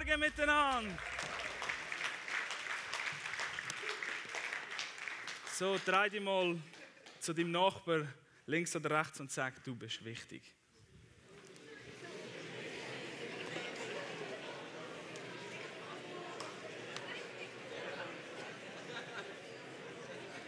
Morgen 0.00 0.20
miteinander. 0.20 0.96
So, 5.52 5.78
dreh 5.84 6.08
dich 6.08 6.22
mal 6.22 6.58
zu 7.18 7.34
deinem 7.34 7.50
Nachbar 7.50 8.06
links 8.46 8.74
oder 8.74 8.98
rechts 8.98 9.20
und 9.20 9.30
sag, 9.30 9.62
du 9.62 9.74
bist 9.76 10.02
wichtig. 10.02 10.42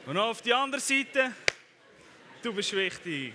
Und 0.07 0.17
auf 0.17 0.41
die 0.41 0.55
andere 0.55 0.81
Seite, 0.81 1.35
du 2.43 2.55
bist 2.55 2.73
wichtig. 2.73 3.35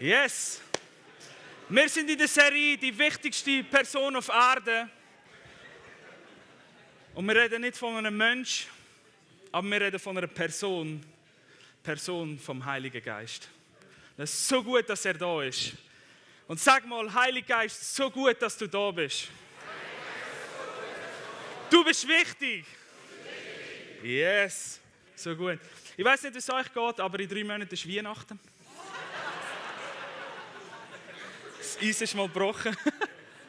Yes! 0.00 0.62
Wir 1.68 1.86
sind 1.90 2.08
in 2.08 2.16
der 2.16 2.26
Serie 2.26 2.78
die 2.78 2.96
wichtigste 2.98 3.62
Person 3.64 4.16
auf 4.16 4.30
Erde. 4.30 4.88
Und 7.14 7.28
wir 7.28 7.36
reden 7.36 7.60
nicht 7.60 7.76
von 7.76 7.94
einem 7.94 8.16
Mensch, 8.16 8.66
aber 9.52 9.68
wir 9.68 9.78
reden 9.82 10.00
von 10.00 10.16
einer 10.16 10.26
Person. 10.26 11.04
Person 11.82 12.38
vom 12.38 12.64
Heiligen 12.64 13.04
Geist. 13.04 13.50
Das 14.16 14.32
ist 14.32 14.48
so 14.48 14.62
gut, 14.62 14.88
dass 14.88 15.04
er 15.04 15.14
da 15.14 15.42
ist. 15.42 15.74
Und 16.48 16.58
sag 16.58 16.86
mal, 16.86 17.12
Heiliger 17.12 17.58
Geist, 17.58 17.94
so 17.94 18.10
gut, 18.10 18.40
dass 18.40 18.56
du 18.56 18.66
da 18.66 18.90
bist. 18.90 19.28
Du 21.68 21.84
bist 21.84 22.08
wichtig. 22.08 22.64
Yes, 24.02 24.80
so 25.14 25.36
gut. 25.36 25.58
Ich 25.94 26.04
weiß 26.04 26.22
nicht, 26.22 26.34
wie 26.34 26.38
es 26.38 26.48
euch 26.48 26.72
geht, 26.72 27.00
aber 27.00 27.20
in 27.20 27.28
drei 27.28 27.44
Monaten 27.44 27.74
ist 27.74 27.86
Weihnachten. 27.86 28.40
Das 31.70 31.80
Eis 31.80 32.00
ist 32.00 32.16
mal 32.16 32.26
gebrochen. 32.26 32.76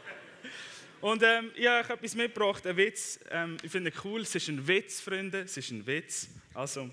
Und 1.02 1.24
ähm, 1.24 1.52
ich 1.56 1.66
habe 1.66 1.94
etwas 1.94 2.14
mitgebracht, 2.14 2.68
einen 2.68 2.78
Witz. 2.78 3.20
Ähm, 3.32 3.58
ich 3.64 3.72
finde 3.72 3.90
es 3.90 4.06
cool, 4.06 4.22
es 4.22 4.36
ist 4.36 4.48
ein 4.48 4.68
Witz, 4.68 5.02
Freunde, 5.02 5.42
es 5.42 5.58
ist 5.58 5.72
ein 5.72 5.88
Witz. 5.88 6.30
Also, 6.54 6.92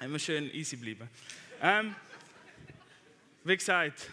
immer 0.00 0.18
schön 0.18 0.50
easy 0.54 0.76
bleiben. 0.76 1.10
Ähm, 1.60 1.94
wie 3.44 3.54
gesagt, 3.54 4.08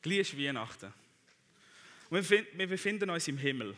gleich 0.00 0.20
ist 0.20 0.38
Weihnachten. 0.38 0.90
Und 2.08 2.30
wir, 2.30 2.46
wir 2.54 2.66
befinden 2.66 3.10
uns 3.10 3.28
im 3.28 3.36
Himmel. 3.36 3.76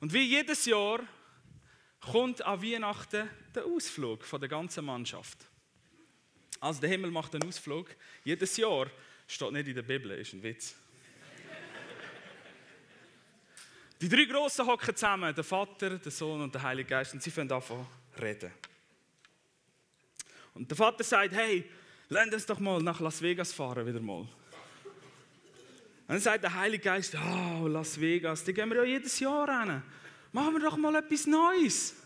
Und 0.00 0.12
wie 0.12 0.24
jedes 0.24 0.66
Jahr 0.66 1.00
kommt 2.00 2.42
an 2.42 2.62
Weihnachten 2.62 3.30
der 3.54 3.64
Ausflug 3.64 4.26
von 4.26 4.40
der 4.40 4.50
ganzen 4.50 4.84
Mannschaft. 4.84 5.38
Also 6.60 6.82
der 6.82 6.90
Himmel 6.90 7.10
macht 7.10 7.34
einen 7.34 7.48
Ausflug 7.48 7.96
jedes 8.24 8.54
Jahr. 8.58 8.90
Steht 9.28 9.52
nicht 9.52 9.68
in 9.68 9.74
der 9.74 9.82
Bibel, 9.82 10.10
ist 10.12 10.32
ein 10.32 10.42
Witz. 10.42 10.74
Die 14.00 14.08
drei 14.08 14.24
Großen 14.24 14.66
hocken 14.66 14.96
zusammen, 14.96 15.34
der 15.34 15.44
Vater, 15.44 15.98
der 15.98 16.10
Sohn 16.10 16.40
und 16.40 16.54
der 16.54 16.62
Heilige 16.62 16.88
Geist, 16.88 17.12
und 17.12 17.22
sie 17.22 17.30
fangen 17.30 17.52
an 17.52 17.60
zu 17.60 17.86
reden. 18.18 18.50
Und 20.54 20.70
der 20.70 20.76
Vater 20.76 21.04
sagt, 21.04 21.34
hey, 21.34 21.68
lass 22.08 22.32
uns 22.32 22.46
doch 22.46 22.58
mal 22.58 22.80
nach 22.80 23.00
Las 23.00 23.20
Vegas 23.20 23.52
fahren, 23.52 23.86
wieder 23.86 24.00
mal. 24.00 24.20
Und 24.20 24.28
dann 26.06 26.20
sagt 26.20 26.44
der 26.44 26.54
Heilige 26.54 26.84
Geist, 26.84 27.14
oh, 27.14 27.66
Las 27.66 28.00
Vegas, 28.00 28.42
da 28.44 28.52
gehen 28.52 28.70
wir 28.70 28.78
ja 28.78 28.84
jedes 28.84 29.20
Jahr 29.20 29.62
hin. 29.62 29.82
Machen 30.32 30.54
wir 30.54 30.60
doch 30.60 30.76
mal 30.78 30.94
etwas 30.94 31.26
Neues. 31.26 31.96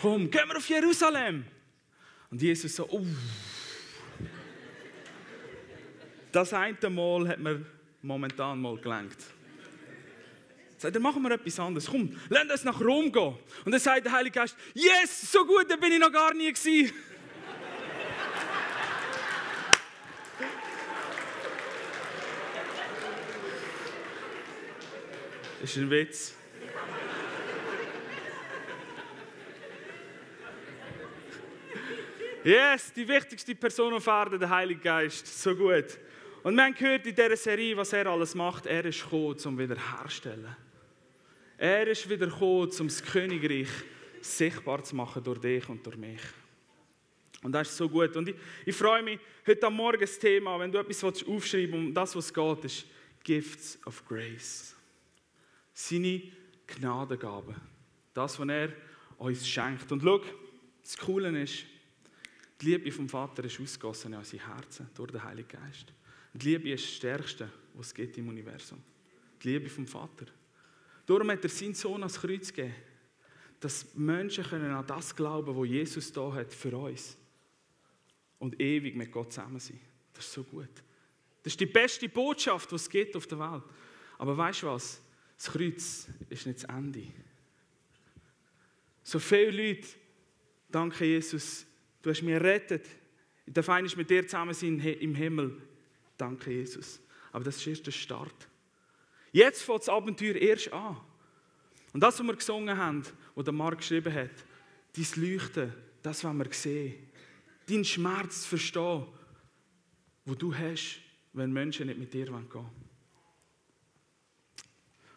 Komm, 0.00 0.30
gehen 0.30 0.46
wir 0.46 0.56
auf 0.56 0.68
Jerusalem. 0.68 1.44
Und 2.30 2.40
Jesus 2.40 2.76
so, 2.76 2.88
oh, 2.88 3.04
das 6.32 6.52
eine 6.52 6.90
Mal 6.90 7.28
hat 7.28 7.38
mir 7.38 7.64
momentan 8.02 8.60
mal 8.60 8.76
gelenkt. 8.78 9.24
Sagt 10.76 10.94
er, 10.94 11.00
machen 11.00 11.22
wir 11.22 11.32
etwas 11.32 11.58
anderes. 11.58 11.88
Komm, 11.90 12.16
lass 12.28 12.48
uns 12.50 12.64
nach 12.64 12.80
Rom 12.80 13.10
gehen. 13.10 13.34
Und 13.64 13.72
dann 13.72 13.80
sagt 13.80 14.04
der 14.04 14.12
Heilige 14.12 14.38
Geist, 14.38 14.56
yes, 14.74 15.32
so 15.32 15.44
gut, 15.44 15.68
da 15.68 15.74
bin 15.74 15.92
ich 15.92 15.98
noch 15.98 16.12
gar 16.12 16.32
nie 16.34 16.52
gewesen. 16.52 16.92
Das 25.60 25.70
ist 25.76 25.76
ein 25.78 25.90
Witz. 25.90 26.34
Yes, 32.44 32.92
die 32.92 33.06
wichtigste 33.06 33.54
Person 33.56 33.92
auf 33.94 34.06
Erden, 34.06 34.38
der 34.38 34.48
Heilige 34.48 34.80
Geist. 34.80 35.26
So 35.42 35.56
gut. 35.56 35.98
Und 36.48 36.56
wir 36.56 36.64
haben 36.64 36.74
gehört 36.74 37.06
in 37.06 37.14
dieser 37.14 37.36
Serie, 37.36 37.76
was 37.76 37.92
er 37.92 38.06
alles 38.06 38.34
macht. 38.34 38.64
Er 38.64 38.82
ist 38.86 39.02
gekommen, 39.02 39.36
um 39.44 39.58
wiederherzustellen. 39.58 40.56
Er 41.58 41.86
ist 41.86 42.08
wieder 42.08 42.26
gekommen, 42.26 42.70
um 42.80 42.88
das 42.88 43.02
Königreich 43.02 43.68
sichtbar 44.22 44.82
zu 44.82 44.96
machen 44.96 45.22
durch 45.22 45.40
dich 45.40 45.68
und 45.68 45.84
durch 45.84 45.98
mich. 45.98 46.22
Und 47.42 47.52
das 47.52 47.68
ist 47.68 47.76
so 47.76 47.86
gut. 47.86 48.16
Und 48.16 48.30
ich, 48.30 48.36
ich 48.64 48.74
freue 48.74 49.02
mich, 49.02 49.20
heute 49.46 49.66
am 49.66 49.74
Morgen 49.74 50.00
das 50.00 50.18
Thema, 50.18 50.58
wenn 50.58 50.72
du 50.72 50.78
etwas 50.78 51.04
aufschreiben 51.04 51.72
willst, 51.74 51.74
um 51.74 51.92
das, 51.92 52.16
was 52.16 52.32
geht, 52.32 52.64
ist 52.64 52.86
Gifts 53.22 53.78
of 53.84 54.02
Grace. 54.08 54.74
Seine 55.74 56.22
Gnadengaben. 56.66 57.56
Das, 58.14 58.40
was 58.40 58.48
er 58.48 58.72
uns 59.18 59.46
schenkt. 59.46 59.92
Und 59.92 60.02
schau, 60.02 60.22
das 60.80 60.96
Coole 60.96 61.42
ist, 61.42 61.66
die 62.62 62.70
Liebe 62.70 62.90
vom 62.90 63.06
Vater 63.06 63.44
ist 63.44 63.60
ausgegossen 63.60 64.14
in 64.14 64.18
unser 64.18 64.38
Herzen 64.38 64.88
durch 64.94 65.10
den 65.10 65.22
Heiligen 65.22 65.46
Geist. 65.50 65.92
Die 66.34 66.50
Liebe 66.50 66.70
ist 66.70 66.84
das 66.84 66.94
Stärkste, 66.94 67.50
was 67.74 67.88
es 67.88 67.94
gibt 67.94 68.16
im 68.18 68.28
Universum. 68.28 68.82
Die 69.42 69.48
Liebe 69.48 69.68
vom 69.68 69.86
Vater. 69.86 70.26
Darum 71.06 71.30
hat 71.30 71.42
er 71.42 71.50
seinen 71.50 71.74
Sohn 71.74 72.02
ans 72.02 72.20
Kreuz 72.20 72.52
gegeben, 72.52 72.74
dass 73.60 73.94
Menschen 73.94 74.44
können 74.44 74.70
an 74.70 74.86
das 74.86 75.14
glauben, 75.14 75.56
was 75.56 75.68
Jesus 75.68 76.12
da 76.12 76.32
hat 76.32 76.52
für 76.52 76.76
uns. 76.76 77.16
Und 78.38 78.60
ewig 78.60 78.94
mit 78.94 79.10
Gott 79.10 79.32
zusammen 79.32 79.58
sein. 79.58 79.80
Das 80.12 80.26
ist 80.26 80.32
so 80.32 80.44
gut. 80.44 80.68
Das 81.42 81.52
ist 81.52 81.60
die 81.60 81.66
beste 81.66 82.08
Botschaft, 82.08 82.70
die 82.70 82.74
es 82.74 82.88
gibt 82.88 83.16
auf 83.16 83.26
der 83.26 83.38
Welt. 83.38 83.62
Aber 84.18 84.36
weißt 84.36 84.62
du 84.62 84.66
was? 84.66 85.00
Das 85.36 85.52
Kreuz 85.52 86.08
ist 86.28 86.46
nicht 86.46 86.62
das 86.62 86.64
Ende. 86.64 87.04
So 89.02 89.18
viele 89.18 89.50
Leute, 89.50 89.88
danke 90.68 91.04
Jesus, 91.04 91.64
du 92.02 92.10
hast 92.10 92.22
mich 92.22 92.34
errettet. 92.34 92.84
Ich 93.46 93.54
darf 93.54 93.68
eigentlich 93.70 93.96
mit 93.96 94.10
dir 94.10 94.26
zusammen 94.26 94.52
sein 94.52 94.78
im 94.78 95.14
Himmel. 95.14 95.62
Danke, 96.18 96.52
Jesus. 96.52 97.00
Aber 97.32 97.44
das 97.44 97.56
ist 97.56 97.66
erst 97.66 97.86
der 97.86 97.92
Start. 97.92 98.48
Jetzt 99.32 99.62
fängt 99.62 99.80
das 99.80 99.88
Abenteuer 99.88 100.34
erst 100.34 100.72
an. 100.72 100.98
Und 101.92 102.00
das, 102.00 102.18
was 102.18 102.26
wir 102.26 102.36
gesungen 102.36 102.76
haben, 102.76 103.02
was 103.34 103.44
der 103.44 103.54
Mark 103.54 103.78
geschrieben 103.78 104.12
hat, 104.12 104.30
dein 104.94 105.06
Leuchten, 105.22 105.72
das, 106.02 106.24
was 106.24 106.34
wir 106.34 106.52
sehen, 106.52 107.08
deinen 107.66 107.84
Schmerz 107.84 108.42
zu 108.42 108.48
verstehen, 108.48 109.06
wo 110.24 110.34
du 110.34 110.54
hast, 110.54 111.00
wenn 111.32 111.52
Menschen 111.52 111.86
nicht 111.86 111.98
mit 111.98 112.12
dir 112.12 112.26
gehen 112.26 112.52
wollen. 112.52 112.70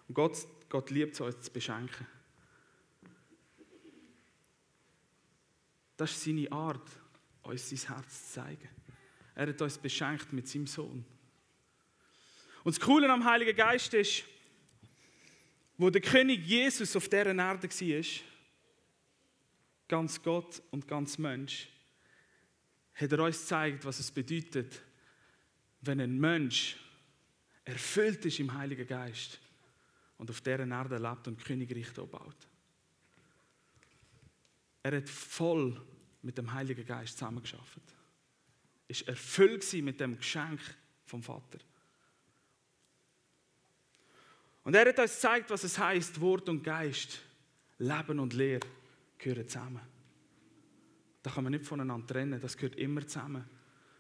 Und 0.08 0.16
Gott, 0.16 0.38
Gott 0.70 0.90
liebt 0.90 1.14
es, 1.14 1.22
uns 1.22 1.42
zu 1.42 1.52
beschenken. 1.52 2.06
Das 5.98 6.12
ist 6.12 6.24
seine 6.24 6.52
Art, 6.52 6.90
uns 7.44 7.70
sein 7.70 7.96
Herz 7.96 8.28
zu 8.28 8.34
zeigen. 8.34 8.70
Er 9.42 9.48
hat 9.48 9.62
uns 9.64 9.80
beschenkt 9.80 10.32
mit 10.34 10.48
seinem 10.48 10.68
Sohn. 10.68 11.04
Und 12.64 12.76
das 12.76 12.80
Coole 12.80 13.12
am 13.12 13.26
Heiligen 13.26 13.56
Geist 13.56 13.92
ist, 13.96 14.24
wo 15.80 15.90
der 15.90 16.00
König 16.00 16.46
Jesus 16.46 16.96
auf 16.96 17.10
dieser 17.10 17.36
Erde 17.36 17.68
war, 17.68 18.06
ganz 19.88 20.22
Gott 20.22 20.62
und 20.70 20.88
ganz 20.88 21.18
Mensch, 21.18 21.70
hat 22.94 23.12
er 23.12 23.24
uns 23.24 23.40
gezeigt, 23.40 23.84
was 23.84 23.98
es 23.98 24.12
bedeutet, 24.12 24.80
wenn 25.82 26.00
ein 26.02 26.20
Mensch 26.20 26.78
erfüllt 27.66 28.24
ist 28.24 28.40
im 28.40 28.54
Heiligen 28.54 28.86
Geist 28.86 29.40
und 30.20 30.30
auf 30.30 30.42
dieser 30.42 30.68
Erde 30.68 31.00
lebt 31.00 31.28
und 31.28 31.44
Königreich 31.44 31.92
baut. 31.94 32.48
Er 34.84 34.98
hat 34.98 35.10
voll 35.10 35.82
mit 36.22 36.38
dem 36.38 36.54
Heiligen 36.54 36.86
Geist 36.86 37.18
zusammengearbeitet 37.18 38.01
ist 38.92 39.08
erfüllt 39.08 39.72
mit 39.82 40.00
dem 40.00 40.18
Geschenk 40.18 40.60
vom 41.06 41.24
Vater. 41.24 41.60
Und 44.64 44.76
er 44.76 44.88
hat 44.88 45.00
uns 45.00 45.14
gezeigt, 45.14 45.50
was 45.50 45.64
es 45.64 45.78
heißt, 45.78 46.20
Wort 46.22 46.48
und 46.50 46.64
Geist, 46.64 47.20
Leben 47.80 48.20
und 48.20 48.34
Lehre 48.34 48.60
gehören 49.18 49.48
zusammen. 49.48 49.82
Da 51.24 51.32
kann 51.32 51.44
man 51.44 51.52
nicht 51.52 51.66
voneinander 51.66 52.06
trennen, 52.06 52.40
das 52.40 52.58
gehört 52.58 52.76
immer 52.76 53.06
zusammen. 53.08 53.46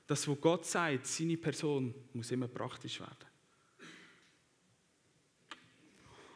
Das, 0.06 0.28
was 0.28 0.42
Gott 0.42 0.66
sagt, 0.66 1.08
seine 1.08 1.38
Person, 1.38 1.94
muss 2.14 2.32
immer 2.32 2.48
praktisch 2.48 3.00
werden. 3.00 3.26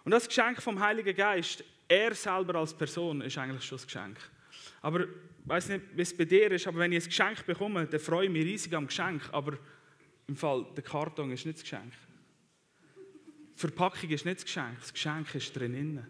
Und 0.05 0.11
das 0.11 0.27
Geschenk 0.27 0.61
vom 0.61 0.79
Heiligen 0.79 1.15
Geist, 1.15 1.63
er 1.87 2.15
selber 2.15 2.55
als 2.55 2.73
Person, 2.75 3.21
ist 3.21 3.37
eigentlich 3.37 3.65
schon 3.65 3.77
das 3.77 3.85
Geschenk. 3.85 4.17
Aber 4.85 4.99
ich 4.99 5.09
weiß 5.45 5.69
nicht, 5.69 5.81
wie 5.95 6.01
es 6.03 6.15
bei 6.15 6.25
dir 6.25 6.51
ist, 6.51 6.67
aber 6.67 6.77
wenn 6.77 6.91
ich 6.91 7.03
ein 7.03 7.07
Geschenk 7.07 7.43
bekomme, 7.47 7.87
dann 7.87 7.99
freue 7.99 8.25
ich 8.25 8.31
mich 8.31 8.45
riesig 8.45 8.75
am 8.75 8.85
Geschenk. 8.85 9.27
Aber 9.31 9.57
im 10.27 10.35
Fall, 10.35 10.63
der 10.75 10.83
Karton 10.83 11.31
ist 11.31 11.43
nicht 11.43 11.57
das 11.57 11.63
Geschenk. 11.63 11.91
Die 13.55 13.59
Verpackung 13.59 14.11
ist 14.11 14.25
nicht 14.25 14.37
das 14.37 14.45
Geschenk, 14.45 14.79
das 14.79 14.93
Geschenk 14.93 15.33
ist 15.33 15.55
drinnen. 15.55 16.05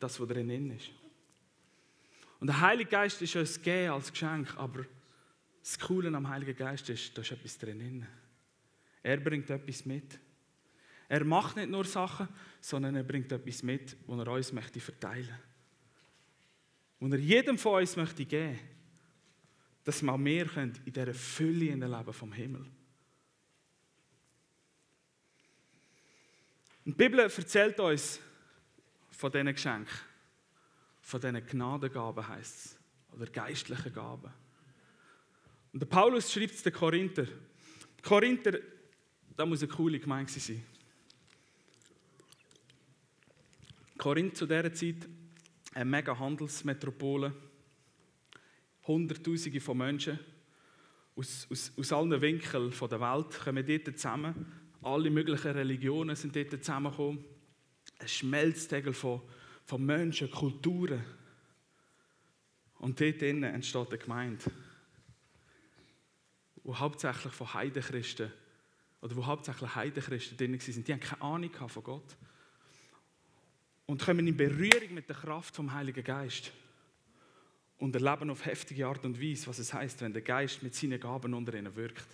Das, 0.00 0.18
was 0.18 0.26
drinnen 0.26 0.72
ist. 0.72 0.90
Und 2.40 2.48
der 2.48 2.60
Heilige 2.60 2.90
Geist 2.90 3.22
ist 3.22 3.36
uns 3.36 3.62
gegeben 3.62 3.92
als 3.92 4.10
Geschenk, 4.10 4.52
aber 4.56 4.84
das 5.62 5.78
Coole 5.78 6.08
am 6.08 6.28
Heiligen 6.28 6.56
Geist 6.56 6.90
ist, 6.90 7.16
da 7.16 7.22
ist 7.22 7.30
etwas 7.30 7.56
drinnen. 7.58 8.08
Er 9.04 9.18
bringt 9.18 9.48
etwas 9.50 9.86
mit. 9.86 10.18
Er 11.08 11.24
macht 11.24 11.54
nicht 11.54 11.70
nur 11.70 11.84
Sachen, 11.84 12.26
sondern 12.60 12.96
er 12.96 13.04
bringt 13.04 13.30
etwas 13.30 13.62
mit, 13.62 13.96
was 14.08 14.18
er 14.18 14.32
uns 14.32 14.52
möchte 14.52 14.80
verteilen 14.80 15.28
möchte. 15.28 15.53
Und 17.00 17.12
er 17.12 17.18
jedem 17.18 17.58
von 17.58 17.80
uns 17.80 17.96
möchte 17.96 18.24
geben, 18.24 18.58
dass 19.84 20.02
wir 20.02 20.16
mehr 20.16 20.46
können 20.46 20.72
in 20.84 20.92
dieser 20.92 21.14
Fülle 21.14 21.66
in 21.66 21.80
Leben 21.80 22.12
vom 22.12 22.32
Himmel. 22.32 22.64
Und 26.84 26.92
die 26.92 27.04
Bibel 27.04 27.20
erzählt 27.20 27.78
uns 27.80 28.20
von 29.10 29.30
diesen 29.30 29.52
Geschenken, 29.52 29.94
von 31.00 31.20
diesen 31.20 31.46
Gnadengaben 31.46 32.26
heißt 32.26 32.66
es, 32.66 32.78
oder 33.12 33.26
geistlichen 33.26 33.92
Gaben. 33.92 34.32
Und 35.72 35.80
der 35.80 35.86
Paulus 35.86 36.32
schreibt 36.32 36.54
es 36.54 36.62
den 36.62 36.72
Korinther. 36.72 37.26
Korinther, 38.02 38.58
da 39.36 39.46
muss 39.46 39.62
eine 39.62 39.72
coole 39.72 39.98
Gemeinde 39.98 40.32
sein. 40.32 40.64
Korinth 43.96 44.36
zu 44.36 44.46
dieser 44.46 44.72
Zeit 44.72 45.08
eine 45.74 45.84
mega 45.84 46.18
Handelsmetropole. 46.18 47.32
Hunderttausende 48.86 49.60
von 49.60 49.78
Menschen 49.78 50.18
aus, 51.16 51.46
aus, 51.50 51.72
aus 51.76 51.92
allen 51.92 52.20
Winkeln 52.20 52.70
der 52.70 53.00
Welt 53.00 53.40
kommen 53.40 53.66
dort 53.66 53.98
zusammen. 53.98 54.46
Alle 54.82 55.10
möglichen 55.10 55.50
Religionen 55.52 56.16
sind 56.16 56.36
dort 56.36 56.50
zusammengekommen. 56.50 57.24
Ein 57.98 58.08
Schmelztegel 58.08 58.92
von, 58.92 59.22
von 59.64 59.84
Menschen, 59.84 60.30
Kulturen. 60.30 61.04
Und 62.78 63.00
dort 63.00 63.22
innen 63.22 63.54
entsteht 63.54 63.88
eine 63.88 63.98
Gemeinde, 63.98 64.44
wo 66.62 66.78
hauptsächlich 66.78 67.32
von 67.32 67.54
Heidenchristen 67.54 68.30
oder 69.00 69.16
wo 69.16 69.24
hauptsächlich 69.24 69.74
Heidenchristen 69.74 70.36
drin 70.36 70.52
waren. 70.52 70.84
Die 70.84 70.92
haben 70.92 71.00
keine 71.00 71.22
Ahnung 71.22 71.68
von 71.68 71.82
Gott 71.82 72.16
und 73.86 74.02
kommen 74.02 74.26
in 74.26 74.36
Berührung 74.36 74.94
mit 74.94 75.08
der 75.08 75.16
Kraft 75.16 75.56
vom 75.56 75.72
Heiligen 75.72 76.04
Geist 76.04 76.52
und 77.78 77.94
erleben 77.94 78.30
auf 78.30 78.46
heftige 78.46 78.86
Art 78.86 79.04
und 79.04 79.20
Weise, 79.20 79.46
was 79.46 79.58
es 79.58 79.74
heißt, 79.74 80.00
wenn 80.00 80.12
der 80.12 80.22
Geist 80.22 80.62
mit 80.62 80.74
seinen 80.74 81.00
Gaben 81.00 81.34
unter 81.34 81.54
ihnen 81.54 81.74
wirkt. 81.76 82.06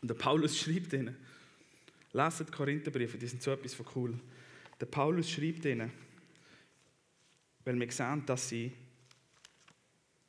Und 0.00 0.08
der 0.08 0.14
Paulus 0.14 0.58
schreibt 0.58 0.92
ihnen, 0.92 1.16
leset 2.12 2.48
die 2.48 2.52
Korintherbriefe, 2.52 3.18
die 3.18 3.26
sind 3.26 3.42
so 3.42 3.50
etwas 3.50 3.74
von 3.74 3.86
cool. 3.94 4.20
Der 4.80 4.86
Paulus 4.86 5.30
schreibt 5.30 5.64
ihnen, 5.64 5.90
weil 7.64 7.78
wir 7.78 7.90
sehen, 7.90 8.24
dass 8.24 8.48
sie 8.48 8.72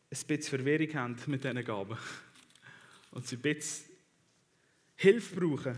ein 0.09 0.27
bisschen 0.27 0.41
Verwirrung 0.41 0.93
haben 0.93 1.15
mit 1.27 1.43
diesen 1.43 1.63
Gaben 1.63 1.97
und 3.11 3.27
sie 3.27 3.35
ein 3.35 3.41
bisschen 3.41 3.85
Hilfe 4.95 5.35
brauchen, 5.35 5.77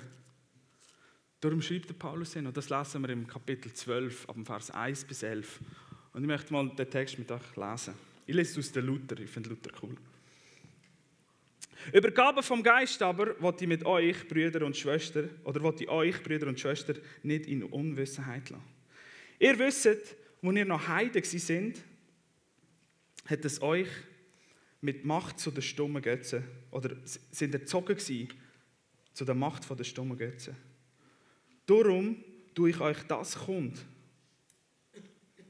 Darum 1.42 1.62
schreibt 1.62 1.90
der 1.90 1.94
Paulus 1.94 2.34
hin, 2.34 2.46
und 2.48 2.58
das 2.58 2.70
lesen 2.70 3.02
wir 3.02 3.10
im 3.10 3.26
Kapitel 3.26 3.72
12, 3.72 4.28
ab 4.28 4.36
dem 4.36 4.46
Vers 4.46 4.72
1 4.72 5.06
bis 5.06 5.24
11. 5.24 5.60
Und 6.14 6.22
ich 6.22 6.28
möchte 6.28 6.52
mal 6.52 6.68
den 6.70 6.90
Text 6.90 7.18
mit 7.18 7.32
euch 7.32 7.56
lesen. 7.56 7.94
Ich 8.26 8.36
lese 8.36 8.60
es 8.60 8.68
aus 8.68 8.72
der 8.74 8.84
Luther, 8.84 9.18
ich 9.20 9.30
finde 9.30 9.50
Luther 9.50 9.72
cool. 9.82 9.96
Übergabe 11.94 12.44
vom 12.44 12.62
Geist 12.62 13.02
aber, 13.02 13.40
wollte 13.42 13.64
ich 13.64 13.70
mit 13.70 13.86
euch, 13.86 14.28
Brüder 14.28 14.66
und 14.66 14.76
Schwestern, 14.76 15.30
oder 15.46 15.62
wollte 15.62 15.86
ich 15.86 15.90
euch, 15.90 16.22
Brüder 16.22 16.48
und 16.48 16.60
Schwestern, 16.60 16.98
nicht 17.24 17.46
in 17.46 17.64
Unwissenheit 17.64 18.50
lassen. 18.50 18.64
Ihr 19.40 19.58
wisst, 19.58 20.16
wo 20.42 20.52
ihr 20.52 20.66
noch 20.66 20.90
Heiden 20.90 21.24
sind, 21.24 21.82
hat 23.26 23.46
es 23.46 23.62
euch 23.62 23.88
mit 24.82 25.06
Macht 25.06 25.40
zu 25.40 25.52
den 25.52 25.62
stummen 25.62 26.02
Götzen, 26.02 26.44
oder 26.72 26.96
sind 27.06 27.54
erzogen 27.54 27.96
gewesen 27.96 28.28
zu 29.14 29.24
der 29.24 29.36
Macht 29.36 29.70
der 29.70 29.84
stummen 29.86 30.18
Götzen. 30.18 30.56
Darum 31.70 32.18
tue 32.56 32.72
ich 32.72 32.80
euch 32.80 32.98
das 33.04 33.36
kund, 33.36 33.86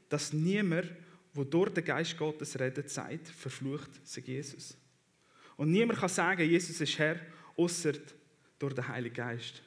dass 0.10 0.34
niemand, 0.34 0.92
wo 1.34 1.46
durch 1.46 1.74
den 1.74 1.86
Geist 1.86 2.18
Gottes 2.18 2.60
redet, 2.60 2.90
sagt, 2.90 3.30
verflucht 3.30 3.90
sei 4.04 4.22
Jesus. 4.26 4.76
Und 5.56 5.72
niemand 5.72 6.00
kann 6.00 6.10
sagen, 6.10 6.50
Jesus 6.50 6.82
ist 6.82 7.00
Herr, 7.00 7.22
außer 7.56 7.94
durch 8.58 8.74
den 8.74 8.86
Heiligen 8.86 9.16
Geist. 9.16 9.62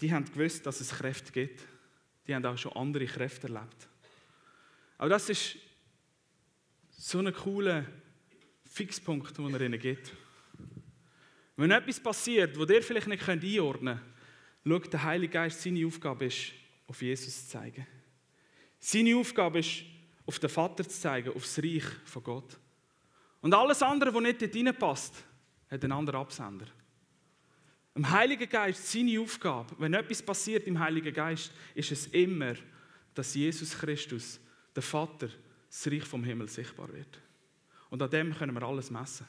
Die 0.00 0.10
haben 0.10 0.24
gewusst, 0.24 0.64
dass 0.64 0.80
es 0.80 0.88
Kräfte 0.88 1.30
gibt. 1.30 1.66
Die 2.26 2.34
haben 2.34 2.46
auch 2.46 2.56
schon 2.56 2.72
andere 2.72 3.04
Kräfte 3.04 3.48
erlebt. 3.48 3.88
Aber 4.96 5.10
das 5.10 5.28
ist 5.28 5.56
so 6.92 7.18
ein 7.18 7.34
cooler 7.34 7.84
Fixpunkt, 8.64 9.36
den 9.36 9.52
er 9.52 9.60
ihnen 9.60 9.78
gibt. 9.78 10.12
Wenn 11.58 11.72
etwas 11.72 11.98
passiert, 11.98 12.56
wo 12.56 12.64
ihr 12.64 12.82
vielleicht 12.84 13.08
nicht 13.08 13.28
einordnen 13.28 14.00
könnt, 14.62 14.84
schaut 14.84 14.92
der 14.92 15.02
Heilige 15.02 15.32
Geist, 15.32 15.60
seine 15.60 15.84
Aufgabe 15.84 16.26
ist, 16.26 16.52
auf 16.86 17.02
Jesus 17.02 17.46
zu 17.46 17.50
zeigen. 17.50 17.84
Seine 18.78 19.16
Aufgabe 19.16 19.58
ist, 19.58 19.82
auf 20.24 20.38
den 20.38 20.50
Vater 20.50 20.88
zu 20.88 21.00
zeigen, 21.00 21.30
auf 21.30 21.42
das 21.42 21.58
Reich 21.58 21.82
von 22.04 22.22
Gott. 22.22 22.56
Und 23.40 23.52
alles 23.54 23.82
andere, 23.82 24.14
was 24.14 24.22
nicht 24.22 24.40
dort 24.40 24.54
reinpasst, 24.54 25.14
hat 25.68 25.82
einen 25.82 25.92
anderen 25.92 26.20
Absender. 26.20 26.66
Im 27.96 28.08
Heiligen 28.08 28.48
Geist, 28.48 28.92
seine 28.92 29.20
Aufgabe, 29.20 29.74
wenn 29.78 29.94
etwas 29.94 30.22
passiert 30.22 30.64
im 30.68 30.78
Heiligen 30.78 31.12
Geist, 31.12 31.50
ist 31.74 31.90
es 31.90 32.06
immer, 32.06 32.54
dass 33.14 33.34
Jesus 33.34 33.76
Christus, 33.76 34.38
der 34.76 34.84
Vater, 34.84 35.28
das 35.68 35.86
Reich 35.88 36.04
vom 36.04 36.22
Himmel 36.22 36.48
sichtbar 36.48 36.92
wird. 36.92 37.20
Und 37.90 38.00
an 38.00 38.10
dem 38.10 38.32
können 38.32 38.54
wir 38.54 38.62
alles 38.62 38.92
messen. 38.92 39.26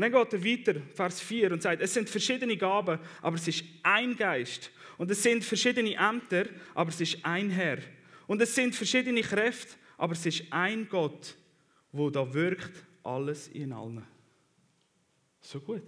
Und 0.00 0.10
dann 0.10 0.24
geht 0.24 0.32
er 0.32 0.44
weiter, 0.44 0.80
Vers 0.94 1.20
4, 1.20 1.52
und 1.52 1.60
sagt, 1.60 1.82
es 1.82 1.92
sind 1.92 2.08
verschiedene 2.08 2.56
Gaben, 2.56 2.98
aber 3.20 3.36
es 3.36 3.46
ist 3.46 3.62
ein 3.82 4.16
Geist. 4.16 4.70
Und 4.96 5.10
es 5.10 5.22
sind 5.22 5.44
verschiedene 5.44 5.94
Ämter, 5.94 6.46
aber 6.74 6.88
es 6.88 7.02
ist 7.02 7.22
ein 7.22 7.50
Herr. 7.50 7.76
Und 8.26 8.40
es 8.40 8.54
sind 8.54 8.74
verschiedene 8.74 9.20
Kräfte, 9.20 9.74
aber 9.98 10.14
es 10.14 10.24
ist 10.24 10.44
ein 10.48 10.88
Gott, 10.88 11.36
wo 11.92 12.08
da 12.08 12.32
wirkt 12.32 12.82
alles 13.02 13.48
in 13.48 13.74
allen. 13.74 14.06
So 15.42 15.60
gut. 15.60 15.82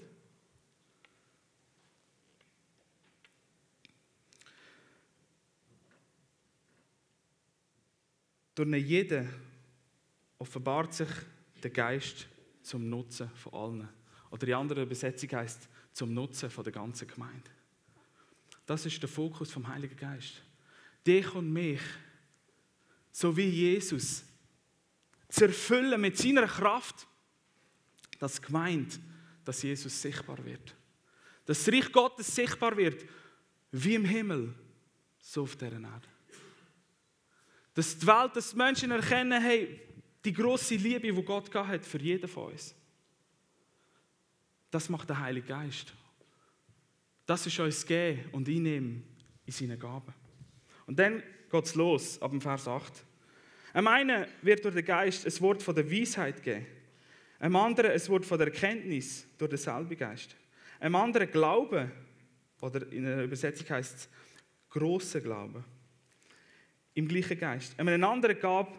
Durch 8.54 8.76
jeden 8.76 9.30
offenbart 10.38 10.92
sich 10.92 11.08
der 11.62 11.70
Geist 11.70 12.28
zum 12.62 12.90
Nutzen 12.90 13.30
von 13.36 13.54
allen. 13.54 14.01
Oder 14.32 14.46
die 14.46 14.54
andere 14.54 14.82
Übersetzung 14.82 15.30
heißt 15.30 15.68
zum 15.92 16.14
Nutzen 16.14 16.50
von 16.50 16.64
der 16.64 16.72
ganzen 16.72 17.06
Gemeinde. 17.06 17.50
Das 18.64 18.86
ist 18.86 19.00
der 19.02 19.08
Fokus 19.08 19.52
vom 19.52 19.68
Heiligen 19.68 19.94
Geist. 19.94 20.42
Dich 21.06 21.34
und 21.34 21.52
mich, 21.52 21.82
so 23.12 23.36
wie 23.36 23.44
Jesus, 23.44 24.24
zu 25.28 25.44
erfüllen 25.44 26.00
mit 26.00 26.16
seiner 26.16 26.46
Kraft, 26.46 27.06
dass 28.18 28.40
Gemeinde, 28.40 28.96
dass 29.44 29.62
Jesus 29.62 30.00
sichtbar 30.00 30.42
wird. 30.42 30.74
Dass 31.44 31.62
das 31.64 31.74
Reich 31.74 31.92
Gottes 31.92 32.34
sichtbar 32.34 32.74
wird, 32.74 33.04
wie 33.70 33.96
im 33.96 34.06
Himmel, 34.06 34.54
so 35.20 35.42
auf 35.42 35.56
dieser 35.56 35.72
Erde. 35.72 36.08
Dass 37.74 37.98
die 37.98 38.06
Welt, 38.06 38.34
dass 38.34 38.50
die 38.50 38.56
Menschen 38.56 38.92
erkennen, 38.92 39.42
hey, 39.42 39.78
die 40.24 40.32
große 40.32 40.76
Liebe, 40.76 41.12
die 41.12 41.22
Gott 41.22 41.54
hat 41.54 41.84
für 41.84 41.98
jeden 41.98 42.28
von 42.28 42.52
uns. 42.52 42.74
Das 44.72 44.88
macht 44.88 45.10
der 45.10 45.20
Heilige 45.20 45.48
Geist. 45.48 45.92
Das 47.26 47.46
ist 47.46 47.60
uns 47.60 47.86
gegeben 47.86 48.30
und 48.32 48.48
einnehmen 48.48 49.04
in 49.44 49.52
seine 49.52 49.76
Gaben. 49.76 50.14
Und 50.86 50.98
dann 50.98 51.22
geht 51.50 51.64
es 51.64 51.74
los, 51.74 52.20
ab 52.22 52.30
dem 52.30 52.40
Vers 52.40 52.66
8. 52.66 53.04
Einem 53.74 53.86
einen 53.86 54.26
wird 54.40 54.64
durch 54.64 54.74
den 54.74 54.84
Geist 54.84 55.26
ein 55.26 55.40
Wort 55.42 55.62
von 55.62 55.74
der 55.74 55.90
Weisheit 55.90 56.42
geben. 56.42 56.66
Einem 57.38 57.56
anderen 57.56 57.90
ein 57.90 58.08
Wort 58.08 58.24
von 58.24 58.38
der 58.38 58.46
Erkenntnis 58.46 59.26
durch 59.36 59.50
denselben 59.50 59.96
Geist. 59.96 60.34
Einem 60.80 60.94
anderen 60.96 61.30
Glauben, 61.30 61.92
oder 62.62 62.90
in 62.90 63.06
einer 63.06 63.24
Übersetzung 63.24 63.68
heißt 63.68 63.94
es 63.94 64.08
großer 64.70 65.20
Glaube, 65.20 65.62
im 66.94 67.06
gleichen 67.06 67.38
Geist. 67.38 67.78
Einem 67.78 68.02
anderen 68.04 68.40
gab 68.40 68.74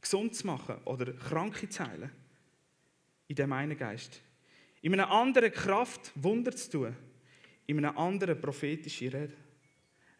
gesund 0.00 0.36
zu 0.36 0.46
machen 0.46 0.76
oder 0.84 1.12
Kranke 1.14 1.68
zu 1.68 1.84
heilen. 1.84 2.10
In 3.26 3.34
dem 3.34 3.52
einen 3.52 3.76
Geist. 3.76 4.22
In 4.86 4.92
einer 4.92 5.10
anderen 5.10 5.52
Kraft 5.52 6.12
Wunder 6.14 6.54
zu 6.54 6.70
tun. 6.70 6.96
In 7.66 7.78
einer 7.78 7.98
anderen 7.98 8.40
prophetischen 8.40 9.08
Rede. 9.08 9.36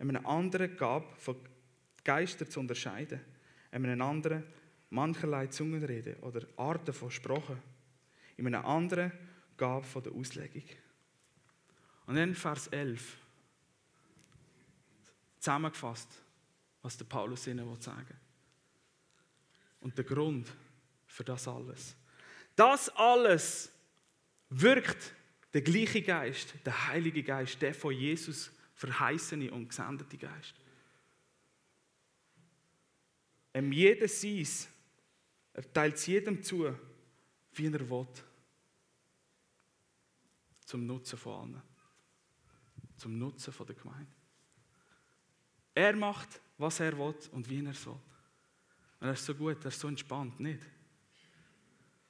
In 0.01 0.11
einer 0.11 0.29
anderen 0.29 0.77
Gabe 0.77 1.07
von 1.19 1.37
Geister 2.03 2.51
zu 2.51 2.59
unterscheiden. 2.59 3.21
In 3.71 3.87
einem 3.87 4.03
anderen 4.03 4.43
mancherlei 4.91 5.47
Zungenrede 5.47 6.17
oder 6.21 6.45
Arten 6.57 6.93
von 6.93 7.13
Sprachen. 7.13 7.63
In 8.37 8.49
einem 8.49 8.67
anderen 8.67 9.13
Gabe 9.57 9.87
von 9.87 10.03
der 10.03 10.13
Auslegung. 10.13 10.65
Und 12.07 12.17
dann 12.17 12.35
Vers 12.35 12.67
11. 12.67 13.19
Zusammengefasst, 15.39 16.09
was 16.83 16.97
der 16.97 17.05
Paulus 17.05 17.47
ihnen 17.47 17.73
sagen 17.81 18.09
will. 18.09 18.17
Und 19.79 19.97
der 19.97 20.05
Grund 20.05 20.53
für 21.07 21.23
das 21.23 21.47
alles. 21.47 21.95
Das 22.57 22.89
alles 22.89 23.71
wirkt 24.51 25.15
der 25.53 25.63
gleiche 25.63 26.03
Geist, 26.03 26.55
der 26.65 26.89
Heilige 26.89 27.23
Geist, 27.23 27.61
der 27.63 27.75
von 27.75 27.93
Jesus 27.93 28.51
verheißene 28.75 29.51
und 29.51 29.69
gesendete 29.69 30.19
Geist. 30.19 30.55
Em 33.53 33.73
jeder 33.73 34.07
seins, 34.07 34.69
er 35.55 35.73
teilt 35.73 35.95
es 35.95 36.07
jedem 36.07 36.43
zu, 36.43 36.77
wie 37.53 37.67
er 37.67 37.91
will. 37.91 38.07
Zum 40.67 40.87
Nutzen 40.87 41.19
von 41.19 41.41
allen. 41.55 41.63
Zum 42.97 43.19
Nutzen 43.19 43.53
von 43.53 43.67
der 43.67 43.77
Gemeinde. 43.77 44.13
Er 45.75 45.97
macht, 45.97 46.41
was 46.59 46.81
er 46.81 46.99
will 46.99 47.15
und 47.33 47.49
wie 47.49 47.65
er 47.65 47.71
es 47.71 47.87
will. 47.87 47.99
Und 49.01 49.07
er 49.07 49.13
ist 49.15 49.25
so 49.25 49.35
gut, 49.35 49.65
er 49.65 49.69
ist 49.69 49.81
so 49.81 49.89
entspannt, 49.89 50.39
nicht? 50.39 50.61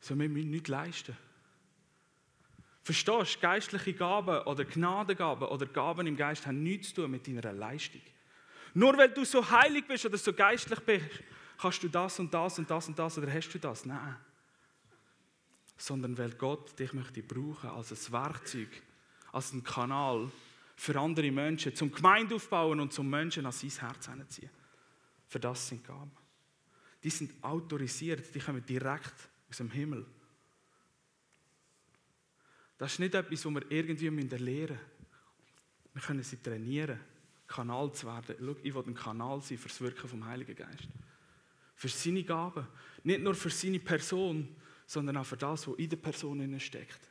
So, 0.01 0.19
wir 0.19 0.29
müssen 0.29 0.51
nichts 0.51 0.69
leisten. 0.69 1.17
Verstehst 2.87 3.35
du, 3.35 3.41
geistliche 3.41 3.95
Gaben 3.95 4.47
oder 4.47 4.65
Gnadengaben 4.65 5.49
oder 5.49 5.67
Gaben 5.67 6.07
im 6.07 6.17
Geist 6.17 6.47
haben 6.47 6.63
nichts 6.63 6.91
zu 6.91 7.03
tun 7.03 7.11
mit 7.11 7.27
deiner 7.27 7.53
Leistung. 7.53 8.01
Nur 8.75 8.97
weil 8.97 9.09
du 9.09 9.25
so 9.25 9.51
heilig 9.51 9.85
bist 9.89 10.07
oder 10.07 10.17
so 10.17 10.33
geistlich 10.33 10.79
bist, 10.79 11.05
kannst 11.59 11.83
du 11.83 11.89
das 11.89 12.21
und 12.21 12.33
das 12.33 12.61
und 12.61 12.71
das 12.71 12.87
und 12.87 12.97
das 12.97 13.19
oder 13.19 13.33
hast 13.33 13.49
du 13.49 13.59
das? 13.59 13.85
Nein. 13.87 14.15
Sondern 15.77 16.17
weil 16.17 16.31
Gott 16.35 16.79
dich 16.79 16.93
möchte 16.93 17.25
brauchen 17.25 17.71
als 17.71 17.91
ein 17.91 18.13
Werkzeug, 18.13 18.69
als 19.33 19.53
ein 19.53 19.65
Kanal 19.65 20.31
für 20.77 20.97
andere 21.01 21.33
Menschen, 21.33 21.75
zum 21.75 21.91
Gemeinde 21.91 22.37
aufbauen 22.37 22.79
und 22.79 22.93
zum 22.93 23.11
Menschen 23.11 23.47
an 23.47 23.51
sein 23.51 23.71
Herz 23.71 24.07
hinziehen. 24.07 24.51
Für 25.27 25.41
das 25.41 25.67
sind 25.67 25.85
Gaben. 25.85 26.13
Die 27.03 27.11
sind 27.11 27.33
autorisiert, 27.43 28.33
die 28.33 28.39
kommen 28.39 28.65
direkt 28.65 29.29
aus 29.51 29.57
dem 29.57 29.73
Himmel. 29.73 30.07
Das 32.79 32.93
ist 32.93 32.99
nicht 32.99 33.15
etwas, 33.15 33.45
was 33.45 33.55
wir 33.55 33.71
irgendwie 33.71 34.09
lernen 34.09 34.35
müssen. 34.35 34.79
Wir 35.95 36.03
können 36.03 36.23
sie 36.23 36.37
trainieren, 36.37 37.01
Kanal 37.47 37.91
zu 37.93 38.07
werden. 38.07 38.37
Schau, 38.39 38.57
ich 38.63 38.75
will 38.75 38.85
ein 38.87 38.95
Kanal 38.95 39.41
sein 39.41 39.57
für 39.57 39.69
das 39.69 39.81
Wirken 39.81 40.09
vom 40.09 40.25
Heiligen 40.27 40.55
Geist. 40.55 40.89
Für 41.75 41.89
seine 41.89 42.23
Gaben. 42.23 42.67
Nicht 43.03 43.23
nur 43.23 43.35
für 43.35 43.51
seine 43.51 43.81
Person, 43.81 44.55
sondern 44.87 45.17
auch 45.17 45.25
für 45.25 45.37
das, 45.37 45.67
was 45.67 45.79
in 45.79 45.89
der 45.89 45.97
Person 45.97 46.61
steckt. 46.61 47.09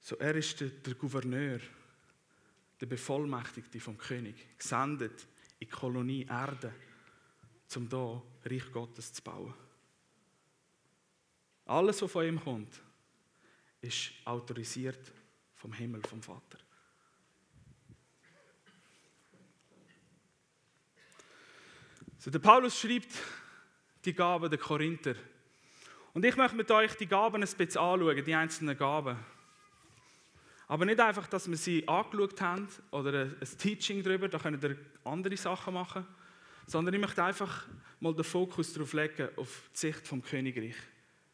So, 0.00 0.16
er 0.16 0.34
ist 0.34 0.60
der, 0.60 0.70
der 0.70 0.94
Gouverneur, 0.94 1.60
der 2.80 2.86
Bevollmächtigte 2.86 3.78
vom 3.78 3.96
König, 3.96 4.58
gesendet 4.58 5.28
in 5.60 5.68
die 5.68 5.70
Kolonie 5.70 6.26
Erde, 6.28 6.74
um 7.76 7.88
hier 7.88 8.22
Reich 8.44 8.72
Gottes 8.72 9.12
zu 9.12 9.22
bauen. 9.22 9.54
Alles, 11.70 12.02
was 12.02 12.10
von 12.10 12.26
ihm 12.26 12.40
kommt, 12.40 12.82
ist 13.80 14.10
autorisiert 14.24 15.12
vom 15.54 15.72
Himmel, 15.72 16.02
vom 16.02 16.20
Vater. 16.20 16.58
So, 22.18 22.28
der 22.28 22.40
Paulus 22.40 22.76
schreibt 22.76 23.12
die 24.04 24.12
Gaben 24.12 24.50
der 24.50 24.58
Korinther. 24.58 25.14
Und 26.12 26.24
ich 26.24 26.36
möchte 26.36 26.56
mit 26.56 26.68
euch 26.72 26.94
die 26.94 27.06
Gaben 27.06 27.36
ein 27.36 27.40
bisschen 27.42 27.80
anschauen, 27.80 28.24
die 28.24 28.34
einzelnen 28.34 28.76
Gaben. 28.76 29.16
Aber 30.66 30.84
nicht 30.84 30.98
einfach, 30.98 31.28
dass 31.28 31.48
wir 31.48 31.56
sie 31.56 31.86
angeschaut 31.86 32.40
haben 32.40 32.68
oder 32.90 33.26
ein 33.40 33.58
Teaching 33.58 34.02
darüber, 34.02 34.28
da 34.28 34.40
können 34.40 34.60
wir 34.60 34.76
andere 35.04 35.36
Sachen 35.36 35.74
machen, 35.74 36.04
sondern 36.66 36.94
ich 36.94 37.00
möchte 37.00 37.22
einfach 37.22 37.68
mal 38.00 38.12
den 38.12 38.24
Fokus 38.24 38.72
darauf 38.72 38.92
legen, 38.92 39.28
auf 39.36 39.70
die 39.72 39.78
Sicht 39.78 40.08
vom 40.08 40.20
Königreich. 40.20 40.74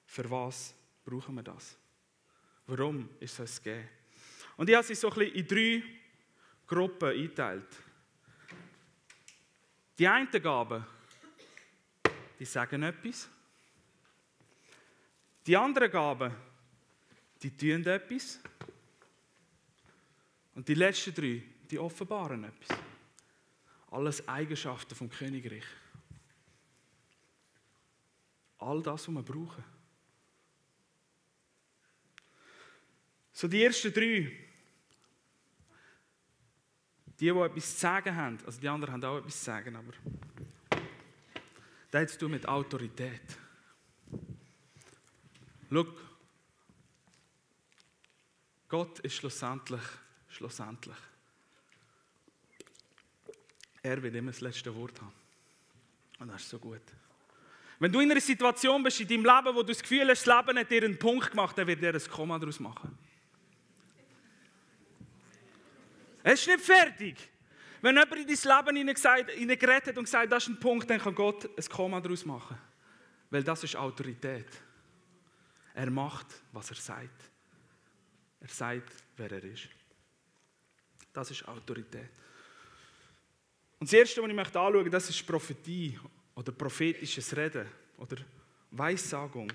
Für 0.07 0.31
was 0.31 0.75
brauchen 1.05 1.35
wir 1.35 1.43
das? 1.43 1.77
Warum 2.67 3.09
ist 3.21 3.39
es 3.39 3.63
gegeben? 3.63 3.89
Und 4.57 4.71
ich 4.71 4.75
habe 4.75 4.87
sie 4.87 4.95
so 4.95 5.11
ein 5.11 5.15
bisschen 5.15 5.35
in 5.35 5.47
drei 5.47 5.83
Gruppen 6.67 7.11
eingeteilt. 7.11 7.77
Die 9.99 10.09
einen 10.09 10.31
Gaben, 10.31 10.85
die 12.39 12.45
sagen 12.45 12.83
etwas. 12.83 13.29
Die 15.47 15.57
anderen 15.57 15.91
Gaben, 15.91 16.35
die 17.43 17.57
tun 17.57 17.87
etwas. 17.87 18.41
Und 20.55 20.67
die 20.67 20.75
letzten 20.75 21.15
drei, 21.15 21.43
die 21.71 21.79
offenbaren 21.79 22.45
etwas. 22.45 22.79
Alles 23.91 24.27
Eigenschaften 24.27 24.95
vom 24.95 25.09
Königreich. 25.09 25.65
All 28.59 28.83
das, 28.83 29.07
was 29.07 29.15
wir 29.15 29.23
brauchen. 29.23 29.76
So 33.37 33.49
die 33.49 33.63
ersten 33.63 33.93
drei, 33.93 34.33
die, 37.07 37.15
die 37.19 37.29
etwas 37.29 37.75
zu 37.75 37.81
sagen 37.81 38.17
haben, 38.17 38.39
also 38.47 38.59
die 38.59 38.67
anderen 38.67 38.95
haben 38.95 39.05
auch 39.05 39.19
etwas 39.19 39.39
zu 39.39 39.45
sagen, 39.45 39.77
aber 39.77 39.93
das 41.91 42.01
hat 42.01 42.09
zu 42.09 42.19
tun 42.21 42.31
mit 42.31 42.49
Autorität. 42.49 43.21
Schau, 45.71 45.85
Gott 48.69 49.01
ist 49.01 49.17
schlussendlich, 49.17 49.83
schlussendlich. 50.31 50.97
Er 53.83 54.03
wird 54.03 54.15
immer 54.15 54.31
das 54.31 54.41
letzte 54.41 54.75
Wort 54.75 54.99
haben. 54.99 55.13
Und 56.21 56.29
das 56.29 56.41
ist 56.41 56.49
so 56.49 56.59
gut. 56.59 56.81
Wenn 57.81 57.93
du 57.93 58.01
in 58.01 58.11
einer 58.11 58.19
Situation 58.19 58.83
bist 58.83 58.99
in 58.99 59.09
deinem 59.09 59.27
Leben, 59.27 59.55
wo 59.55 59.61
du 59.61 59.75
das 59.75 59.83
Gefühl 59.83 60.09
hast, 60.09 60.27
das 60.27 60.39
Leben 60.47 60.59
hat 60.59 60.71
dir 60.71 60.85
einen 60.85 60.99
Punkt 60.99 61.33
gemacht, 61.33 61.59
dann 61.59 61.67
wird 61.67 61.83
er 61.83 61.93
ein 61.93 62.09
Komma 62.09 62.39
daraus 62.39 62.61
machen. 62.61 62.97
Es 66.29 66.41
ist 66.41 66.49
nicht 66.49 66.61
fertig. 66.61 67.17
Wenn 67.81 67.95
jemand 67.95 68.17
in 68.17 68.27
dein 68.27 68.75
Leben 68.75 69.29
hineingeredet 69.29 69.87
hat 69.87 69.99
und 69.99 70.05
gesagt 70.05 70.33
das 70.33 70.43
ist 70.43 70.49
ein 70.49 70.59
Punkt, 70.59 70.91
dann 70.91 70.99
kann 70.99 71.15
Gott 71.15 71.49
ein 71.57 71.69
Komma 71.69 72.01
daraus 72.01 72.25
machen. 72.25 72.59
Weil 73.31 73.45
das 73.45 73.63
ist 73.63 73.77
Autorität. 73.77 74.49
Er 75.73 75.89
macht, 75.89 76.27
was 76.51 76.71
er 76.71 76.77
sagt. 76.79 77.31
Er 78.41 78.49
sagt, 78.49 78.93
wer 79.17 79.31
er 79.31 79.45
ist. 79.45 79.69
Das 81.13 81.31
ist 81.31 81.47
Autorität. 81.47 82.11
Und 83.79 83.89
das 83.89 83.93
Erste, 83.93 84.21
was 84.21 84.29
ich 84.29 84.37
anschauen 84.37 84.75
möchte, 84.75 84.91
das 84.91 85.09
ist 85.09 85.25
Prophetie 85.25 85.97
oder 86.35 86.51
prophetisches 86.51 87.37
Reden 87.37 87.69
oder 87.99 88.17
Weissagung. 88.73 89.53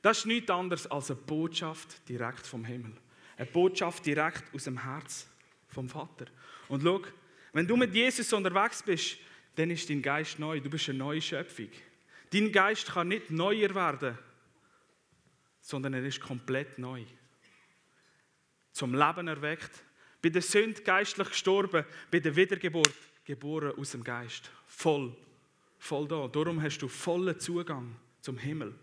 Das 0.00 0.18
ist 0.18 0.26
nichts 0.26 0.50
anderes 0.52 0.86
als 0.86 1.10
eine 1.10 1.18
Botschaft 1.20 2.08
direkt 2.08 2.46
vom 2.46 2.64
Himmel. 2.64 2.96
Eine 3.36 3.46
Botschaft 3.46 4.06
direkt 4.06 4.54
aus 4.54 4.64
dem 4.64 4.82
Herz 4.82 5.26
vom 5.68 5.88
Vater. 5.88 6.26
Und 6.68 6.82
schau, 6.82 7.02
wenn 7.52 7.66
du 7.66 7.76
mit 7.76 7.94
Jesus 7.94 8.32
unterwegs 8.32 8.82
bist, 8.82 9.16
dann 9.56 9.70
ist 9.70 9.88
dein 9.88 10.02
Geist 10.02 10.38
neu. 10.38 10.60
Du 10.60 10.70
bist 10.70 10.88
eine 10.88 10.98
neue 10.98 11.22
Schöpfung. 11.22 11.68
Dein 12.30 12.50
Geist 12.50 12.86
kann 12.86 13.08
nicht 13.08 13.30
neuer 13.30 13.74
werden, 13.74 14.18
sondern 15.60 15.94
er 15.94 16.04
ist 16.04 16.20
komplett 16.20 16.78
neu. 16.78 17.04
Zum 18.72 18.94
Leben 18.94 19.28
erweckt, 19.28 19.70
bei 20.20 20.30
der 20.30 20.42
Sünde 20.42 20.82
geistlich 20.82 21.28
gestorben, 21.28 21.84
bei 22.10 22.18
der 22.18 22.34
Wiedergeburt 22.34 22.92
geboren 23.24 23.72
aus 23.78 23.92
dem 23.92 24.02
Geist. 24.02 24.50
Voll, 24.66 25.14
voll 25.78 26.08
da. 26.08 26.26
Darum 26.26 26.60
hast 26.60 26.78
du 26.78 26.88
vollen 26.88 27.38
Zugang 27.38 27.94
zum 28.20 28.38
Himmel. 28.38 28.74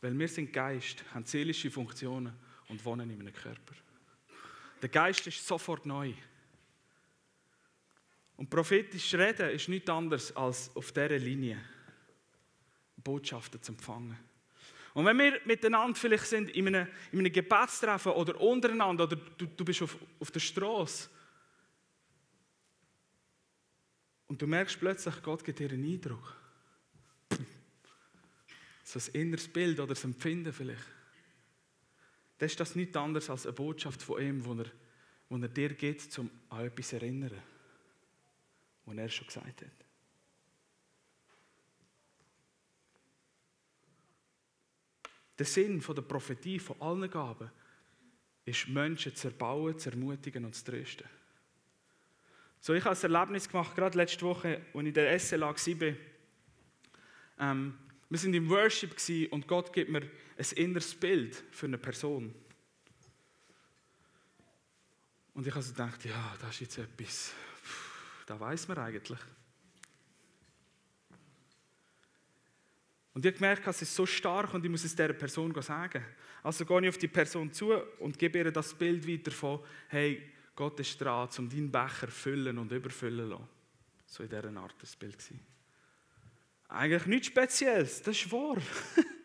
Weil 0.00 0.18
wir 0.18 0.28
sind 0.28 0.52
Geist, 0.52 1.02
haben 1.12 1.24
seelische 1.24 1.70
Funktionen 1.70 2.34
und 2.68 2.84
wohnen 2.84 3.10
in 3.10 3.20
einem 3.20 3.32
Körper. 3.32 3.74
Der 4.82 4.88
Geist 4.88 5.26
ist 5.26 5.46
sofort 5.46 5.86
neu. 5.86 6.12
Und 8.36 8.50
prophetisch 8.50 9.14
reden 9.14 9.50
ist 9.50 9.68
nichts 9.68 9.88
anderes 9.88 10.34
als 10.36 10.74
auf 10.74 10.92
dieser 10.92 11.18
Linie 11.18 11.58
Botschaften 12.96 13.62
zu 13.62 13.72
empfangen. 13.72 14.18
Und 14.94 15.04
wenn 15.06 15.18
wir 15.18 15.40
miteinander 15.44 15.98
vielleicht 15.98 16.26
sind 16.26 16.50
in 16.50 16.68
einem, 16.68 16.88
in 17.12 17.18
einem 17.20 17.32
Gebetstreffen 17.32 18.12
oder 18.12 18.40
untereinander 18.40 19.04
oder 19.04 19.16
du, 19.16 19.46
du 19.46 19.64
bist 19.64 19.82
auf, 19.82 19.96
auf 20.20 20.30
der 20.30 20.40
Straße 20.40 21.10
und 24.28 24.40
du 24.40 24.46
merkst 24.46 24.78
plötzlich, 24.78 25.20
Gott 25.22 25.44
gibt 25.44 25.58
dir 25.58 25.70
einen 25.70 25.84
Eindruck. 25.84 26.36
So 28.84 28.98
ein 28.98 29.20
inneres 29.20 29.48
Bild 29.48 29.78
oder 29.80 29.88
das 29.88 30.04
Empfinden 30.04 30.52
vielleicht 30.52 30.84
dann 32.38 32.46
ist 32.46 32.58
das 32.58 32.74
nichts 32.74 32.96
anderes 32.96 33.30
als 33.30 33.46
eine 33.46 33.52
Botschaft 33.52 34.02
von 34.02 34.20
ihm, 34.20 34.44
wo 34.44 34.54
er, 34.54 34.66
wo 35.28 35.36
er 35.36 35.48
dir 35.48 35.74
gibt, 35.74 36.18
um 36.18 36.30
an 36.48 36.66
etwas 36.66 36.88
zu 36.88 36.96
erinnern, 36.96 37.32
was 38.84 38.96
er 38.96 39.08
schon 39.08 39.26
gesagt 39.26 39.62
hat. 39.62 39.84
Der 45.38 45.46
Sinn 45.46 45.80
der 45.80 46.02
Prophetie 46.02 46.58
von 46.58 46.80
allen 46.80 47.10
Gaben 47.10 47.50
ist, 48.44 48.68
Menschen 48.68 49.14
zu 49.14 49.28
erbauen, 49.28 49.78
zu 49.78 49.90
ermutigen 49.90 50.44
und 50.44 50.54
zu 50.54 50.64
trösten. 50.64 51.08
So, 52.60 52.72
ich 52.72 52.84
habe 52.84 52.96
ein 52.96 53.12
Erlebnis 53.12 53.48
gemacht, 53.48 53.74
gerade 53.74 53.98
letzte 53.98 54.24
Woche, 54.24 54.60
als 54.72 54.82
ich 54.82 54.86
in 54.86 54.94
der 54.94 55.18
SLA 55.18 55.48
war. 55.48 55.94
Ähm, 57.40 57.78
wir 58.08 58.22
waren 58.22 58.34
im 58.34 58.48
Worship 58.48 58.96
und 59.32 59.48
Gott 59.48 59.72
gibt 59.72 59.90
mir 59.90 60.02
ein 60.36 60.46
inneres 60.56 60.94
Bild 60.94 61.42
für 61.50 61.66
eine 61.66 61.78
Person. 61.78 62.34
Und 65.34 65.46
ich 65.46 65.52
habe 65.52 65.62
so 65.62 65.72
gedacht, 65.72 66.04
ja, 66.04 66.36
das 66.40 66.50
ist 66.50 66.60
jetzt 66.60 66.78
etwas, 66.78 67.32
da 68.26 68.38
weiß 68.38 68.68
man 68.68 68.78
eigentlich. 68.78 69.18
Und 73.12 73.24
ich 73.24 73.30
habe 73.30 73.38
gemerkt, 73.38 73.66
es 73.66 73.82
ist 73.82 73.94
so 73.94 74.06
stark 74.06 74.54
und 74.54 74.64
ich 74.64 74.70
muss 74.70 74.84
es 74.84 74.94
dieser 74.94 75.12
Person 75.12 75.54
sagen. 75.62 76.04
Also 76.42 76.64
gehe 76.64 76.82
ich 76.82 76.88
auf 76.88 76.98
die 76.98 77.08
Person 77.08 77.52
zu 77.52 77.72
und 78.00 78.18
gebe 78.18 78.38
ihr 78.38 78.50
das 78.50 78.74
Bild 78.74 79.06
weiter 79.08 79.30
von, 79.30 79.60
hey, 79.88 80.30
Gott 80.54 80.78
ist 80.80 81.00
dran, 81.00 81.28
um 81.38 81.48
deinen 81.48 81.70
Becher 81.70 82.08
füllen 82.08 82.58
und 82.58 82.70
überfüllen 82.70 83.26
zu 83.26 83.30
lassen. 83.30 83.48
So 84.06 84.22
in 84.24 84.28
dieser 84.28 84.56
Art 84.56 84.74
das 84.80 84.94
Bild. 84.94 85.16
Eigentlich 86.68 87.06
nichts 87.06 87.26
Spezielles, 87.28 88.02
das 88.02 88.16
ist 88.16 88.30
wahr. 88.30 88.56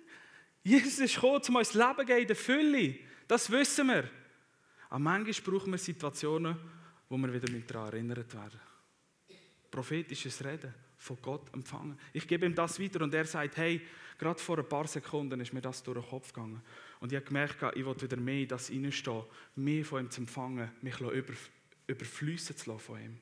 Jesus 0.63 0.99
ist 0.99 1.15
gekommen, 1.15 1.41
um 1.47 1.55
uns 1.55 1.73
Leben 1.73 2.05
geben 2.05 2.21
in 2.21 2.27
der 2.27 2.35
Fülle. 2.35 2.95
Das 3.27 3.49
wissen 3.49 3.87
wir. 3.87 4.09
Aber 4.89 4.99
manchmal 4.99 5.53
brauchen 5.59 5.71
wir 5.71 5.77
Situationen, 5.77 6.57
wo 7.07 7.17
wir 7.17 7.33
wieder 7.33 7.47
daran 7.67 7.93
erinnert 7.93 8.33
werden. 8.33 8.59
Prophetisches 9.71 10.43
Reden 10.43 10.73
von 10.97 11.17
Gott 11.21 11.53
empfangen. 11.53 11.97
Ich 12.11 12.27
gebe 12.27 12.45
ihm 12.45 12.55
das 12.55 12.79
weiter 12.79 13.01
und 13.01 13.13
er 13.13 13.25
sagt, 13.25 13.57
hey, 13.57 13.81
gerade 14.17 14.39
vor 14.39 14.57
ein 14.57 14.67
paar 14.67 14.87
Sekunden 14.87 15.39
ist 15.39 15.53
mir 15.53 15.61
das 15.61 15.81
durch 15.81 15.99
den 15.99 16.09
Kopf 16.09 16.33
gegangen. 16.33 16.61
Und 16.99 17.11
ich 17.11 17.15
habe 17.15 17.25
gemerkt, 17.25 17.63
ich 17.75 17.85
will 17.85 18.01
wieder 18.01 18.17
mehr 18.17 18.41
in 18.41 18.47
das 18.47 18.69
reinstehen, 18.69 19.23
mehr 19.55 19.85
von 19.85 20.03
ihm 20.03 20.11
zu 20.11 20.21
empfangen, 20.21 20.71
mich 20.81 20.99
über, 20.99 21.33
überfließen 21.87 22.57
zu 22.57 22.71
lassen 22.71 22.83
von 22.83 23.01
ihm. 23.01 23.17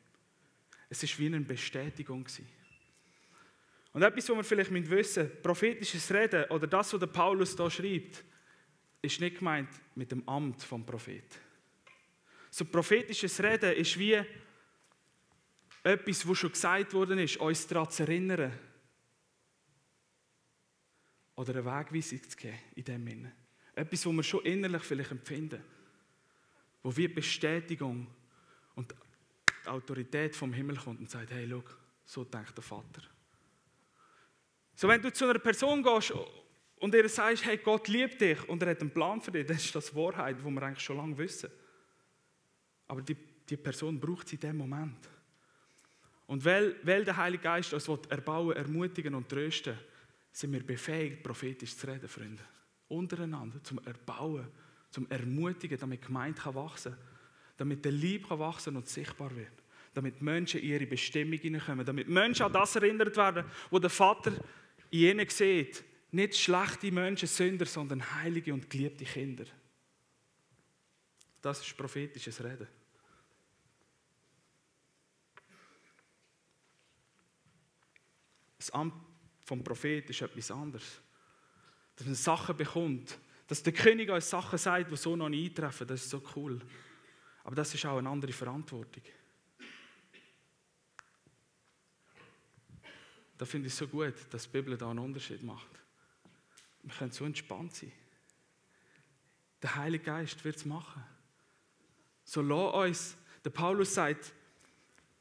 Es 0.89 1.03
war 1.03 1.19
wie 1.19 1.25
eine 1.27 1.41
Bestätigung. 1.41 2.25
Und 3.97 4.03
etwas, 4.03 4.29
was 4.29 4.37
wir 4.37 4.43
vielleicht 4.43 4.71
wissen 4.71 5.23
müssen, 5.23 5.41
prophetisches 5.41 6.13
Reden 6.13 6.43
oder 6.51 6.67
das, 6.67 6.93
was 6.93 7.11
Paulus 7.11 7.57
hier 7.57 7.71
schreibt, 7.71 8.23
ist 9.01 9.19
nicht 9.19 9.39
gemeint 9.39 9.69
mit 9.95 10.11
dem 10.11 10.21
Amt 10.29 10.61
vom 10.61 10.85
Prophet. 10.85 11.39
So 12.51 12.65
prophetisches 12.65 13.41
Reden 13.41 13.73
ist 13.73 13.97
wie 13.97 14.23
etwas, 15.81 16.27
was 16.27 16.37
schon 16.37 16.51
gesagt 16.51 16.93
worden 16.93 17.17
ist, 17.17 17.37
uns 17.37 17.65
daran 17.65 17.89
zu 17.89 18.03
erinnern. 18.03 18.53
Oder 21.35 21.55
eine 21.55 21.65
Wegweisung 21.65 22.21
zu 22.21 22.37
geben 22.37 22.59
in 22.75 22.83
dem 22.83 23.07
Sinne. 23.07 23.31
Etwas, 23.73 24.05
was 24.05 24.13
wir 24.13 24.23
schon 24.23 24.45
innerlich 24.45 24.83
vielleicht 24.83 25.09
empfinden. 25.09 25.63
Wo 26.83 26.95
wie 26.95 27.07
Bestätigung 27.07 28.05
und 28.75 28.93
die 29.63 29.67
Autorität 29.69 30.35
vom 30.35 30.53
Himmel 30.53 30.77
kommt 30.77 30.99
und 30.99 31.09
sagt, 31.09 31.31
hey, 31.31 31.47
schau, 31.49 31.63
so 32.05 32.23
denkt 32.25 32.55
der 32.55 32.63
Vater. 32.63 33.16
So, 34.77 34.87
wenn 34.87 35.01
du 35.01 35.11
zu 35.11 35.25
einer 35.25 35.39
Person 35.39 35.81
gehst 35.81 36.13
und 36.75 36.93
ihr 36.93 37.09
sagst, 37.09 37.43
hey, 37.43 37.57
Gott 37.57 37.87
liebt 37.87 38.21
dich 38.21 38.47
und 38.47 38.61
er 38.61 38.69
hat 38.69 38.81
einen 38.81 38.91
Plan 38.91 39.19
für 39.19 39.31
dich, 39.31 39.47
dann 39.47 39.57
ist 39.57 39.73
das 39.73 39.95
Wahrheit, 39.95 40.37
die 40.39 40.43
wir 40.47 40.61
eigentlich 40.61 40.83
schon 40.83 40.97
lange 40.97 41.17
wissen. 41.17 41.49
Aber 42.87 43.01
die, 43.01 43.17
die 43.49 43.57
Person 43.57 43.99
braucht 43.99 44.27
sie 44.27 44.35
in 44.35 44.41
dem 44.41 44.57
Moment. 44.57 45.09
Und 46.27 46.45
weil, 46.45 46.75
weil 46.83 47.03
der 47.03 47.17
Heilige 47.17 47.41
Geist 47.41 47.73
uns 47.73 47.87
erbauen, 47.87 48.55
ermutigen 48.55 49.15
und 49.15 49.27
trösten 49.27 49.79
sind 50.31 50.53
wir 50.53 50.63
befähigt, 50.63 51.23
prophetisch 51.23 51.75
zu 51.75 51.87
reden, 51.87 52.07
Freunde. 52.07 52.43
Untereinander, 52.87 53.63
zum 53.63 53.79
Erbauen, 53.79 54.47
zum 54.91 55.09
Ermutigen, 55.09 55.79
damit 55.79 56.03
die 56.03 56.05
Gemeinde 56.05 56.39
wachsen 56.53 56.91
kann. 56.91 57.01
Damit 57.57 57.83
der 57.83 57.93
Lieb 57.93 58.29
kann 58.29 58.37
wachsen 58.37 58.75
und 58.75 58.87
sichtbar 58.87 59.35
wird. 59.35 59.63
Damit 59.95 60.21
Menschen 60.21 60.59
in 60.59 60.69
ihre 60.69 60.85
Bestimmung 60.85 61.39
hineinkommen. 61.39 61.83
Damit 61.83 62.07
Menschen 62.07 62.45
an 62.45 62.53
das 62.53 62.75
erinnert 62.75 63.17
werden, 63.17 63.43
wo 63.71 63.79
der 63.79 63.89
Vater 63.89 64.33
in 64.91 64.99
ihnen 64.99 65.29
sieht. 65.29 65.83
Nicht 66.11 66.37
schlechte 66.37 66.91
Menschen, 66.91 67.27
Sünder, 67.27 67.65
sondern 67.65 68.15
heilige 68.15 68.53
und 68.53 68.69
geliebte 68.69 69.05
Kinder. 69.05 69.45
Das 71.41 71.65
ist 71.65 71.77
prophetisches 71.77 72.43
Reden. 72.43 72.67
Das 78.57 78.71
Amt 78.71 78.93
vom 79.45 79.63
Prophet 79.63 80.09
ist 80.09 80.21
etwas 80.21 80.51
anderes. 80.51 80.99
Dass 81.95 82.05
man 82.05 82.15
Sachen 82.15 82.57
bekommt, 82.57 83.17
dass 83.47 83.63
der 83.63 83.73
König 83.73 84.09
uns 84.09 84.29
Sachen 84.29 84.57
sagt, 84.57 84.91
die 84.91 84.97
so 84.97 85.15
noch 85.15 85.29
nicht 85.29 85.57
eintreffen, 85.57 85.87
das 85.87 86.03
ist 86.03 86.09
so 86.09 86.21
cool. 86.35 86.59
Aber 87.43 87.55
das 87.55 87.73
ist 87.73 87.85
auch 87.85 87.97
eine 87.97 88.09
andere 88.09 88.33
Verantwortung. 88.33 89.03
Da 93.37 93.45
finde 93.45 93.67
ich 93.67 93.73
es 93.73 93.79
so 93.79 93.87
gut, 93.87 94.15
dass 94.31 94.43
die 94.43 94.49
Bibel 94.49 94.77
da 94.77 94.89
einen 94.89 94.99
Unterschied 94.99 95.43
macht. 95.43 95.69
Wir 96.83 96.93
können 96.93 97.11
so 97.11 97.25
entspannt 97.25 97.75
sein. 97.75 97.91
Der 99.61 99.75
Heilige 99.75 100.05
Geist 100.05 100.43
wird 100.43 100.55
es 100.55 100.65
machen. 100.65 101.03
So 102.23 102.41
lass 102.41 102.73
uns, 102.73 103.17
der 103.43 103.49
Paulus 103.49 103.93
sagt, 103.93 104.33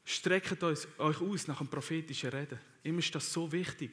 streckt 0.03 0.61
euch 0.63 0.87
aus 0.97 1.47
nach 1.47 1.57
dem 1.57 1.67
prophetischen 1.67 2.29
Reden. 2.29 2.59
Ihm 2.83 2.99
ist 2.99 3.13
das 3.13 3.31
so 3.31 3.51
wichtig. 3.51 3.91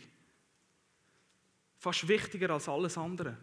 Fast 1.79 2.07
wichtiger 2.09 2.51
als 2.51 2.69
alles 2.69 2.97
andere. 2.97 3.37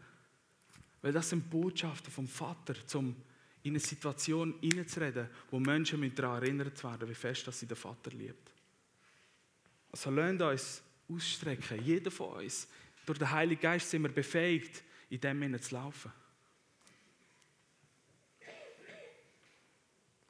Weil 1.01 1.11
das 1.13 1.29
sind 1.29 1.49
Botschaften 1.49 2.11
vom 2.11 2.27
Vater, 2.27 2.75
um 2.95 3.15
in 3.63 3.73
eine 3.73 3.79
Situation 3.79 4.55
hineinzureden, 4.61 5.29
wo 5.49 5.59
Menschen 5.59 6.13
daran 6.15 6.43
erinnert 6.43 6.83
werden, 6.83 7.09
wie 7.09 7.15
fest 7.15 7.45
dass 7.47 7.59
sie 7.59 7.67
den 7.67 7.77
Vater 7.77 8.11
liebt. 8.11 8.51
Also 9.91 10.09
lasst 10.09 10.41
uns 10.41 10.83
ausstrecken, 11.09 11.83
jeder 11.83 12.11
von 12.11 12.43
uns. 12.43 12.67
Durch 13.05 13.19
den 13.19 13.31
Heiligen 13.31 13.61
Geist 13.61 13.89
sind 13.89 14.03
wir 14.03 14.11
befähigt, 14.11 14.83
in 15.09 15.19
dem 15.19 15.41
Sinne 15.41 15.59
zu 15.59 15.75
laufen. 15.75 16.11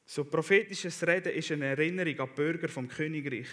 So 0.06 0.26
prophetisches 0.26 1.06
Reden 1.08 1.32
ist 1.32 1.52
eine 1.52 1.68
Erinnerung 1.68 2.20
an 2.20 2.30
die 2.30 2.36
Bürger 2.36 2.68
vom 2.68 2.88
Königreich, 2.88 3.48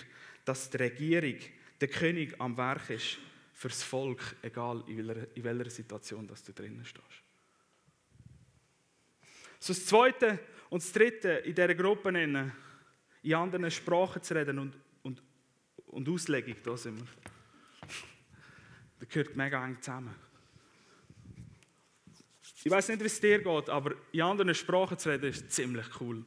dass 0.44 0.68
die 0.70 0.78
Regierung, 0.78 1.36
der 1.80 1.88
König 1.88 2.34
am 2.40 2.56
Werk 2.56 2.90
ist 2.90 3.18
fürs 3.52 3.82
Volk, 3.82 4.34
egal 4.42 4.82
in 4.88 5.06
welcher, 5.06 5.36
in 5.36 5.44
welcher 5.44 5.70
Situation 5.70 6.26
dass 6.26 6.42
du 6.42 6.52
drinnen 6.52 6.84
stehst. 6.84 7.22
So 9.60 9.72
das 9.72 9.86
Zweite 9.86 10.38
und 10.70 10.82
das 10.82 10.92
Dritte 10.92 11.28
in 11.44 11.54
dieser 11.54 11.74
Gruppe 11.74 12.10
nennen, 12.10 12.52
in 13.22 13.34
anderen 13.34 13.70
Sprachen 13.70 14.22
zu 14.22 14.34
reden 14.34 14.58
und, 14.58 14.74
und, 15.98 16.08
Auslegung, 16.08 16.54
da 16.62 16.76
sind 16.76 16.96
wir. 16.96 17.06
Das 19.00 19.08
gehört 19.08 19.37
mega 19.37 19.66
eng 19.66 19.76
zusammen. 19.80 20.14
Ich 22.62 22.70
weiß 22.70 22.88
nicht, 22.88 23.00
wie 23.00 23.06
es 23.06 23.20
dir 23.20 23.40
geht, 23.40 23.68
aber 23.68 23.94
in 24.12 24.22
anderen 24.22 24.54
Sprachen 24.54 24.96
zu 24.96 25.08
reden 25.08 25.30
ist 25.30 25.50
ziemlich 25.50 25.87
cool. 26.00 26.24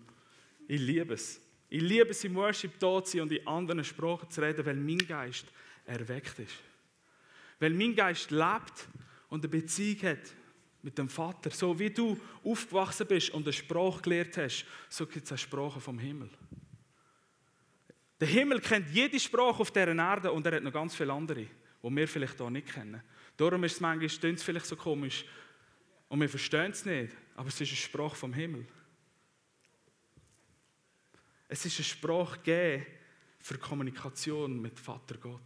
Ich 0.67 0.81
liebe 0.81 1.13
es. 1.13 1.39
Ich 1.69 1.81
liebe 1.81 2.09
es, 2.09 2.21
im 2.25 2.35
Worship 2.35 2.77
da 2.79 3.01
zu 3.01 3.13
sein 3.13 3.21
und 3.21 3.31
in 3.31 3.47
anderen 3.47 3.83
Sprachen 3.85 4.29
zu 4.29 4.41
reden, 4.41 4.65
weil 4.65 4.75
mein 4.75 4.97
Geist 4.97 5.45
erweckt 5.85 6.39
ist. 6.39 6.55
Weil 7.59 7.71
mein 7.71 7.95
Geist 7.95 8.29
lebt 8.29 8.87
und 9.29 9.39
eine 9.39 9.49
Beziehung 9.49 10.01
hat 10.03 10.35
mit 10.81 10.97
dem 10.97 11.07
Vater. 11.07 11.49
So 11.49 11.79
wie 11.79 11.91
du 11.91 12.19
aufgewachsen 12.43 13.07
bist 13.07 13.29
und 13.29 13.43
eine 13.43 13.53
Sprache 13.53 14.01
gelernt 14.01 14.35
hast, 14.35 14.65
so 14.89 15.05
gibt 15.05 15.25
es 15.25 15.31
eine 15.31 15.37
Sprache 15.37 15.79
vom 15.79 15.97
Himmel. 15.97 16.29
Der 18.21 18.27
Himmel 18.27 18.61
kennt 18.61 18.87
jede 18.91 19.19
Sprache 19.19 19.61
auf 19.61 19.71
dieser 19.71 19.95
Erde 19.95 20.31
und 20.31 20.45
er 20.45 20.57
hat 20.57 20.63
noch 20.63 20.71
ganz 20.71 20.95
viele 20.95 21.11
andere, 21.11 21.41
die 21.41 21.49
wir 21.95 22.07
vielleicht 22.07 22.37
hier 22.37 22.51
nicht 22.51 22.71
kennen. 22.71 23.01
Darum 23.35 23.63
ist 23.63 23.73
es 23.73 23.79
manchmal 23.79 24.33
es 24.35 24.43
vielleicht 24.43 24.67
so 24.67 24.75
komisch 24.75 25.25
und 26.07 26.21
wir 26.21 26.29
verstehen 26.29 26.69
es 26.69 26.85
nicht, 26.85 27.15
aber 27.35 27.47
es 27.47 27.59
ist 27.59 27.69
eine 27.69 27.77
Sprache 27.77 28.15
vom 28.15 28.31
Himmel. 28.31 28.67
Es 31.47 31.65
ist 31.65 31.79
eine 31.79 31.85
Sprache 31.85 32.85
für 33.39 33.57
Kommunikation 33.57 34.61
mit 34.61 34.79
Vater 34.79 35.17
Gott. 35.17 35.41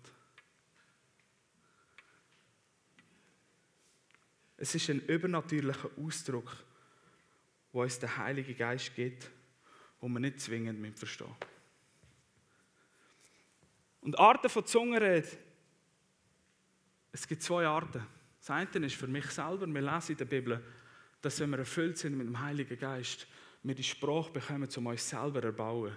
Es 4.57 4.75
ist 4.75 4.89
ein 4.89 4.99
übernatürlicher 4.99 5.91
Ausdruck, 5.97 6.57
wo 7.71 7.83
uns 7.83 7.99
der 7.99 8.17
Heilige 8.17 8.53
Geist 8.53 8.93
gibt, 8.93 9.31
wo 10.01 10.09
man 10.09 10.23
nicht 10.23 10.41
zwingend 10.41 10.81
mit 10.81 10.99
verstehen. 10.99 11.33
Und 14.05 14.19
Arten 14.19 14.49
von 14.49 14.63
Zungenrede, 14.67 15.27
es 17.11 17.27
gibt 17.27 17.41
zwei 17.41 17.65
Arten. 17.65 18.05
Das 18.39 18.51
eine 18.51 18.85
ist 18.85 18.93
für 18.93 19.07
mich 19.07 19.25
selber, 19.31 19.65
wir 19.65 19.81
lesen 19.81 20.11
in 20.11 20.17
der 20.19 20.25
Bibel, 20.25 20.63
dass 21.21 21.39
wenn 21.39 21.49
wir 21.49 21.57
erfüllt 21.57 21.97
sind 21.97 22.15
mit 22.15 22.27
dem 22.27 22.39
Heiligen 22.39 22.77
Geist, 22.77 23.25
wir 23.63 23.73
die 23.73 23.83
Sprache 23.83 24.31
bekommen, 24.31 24.69
um 24.77 24.85
uns 24.85 25.09
selber 25.09 25.41
zu 25.41 25.47
erbauen. 25.47 25.95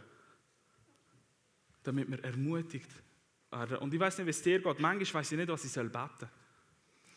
Damit 1.83 2.11
wir 2.11 2.25
ermutigt 2.25 2.89
werden. 3.51 3.77
Und 3.77 3.93
ich 3.93 4.01
weiß 4.01 4.17
nicht, 4.17 4.27
wie 4.27 4.31
es 4.31 4.41
dir 4.41 4.59
geht. 4.59 4.81
Manchmal 4.81 5.21
weiß 5.21 5.33
ich 5.33 5.39
nicht, 5.39 5.49
was 5.51 5.67
ich 5.67 5.73
beten 5.75 5.93
soll. 5.93 6.31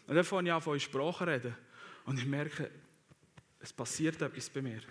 Und 0.08 0.16
dann 0.16 0.26
fange 0.26 0.50
ich 0.50 0.54
an, 0.54 0.62
von 0.62 0.78
Sprache 0.78 1.26
reden. 1.26 1.56
Und 2.04 2.20
ich 2.20 2.26
merke, 2.26 2.70
es 3.62 3.72
passiert 3.72 4.22
etwas 4.22 4.50
bei 4.50 4.62
mir. 4.62 4.82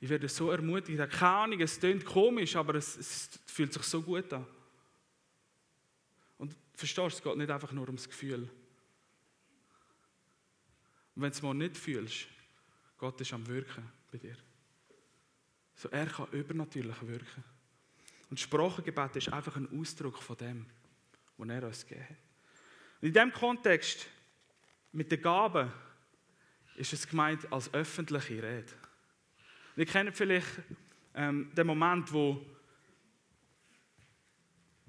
Ich 0.00 0.08
werde 0.08 0.30
so 0.30 0.50
ermutigt. 0.50 0.98
Keine 1.10 1.30
Ahnung, 1.30 1.60
es 1.60 1.78
klingt 1.78 2.06
komisch, 2.06 2.56
aber 2.56 2.76
es, 2.76 2.96
es 2.96 3.28
fühlt 3.44 3.74
sich 3.74 3.82
so 3.82 4.00
gut 4.00 4.32
an. 4.32 4.46
Verstehst 6.78 6.98
du, 6.98 7.16
es 7.16 7.22
geht 7.24 7.36
nicht 7.36 7.50
einfach 7.50 7.72
nur 7.72 7.88
ums 7.88 8.08
Gefühl. 8.08 8.42
Und 11.16 11.22
wenn 11.22 11.30
du 11.30 11.36
es 11.36 11.42
mal 11.42 11.52
nicht 11.52 11.76
fühlst, 11.76 12.28
Gott 12.96 13.20
ist 13.20 13.32
am 13.32 13.44
Wirken 13.48 13.90
bei 14.12 14.18
dir. 14.18 14.36
So, 15.74 15.88
er 15.88 16.06
kann 16.06 16.30
übernatürlich 16.30 17.02
wirken. 17.02 17.42
Und 18.30 18.38
Sprachengebet 18.38 19.16
ist 19.16 19.32
einfach 19.32 19.56
ein 19.56 19.68
Ausdruck 19.76 20.22
von 20.22 20.36
dem, 20.36 20.66
was 21.36 21.48
er 21.48 21.64
uns 21.64 21.84
gegeben 21.84 22.04
hat. 22.10 22.16
Und 23.00 23.08
in 23.08 23.12
diesem 23.12 23.32
Kontext, 23.32 24.06
mit 24.92 25.10
den 25.10 25.20
Gaben, 25.20 25.72
ist 26.76 26.92
es 26.92 27.08
gemeint 27.08 27.52
als 27.52 27.74
öffentliche 27.74 28.40
Rede. 28.40 28.72
Wir 29.74 29.86
kennen 29.86 30.12
vielleicht 30.12 30.60
ähm, 31.16 31.50
den 31.56 31.66
Moment, 31.66 32.12
wo, 32.12 32.40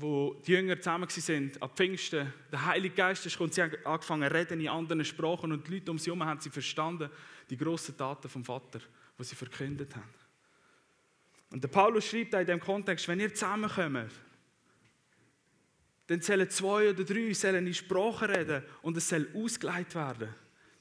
wo 0.01 0.33
die 0.45 0.53
Jünger 0.53 0.79
zusammen 0.79 1.09
sind, 1.09 1.61
ab 1.61 1.75
Pfingsten. 1.75 2.33
Der 2.51 2.65
Heilige 2.65 2.95
Geist 2.95 3.25
ist 3.25 3.39
und 3.39 3.53
sie 3.53 3.61
haben 3.61 3.75
angefangen 3.85 4.29
zu 4.29 4.33
reden 4.33 4.61
in 4.61 4.69
anderen 4.69 5.03
Sprachen 5.03 5.51
und 5.51 5.67
die 5.67 5.75
Leute 5.75 5.91
um 5.91 5.99
sie 5.99 6.05
herum 6.05 6.23
haben 6.23 6.39
sie 6.39 6.49
verstanden, 6.49 7.09
die 7.49 7.57
grossen 7.57 7.97
Taten 7.97 8.29
vom 8.29 8.45
Vater, 8.45 8.79
die 9.17 9.23
sie 9.23 9.35
verkündet 9.35 9.95
haben. 9.95 10.13
Und 11.51 11.63
der 11.63 11.67
Paulus 11.67 12.05
schreibt 12.05 12.33
in 12.33 12.45
dem 12.45 12.59
Kontext, 12.59 13.07
wenn 13.07 13.19
ihr 13.19 13.33
zusammenkommt, 13.33 14.11
dann 16.07 16.21
sollen 16.21 16.49
zwei 16.49 16.89
oder 16.89 17.03
drei 17.03 17.33
sollen 17.33 17.67
in 17.67 17.73
Sprache 17.73 18.29
reden 18.29 18.63
und 18.81 18.95
es 18.95 19.09
soll 19.09 19.27
ausgeleitet 19.35 19.95
werden 19.95 20.33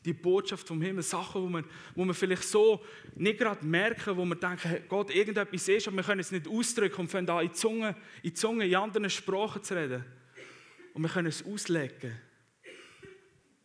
die 0.09 0.15
Botschaft 0.15 0.67
vom 0.67 0.81
Himmel, 0.81 1.03
Sachen, 1.03 1.43
wo 1.43 1.49
man, 1.49 1.65
wo 1.95 2.05
man 2.05 2.15
vielleicht 2.15 2.45
so 2.45 2.83
nicht 3.15 3.39
gerade 3.39 3.65
merken, 3.65 4.17
wo 4.17 4.25
man 4.25 4.41
denken, 4.41 4.83
Gott, 4.89 5.15
irgendetwas 5.15 5.69
ist, 5.69 5.87
aber 5.87 5.99
wir 5.99 6.05
können 6.05 6.21
es 6.21 6.33
nicht 6.33 6.49
ausdrücken 6.49 7.03
und 7.03 7.09
fangen 7.09 7.27
da 7.27 7.41
in 7.41 7.49
die 7.49 7.55
Zunge, 7.55 7.89
in, 8.23 8.31
die 8.31 8.35
Zunge, 8.35 8.67
in 8.67 8.75
anderen 8.75 9.11
Sprachen 9.11 9.63
zu 9.63 9.77
reden. 9.77 10.05
Und 10.95 11.03
wir 11.03 11.11
können 11.11 11.29
es 11.29 11.45
auslegen. 11.45 12.19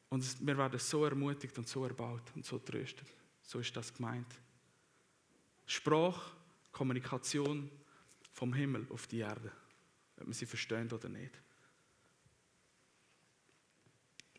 Und 0.10 0.46
wir 0.46 0.58
werden 0.58 0.78
so 0.80 1.06
ermutigt 1.06 1.58
und 1.58 1.68
so 1.68 1.86
erbaut 1.86 2.24
und 2.36 2.46
so 2.46 2.60
tröstet. 2.60 3.08
So 3.42 3.60
ist 3.60 3.76
das 3.76 3.94
gemeint. 3.94 4.28
Sprache, 5.66 6.32
Kommunikation 6.72 7.72
vom 8.32 8.54
Himmel 8.54 8.86
auf 8.90 9.08
die 9.08 9.20
Erde, 9.20 9.52
ob 10.18 10.26
man 10.26 10.34
sie 10.34 10.46
versteht 10.46 10.92
oder 10.92 11.10
nicht. 11.10 11.42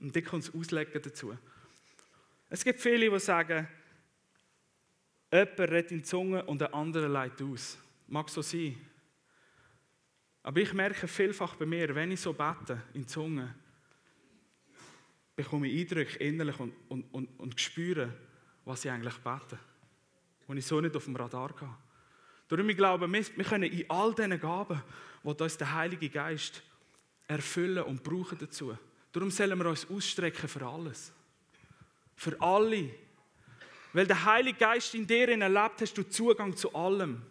Und 0.01 0.15
dann 0.15 0.25
kommt 0.25 0.47
das 0.47 0.55
Auslegen 0.55 1.01
dazu. 1.03 1.37
Es 2.55 2.63
gibt 2.63 2.79
viele, 2.79 3.11
die 3.11 3.19
sagen, 3.19 3.67
jemand 5.33 5.59
redet 5.59 5.91
in 5.91 5.99
die 5.99 6.05
Zunge 6.05 6.45
und 6.45 6.61
der 6.61 6.73
andere 6.73 7.09
leitet 7.09 7.43
aus. 7.43 7.77
Mag 8.07 8.31
so 8.31 8.43
sein. 8.43 8.77
Aber 10.45 10.61
ich 10.61 10.73
merke 10.73 11.09
vielfach 11.09 11.57
bei 11.57 11.67
mir, 11.67 11.93
wenn 11.97 12.13
ich 12.13 12.21
so 12.21 12.33
bete 12.33 12.81
in 12.93 13.01
die 13.01 13.07
Zunge, 13.09 13.53
bekomme 15.35 15.67
ich 15.67 15.81
Eindrücke 15.81 16.17
innerlich 16.21 16.61
und, 16.61 16.73
und, 16.89 17.13
und, 17.13 17.27
und 17.41 17.61
spüre, 17.61 18.15
was 18.65 18.85
ich 18.85 18.91
eigentlich 18.93 19.19
bete. 19.19 19.59
Und 20.47 20.57
ich 20.57 20.65
so 20.65 20.81
nicht 20.81 20.95
auf 20.95 21.07
dem 21.07 21.17
Radar 21.17 21.53
gehe. 21.59 21.77
Darum 22.47 22.69
ich 22.69 22.77
glaube, 22.77 23.09
wir, 23.09 23.37
wir 23.37 23.45
können 23.45 23.65
in 23.65 23.91
all 23.91 24.15
diesen 24.15 24.39
Gaben, 24.39 24.81
die 25.25 25.29
uns 25.29 25.59
der 25.59 25.75
Heilige 25.75 26.09
Geist 26.09 26.63
erfüllen 27.27 27.83
und 27.83 28.05
brauchen 28.05 28.39
dazu. 28.39 28.79
Darum 29.11 29.33
sollen 29.33 29.59
wir 29.59 29.67
uns 29.67 29.91
ausstrecken 29.91 30.49
für 30.49 30.65
alles. 30.65 31.13
Für 32.17 32.41
alle. 32.41 32.91
Weil 33.93 34.07
der 34.07 34.25
Heilige 34.25 34.59
Geist 34.59 34.95
in 34.95 35.07
dir 35.07 35.29
erlebt, 35.29 35.81
hast 35.81 35.97
du 35.97 36.03
Zugang 36.03 36.57
zu 36.57 36.75
allem. 36.75 37.23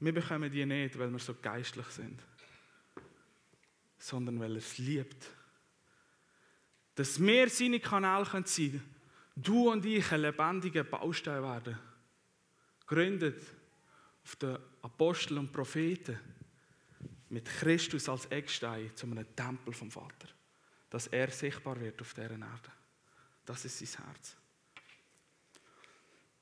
Wir 0.00 0.14
bekommen 0.14 0.50
die 0.50 0.64
nicht, 0.64 0.96
weil 0.96 1.10
wir 1.10 1.18
so 1.18 1.34
geistlich 1.42 1.86
sind, 1.86 2.22
sondern 3.98 4.38
weil 4.38 4.52
er 4.52 4.58
es 4.58 4.78
liebt. 4.78 5.26
Dass 6.94 7.20
wir 7.20 7.48
seine 7.48 7.80
Kanäle 7.80 8.24
sein 8.24 8.44
können, 8.44 8.94
du 9.34 9.70
und 9.70 9.84
ich 9.84 10.12
ein 10.12 10.20
lebendiger 10.20 10.84
Baustein 10.84 11.42
werden, 11.42 11.78
gründet 12.86 13.42
auf 14.22 14.36
den 14.36 14.56
Aposteln 14.82 15.40
und 15.40 15.52
Propheten 15.52 16.18
mit 17.30 17.46
Christus 17.46 18.08
als 18.08 18.26
Eckstein 18.26 18.94
zu 18.94 19.06
einem 19.06 19.26
Tempel 19.36 19.72
vom 19.72 19.90
Vater. 19.90 20.28
Dass 20.90 21.06
er 21.08 21.30
sichtbar 21.30 21.78
wird 21.80 22.00
auf 22.00 22.14
dieser 22.14 22.30
Erde. 22.30 22.72
Das 23.44 23.64
ist 23.64 23.78
sein 23.78 24.06
Herz. 24.06 24.36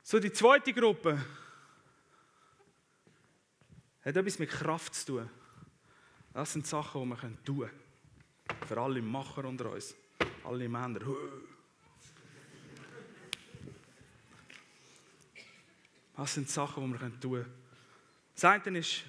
So, 0.03 0.21
die 0.21 0.33
zweite 0.33 0.73
Gruppe 0.73 1.25
hat 4.05 4.17
etwas 4.17 4.39
mit 4.39 4.51
Kraft 4.51 4.95
zu 4.95 5.07
tun. 5.07 5.31
Das 6.33 6.53
sind 6.53 6.67
Sachen, 6.67 7.03
die 7.03 7.09
wir 7.09 7.45
tun 7.45 7.59
können. 7.61 8.67
Für 8.69 8.81
alle 8.81 9.03
Macher 9.03 9.45
unter 9.45 9.73
uns. 9.73 9.97
Alle 10.45 10.69
Männer. 10.69 11.01
Das 16.17 16.35
sind 16.35 16.49
Sachen, 16.49 16.93
die 16.93 17.01
wir 17.01 17.21
tun 17.21 17.33
können. 17.33 17.55
Das 18.35 18.45
eine 18.45 18.79
ist 18.79 19.03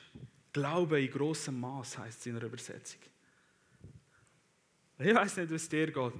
Glaube 0.57 1.01
in 1.01 1.11
großem 1.11 1.59
Maß 1.59 1.99
heißt 1.99 2.19
es 2.19 2.25
in 2.25 2.35
der 2.35 2.43
Übersetzung. 2.43 2.99
Ich 4.99 5.13
weiß 5.13 5.37
nicht, 5.37 5.51
es 5.51 5.69
dir 5.69 5.91
geht. 5.91 6.13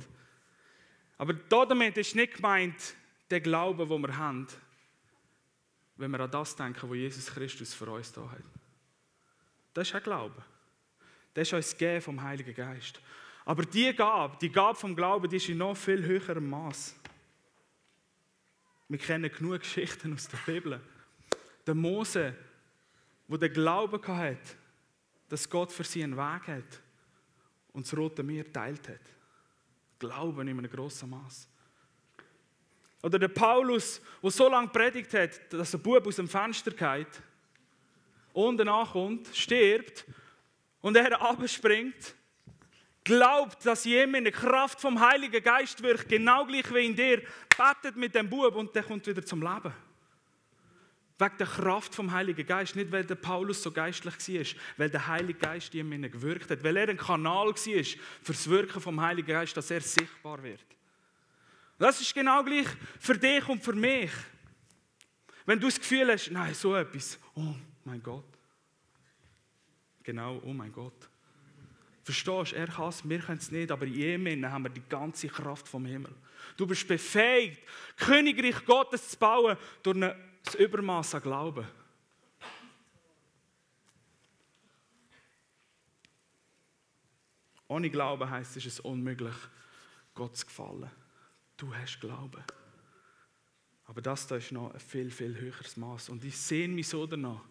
Aber 1.18 1.34
damit 1.34 1.98
ist 1.98 2.16
nicht 2.16 2.36
gemeint, 2.36 2.96
der 3.30 3.42
Glaube, 3.42 3.88
den 3.88 4.02
wir 4.02 4.16
haben, 4.16 4.48
wenn 5.96 6.12
wir 6.12 6.20
an 6.20 6.30
das 6.30 6.56
denken, 6.56 6.88
was 6.88 6.96
Jesus 6.96 7.26
Christus 7.34 7.74
für 7.74 7.90
uns 7.90 8.14
da 8.14 8.30
hat. 8.30 8.44
Das 9.74 9.88
ist 9.88 9.96
ein 9.96 10.04
Glaube. 10.04 10.44
Das 11.34 11.48
ist 11.48 11.54
uns 11.54 11.72
gegeben 11.72 12.02
vom 12.02 12.22
Heiligen 12.22 12.54
Geist. 12.54 13.02
Aber 13.46 13.64
die 13.64 13.92
Gabe, 13.96 14.38
die 14.40 14.52
Gabe 14.52 14.78
vom 14.78 14.96
Glauben, 14.96 15.28
die 15.28 15.38
ist 15.38 15.50
in 15.50 15.58
noch 15.58 15.76
viel 15.76 16.04
höherem 16.04 16.48
Maß. 16.50 16.96
Wir 18.90 19.00
kennen 19.00 19.32
genug 19.32 19.62
Geschichten 19.62 20.14
aus 20.14 20.28
der 20.28 20.38
Bibel. 20.46 20.80
Der 21.66 21.76
Mose 21.76 22.36
wo 23.28 23.38
der 23.38 23.50
Glaube 23.50 24.02
hat, 24.08 24.56
dass 25.30 25.50
Gott 25.50 25.72
für 25.72 25.84
sie 25.84 26.04
einen 26.04 26.16
Weg 26.16 26.48
hat 26.48 26.82
und 27.74 27.86
das 27.86 27.98
Rote 27.98 28.24
Meer 28.24 28.52
teilt 28.52 28.88
hat. 28.88 29.02
Glauben 30.00 30.48
in 30.48 30.58
einem 30.58 30.72
grossen 30.72 31.10
Maß. 31.10 31.50
Oder 33.04 33.20
der 33.20 33.28
Paulus, 33.28 34.02
der 34.22 34.32
so 34.32 34.50
lange 34.50 34.70
predigt 34.70 35.14
hat, 35.14 35.54
dass 35.54 35.74
ein 35.74 35.82
Bub 35.82 36.08
aus 36.08 36.16
dem 36.16 36.28
Fenster 36.28 36.72
geht 36.72 37.22
und 38.34 38.58
danach 38.58 38.92
kommt, 38.92 39.28
stirbt 39.36 40.06
und 40.82 40.96
er 40.96 41.22
abspringt, 41.22 42.16
glaubt, 43.04 43.66
dass 43.66 43.86
jemand 43.86 44.18
in 44.18 44.24
der 44.26 44.34
Kraft 44.34 44.82
vom 44.82 45.00
Heiligen 45.00 45.44
Geist 45.44 45.82
wirkt, 45.82 46.10
genau 46.10 46.46
gleich 46.46 46.74
wie 46.74 46.86
in 46.86 46.96
dir, 46.96 47.22
betet 47.58 47.96
mit 47.96 48.16
dem 48.16 48.30
Bub 48.30 48.56
und 48.56 48.76
der 48.76 48.84
kommt 48.84 49.06
wieder 49.08 49.26
zum 49.26 49.42
Leben. 49.42 49.74
Wegen 51.20 51.38
der 51.40 51.48
Kraft 51.48 51.96
vom 51.96 52.12
Heiligen 52.12 52.46
Geist. 52.46 52.76
Nicht, 52.76 52.92
weil 52.92 53.04
der 53.04 53.16
Paulus 53.16 53.64
so 53.64 53.72
geistlich 53.72 54.14
war, 54.16 54.62
weil 54.78 54.90
der 54.90 55.08
Heilige 55.08 55.40
Geist 55.40 55.74
in 55.74 55.92
ihm 55.92 56.12
gewirkt 56.12 56.52
hat. 56.52 56.64
Weil 56.64 56.78
er 56.78 56.90
ein 56.90 56.98
Kanal 56.98 57.48
war 57.48 57.56
für 57.56 58.34
das 58.34 58.48
Wirken 58.48 58.80
vom 58.80 59.02
Heiligen 59.02 59.28
Geist, 59.28 59.58
dass 59.58 59.72
er 59.72 59.82
sichtbar 59.82 60.44
wird. 60.44 60.64
Das 61.80 62.00
ist 62.02 62.14
genau 62.14 62.44
gleich 62.44 62.68
für 63.00 63.18
dich 63.18 63.48
und 63.48 63.64
für 63.64 63.74
mich. 63.74 64.12
Wenn 65.46 65.60
du 65.60 65.68
das 65.68 65.80
Gefühl 65.80 66.12
hast, 66.12 66.30
nein, 66.30 66.54
so 66.54 66.76
etwas, 66.76 67.18
oh 67.36 67.56
mein 67.86 68.04
Gott. 68.04 68.26
Genau, 70.04 70.42
oh 70.44 70.54
mein 70.54 70.72
Gott. 70.72 71.10
Verstehst 72.04 72.52
du, 72.52 72.56
er 72.56 72.68
kann 72.68 72.90
es, 72.90 73.08
wir 73.08 73.20
können 73.20 73.38
es 73.38 73.52
nicht, 73.52 73.72
aber 73.72 73.86
in 73.86 74.26
ihm 74.26 74.46
haben 74.50 74.64
wir 74.64 74.70
die 74.70 74.84
ganze 74.88 75.28
Kraft 75.28 75.68
vom 75.68 75.86
Himmel. 75.86 76.14
Du 76.56 76.66
bist 76.66 76.88
befähigt, 76.88 77.62
Königreich 77.98 78.64
Gottes 78.66 79.10
zu 79.10 79.18
bauen 79.18 79.58
durch 79.84 79.98
eine 79.98 80.16
das 80.48 80.56
Übermaß 80.56 81.16
an 81.16 81.22
Glauben. 81.22 81.68
Ohne 87.68 87.90
Glauben 87.90 88.30
heißt 88.30 88.52
es, 88.52 88.66
ist 88.66 88.74
es 88.74 88.80
unmöglich, 88.80 89.36
Gott 90.14 90.38
zu 90.38 90.46
gefallen. 90.46 90.90
Du 91.58 91.76
hast 91.76 92.00
Glauben. 92.00 92.42
Aber 93.86 94.02
das 94.02 94.26
da 94.28 94.38
ist 94.38 94.54
noch 94.54 94.74
ein 94.74 94.80
viel, 94.80 95.12
viel 95.12 95.38
höheres 95.38 95.76
Maß. 95.76 96.10
Und 96.10 96.24
ich 96.24 96.38
sehe 96.38 96.68
mich 96.70 96.88
so 96.88 97.06
danach, 97.06 97.44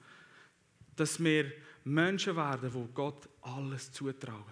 dass 0.94 1.22
wir 1.22 1.52
Menschen 1.84 2.34
werden, 2.34 2.72
wo 2.72 2.84
Gott 2.86 3.28
alles 3.42 3.92
zutrauen. 3.92 4.44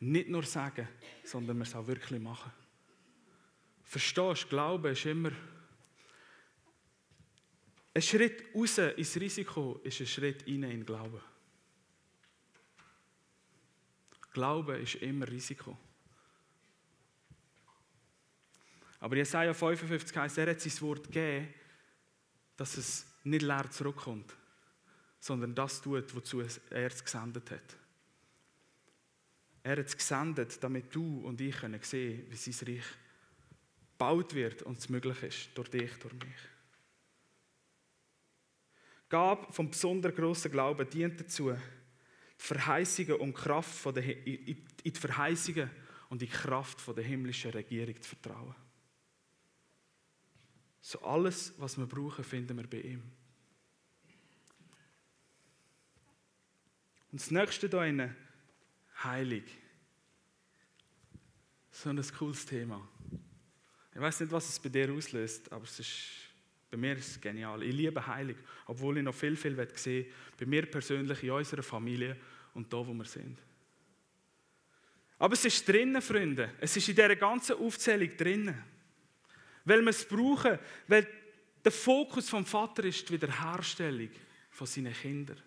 nicht 0.00 0.30
nur 0.30 0.42
sagen, 0.44 0.88
sondern 1.24 1.58
wir 1.58 1.64
es 1.64 1.74
auch 1.74 1.86
wirklich 1.86 2.20
machen. 2.20 2.50
Verstehst 3.82 4.44
du, 4.44 4.48
Glaube 4.48 4.90
ist 4.90 5.04
immer. 5.04 5.30
Ein 7.94 8.02
Schritt 8.02 8.54
raus 8.54 8.78
ins 8.78 9.16
Risiko 9.16 9.80
ist 9.84 10.00
ein 10.00 10.06
Schritt 10.06 10.46
rein 10.46 10.62
in 10.62 10.86
Glauben. 10.86 11.20
Glaube 14.32 14.78
ist 14.78 14.94
immer 14.96 15.28
Risiko. 15.28 15.76
Aber 18.98 19.16
Jesaja 19.16 19.52
55 19.52 20.16
heißt, 20.16 20.38
er 20.38 20.50
hat 20.50 20.60
sein 20.60 20.80
Wort 20.80 21.04
gegeben, 21.04 21.52
dass 22.56 22.76
es 22.76 23.04
nicht 23.24 23.42
leer 23.42 23.70
zurückkommt, 23.70 24.32
sondern 25.20 25.54
das 25.54 25.82
tut, 25.82 26.14
wozu 26.14 26.40
er 26.40 26.86
es 26.86 27.04
gesendet 27.04 27.50
hat. 27.50 27.76
Er 29.64 29.76
hat 29.76 29.86
es 29.86 29.96
gesendet, 29.96 30.62
damit 30.62 30.94
du 30.94 31.20
und 31.26 31.40
ich 31.40 31.56
können 31.56 31.82
sehen 31.82 32.26
wie 32.30 32.36
sein 32.36 32.68
Reich 32.68 32.86
gebaut 33.92 34.34
wird 34.34 34.62
und 34.62 34.78
es 34.78 34.88
möglich 34.88 35.22
ist, 35.22 35.50
durch 35.54 35.68
dich, 35.68 35.92
durch 35.98 36.14
mich. 36.14 36.51
Gab 39.12 39.54
vom 39.54 39.68
besonderen 39.68 40.16
grossen 40.16 40.50
Glauben 40.50 40.88
dient 40.88 41.20
dazu, 41.20 41.52
die 41.52 41.58
Verheißungen 42.38 43.16
und 43.16 43.34
Kraft 43.34 43.74
von 43.74 43.94
der, 43.94 44.26
in 44.26 44.66
die 44.82 44.90
Verheißungen 44.90 45.70
und 46.08 46.22
die 46.22 46.26
Kraft 46.26 46.80
von 46.80 46.94
der 46.94 47.04
himmlischen 47.04 47.50
Regierung 47.50 48.00
zu 48.00 48.08
vertrauen. 48.08 48.54
So 50.80 51.02
alles, 51.02 51.52
was 51.58 51.76
wir 51.76 51.84
brauchen, 51.84 52.24
finden 52.24 52.56
wir 52.56 52.66
bei 52.66 52.80
ihm. 52.80 53.02
Und 57.10 57.20
das 57.20 57.30
nächste 57.30 57.68
hier 57.68 57.84
innen, 57.84 58.16
heilig. 59.04 59.44
So 61.70 61.90
ein 61.90 62.02
cooles 62.18 62.46
Thema. 62.46 62.88
Ich 63.94 64.00
weiß 64.00 64.20
nicht, 64.20 64.32
was 64.32 64.48
es 64.48 64.58
bei 64.58 64.70
dir 64.70 64.90
auslöst, 64.90 65.52
aber 65.52 65.64
es 65.64 65.78
ist, 65.80 66.21
bei 66.72 66.78
mir 66.78 66.96
ist 66.96 67.08
es 67.08 67.20
genial. 67.20 67.62
Ich 67.62 67.74
liebe 67.74 68.04
heilig, 68.06 68.38
obwohl 68.66 68.96
ich 68.96 69.04
noch 69.04 69.14
viel, 69.14 69.36
viel 69.36 69.54
sehen 69.74 70.06
will. 70.06 70.12
Bei 70.38 70.46
mir 70.46 70.64
persönlich, 70.64 71.22
in 71.22 71.30
unserer 71.30 71.62
Familie 71.62 72.16
und 72.54 72.72
da, 72.72 72.78
wo 72.78 72.94
wir 72.94 73.04
sind. 73.04 73.38
Aber 75.18 75.34
es 75.34 75.44
ist 75.44 75.68
drinnen, 75.68 76.00
Freunde. 76.00 76.54
Es 76.58 76.74
ist 76.74 76.88
in 76.88 76.94
dieser 76.94 77.14
ganzen 77.14 77.56
Aufzählung 77.56 78.16
drinnen. 78.16 78.64
Weil 79.66 79.82
wir 79.82 79.90
es 79.90 80.08
brauchen, 80.08 80.58
weil 80.88 81.06
der 81.62 81.72
Fokus 81.72 82.30
vom 82.30 82.46
Vater 82.46 82.84
ist 82.84 83.06
die 83.06 83.12
Wiederherstellung 83.12 84.08
von 84.48 84.66
seinen 84.66 84.94
Kindern. 84.94 85.42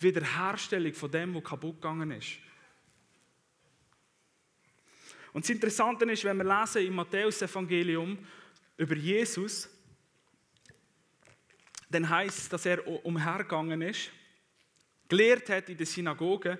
Die 0.00 0.02
Wiederherstellung 0.02 0.94
von 0.94 1.10
dem, 1.12 1.32
was 1.36 1.44
kaputt 1.44 1.76
gegangen 1.76 2.10
ist. 2.10 2.38
Und 5.32 5.44
das 5.44 5.50
Interessante 5.50 6.04
ist, 6.06 6.24
wenn 6.24 6.38
wir 6.38 6.60
lesen 6.60 6.84
im 6.84 6.94
Matthäus-Evangelium 6.96 8.18
über 8.80 8.96
Jesus, 8.96 9.68
dann 11.90 12.08
heißt 12.08 12.50
dass 12.50 12.64
er 12.64 12.86
umhergegangen 13.04 13.82
ist, 13.82 14.10
gelehrt 15.06 15.50
hat 15.50 15.68
in 15.68 15.76
der 15.76 15.84
Synagoge, 15.84 16.58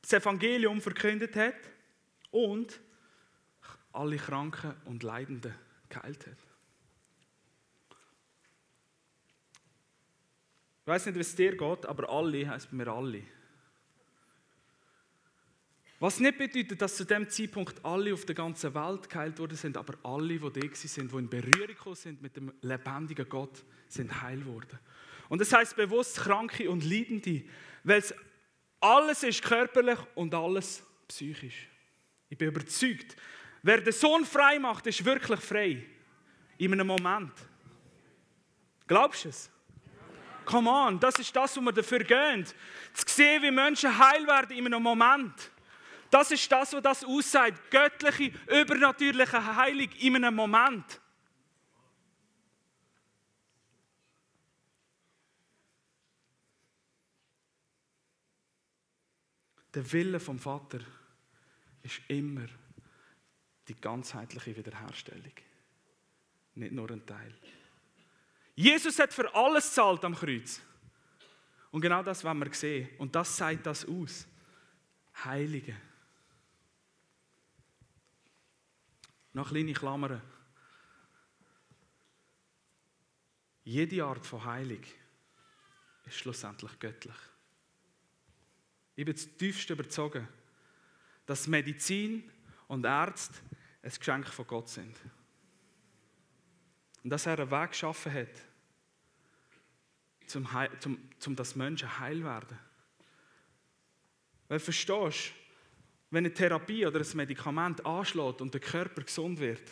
das 0.00 0.12
Evangelium 0.12 0.80
verkündet 0.80 1.34
hat 1.34 1.56
und 2.30 2.80
alle 3.92 4.18
Kranken 4.18 4.72
und 4.84 5.02
Leidenden 5.02 5.52
geheilt 5.88 6.28
hat. 6.28 6.36
Ich 10.82 10.86
weiß 10.86 11.06
nicht, 11.06 11.16
wie 11.16 11.20
es 11.20 11.34
dir 11.34 11.56
geht, 11.56 11.86
aber 11.86 12.08
alle 12.08 12.48
heißt 12.48 12.70
bei 12.70 12.76
mir 12.76 12.86
alle. 12.86 13.24
Was 16.00 16.20
nicht 16.20 16.38
bedeutet, 16.38 16.80
dass 16.80 16.96
zu 16.96 17.04
dem 17.04 17.28
Zeitpunkt 17.28 17.84
alle 17.84 18.14
auf 18.14 18.24
der 18.24 18.34
ganzen 18.34 18.72
Welt 18.74 19.08
geheilt 19.08 19.38
worden 19.38 19.56
sind, 19.56 19.76
aber 19.76 19.94
alle, 20.04 20.38
die 20.38 20.60
da 20.60 20.74
sind, 20.74 21.12
die 21.12 21.16
in 21.16 21.28
Berührung 21.28 21.94
sind 21.94 22.22
mit 22.22 22.36
dem 22.36 22.52
lebendigen 22.62 23.28
Gott, 23.28 23.64
sind 23.88 24.22
heil 24.22 24.44
worden. 24.46 24.78
Und 25.28 25.40
das 25.40 25.52
heißt 25.52 25.74
bewusst 25.76 26.18
Kranke 26.18 26.70
und 26.70 26.84
Leidende, 26.84 27.42
weil 27.82 27.98
es 27.98 28.14
alles 28.80 29.24
ist 29.24 29.42
körperlich 29.42 29.98
und 30.14 30.34
alles 30.34 30.82
psychisch. 31.08 31.68
Ich 32.28 32.38
bin 32.38 32.48
überzeugt, 32.48 33.16
Wer 33.62 33.80
den 33.80 33.92
Sohn 33.92 34.24
frei 34.24 34.58
macht, 34.58 34.86
ist 34.86 35.04
wirklich 35.04 35.40
frei. 35.40 35.84
In 36.58 36.72
einem 36.72 36.86
Moment. 36.86 37.32
Glaubst 38.86 39.24
du 39.24 39.28
es? 39.28 39.50
Come 40.44 40.70
on, 40.70 40.98
das 40.98 41.18
ist 41.18 41.34
das, 41.36 41.56
was 41.56 41.62
wir 41.62 41.72
dafür 41.72 41.98
gehen. 41.98 42.46
Zu 42.94 43.04
sehen, 43.06 43.42
wie 43.42 43.50
Menschen 43.50 43.96
heil 43.98 44.26
werden 44.26 44.56
in 44.56 44.66
einem 44.66 44.82
Moment. 44.82 45.50
Das 46.10 46.30
ist 46.30 46.50
das, 46.50 46.72
was 46.72 46.82
das 46.82 47.04
aussagt. 47.04 47.70
Göttliche, 47.70 48.32
übernatürliche 48.46 49.56
Heilung 49.56 49.90
in 49.98 50.16
einem 50.16 50.34
Moment. 50.34 51.00
Der 59.74 59.92
Wille 59.92 60.18
vom 60.18 60.38
Vater 60.38 60.80
ist 61.82 62.00
immer 62.08 62.46
die 63.68 63.78
ganzheitliche 63.78 64.56
Wiederherstellung. 64.56 65.32
Nicht 66.54 66.72
nur 66.72 66.90
ein 66.90 67.04
Teil. 67.04 67.34
Jesus 68.54 68.98
hat 68.98 69.12
für 69.12 69.32
alles 69.34 69.72
zahlt 69.72 70.04
am 70.04 70.14
Kreuz. 70.14 70.60
Und 71.70 71.82
genau 71.82 72.02
das 72.02 72.24
wollen 72.24 72.38
wir 72.38 72.52
sehen. 72.52 72.88
Und 72.98 73.14
das 73.14 73.36
zeigt 73.36 73.66
das 73.66 73.86
aus. 73.86 74.26
Heilige. 75.24 75.76
Noch 79.38 79.50
kleine 79.50 79.72
Klammern. 79.72 80.20
Jede 83.62 84.04
Art 84.04 84.26
von 84.26 84.44
Heilig 84.44 84.84
ist 86.06 86.16
schlussendlich 86.16 86.76
göttlich. 86.80 87.14
Ich 88.96 89.04
bin 89.04 89.14
tiefst 89.14 89.70
überzeugt, 89.70 90.26
dass 91.24 91.46
Medizin 91.46 92.28
und 92.66 92.84
Ärzte 92.84 93.38
ein 93.80 93.92
Geschenk 93.96 94.26
von 94.26 94.44
Gott 94.44 94.70
sind. 94.70 94.96
Und 97.04 97.10
dass 97.10 97.26
er 97.26 97.38
einen 97.38 97.48
Weg 97.48 97.70
geschaffen 97.70 98.12
hat, 98.12 98.42
zum, 100.26 100.48
zum, 100.80 100.98
zum 101.20 101.36
dass 101.36 101.54
Menschen 101.54 101.96
heil 102.00 102.24
werden. 102.24 102.58
Weil 104.48 104.58
verstehst 104.58 105.28
du, 105.28 105.47
wenn 106.10 106.24
eine 106.24 106.32
Therapie 106.32 106.86
oder 106.86 107.00
ein 107.00 107.16
Medikament 107.16 107.84
anschlägt 107.84 108.40
und 108.40 108.52
der 108.52 108.60
Körper 108.60 109.02
gesund 109.02 109.38
wird, 109.38 109.70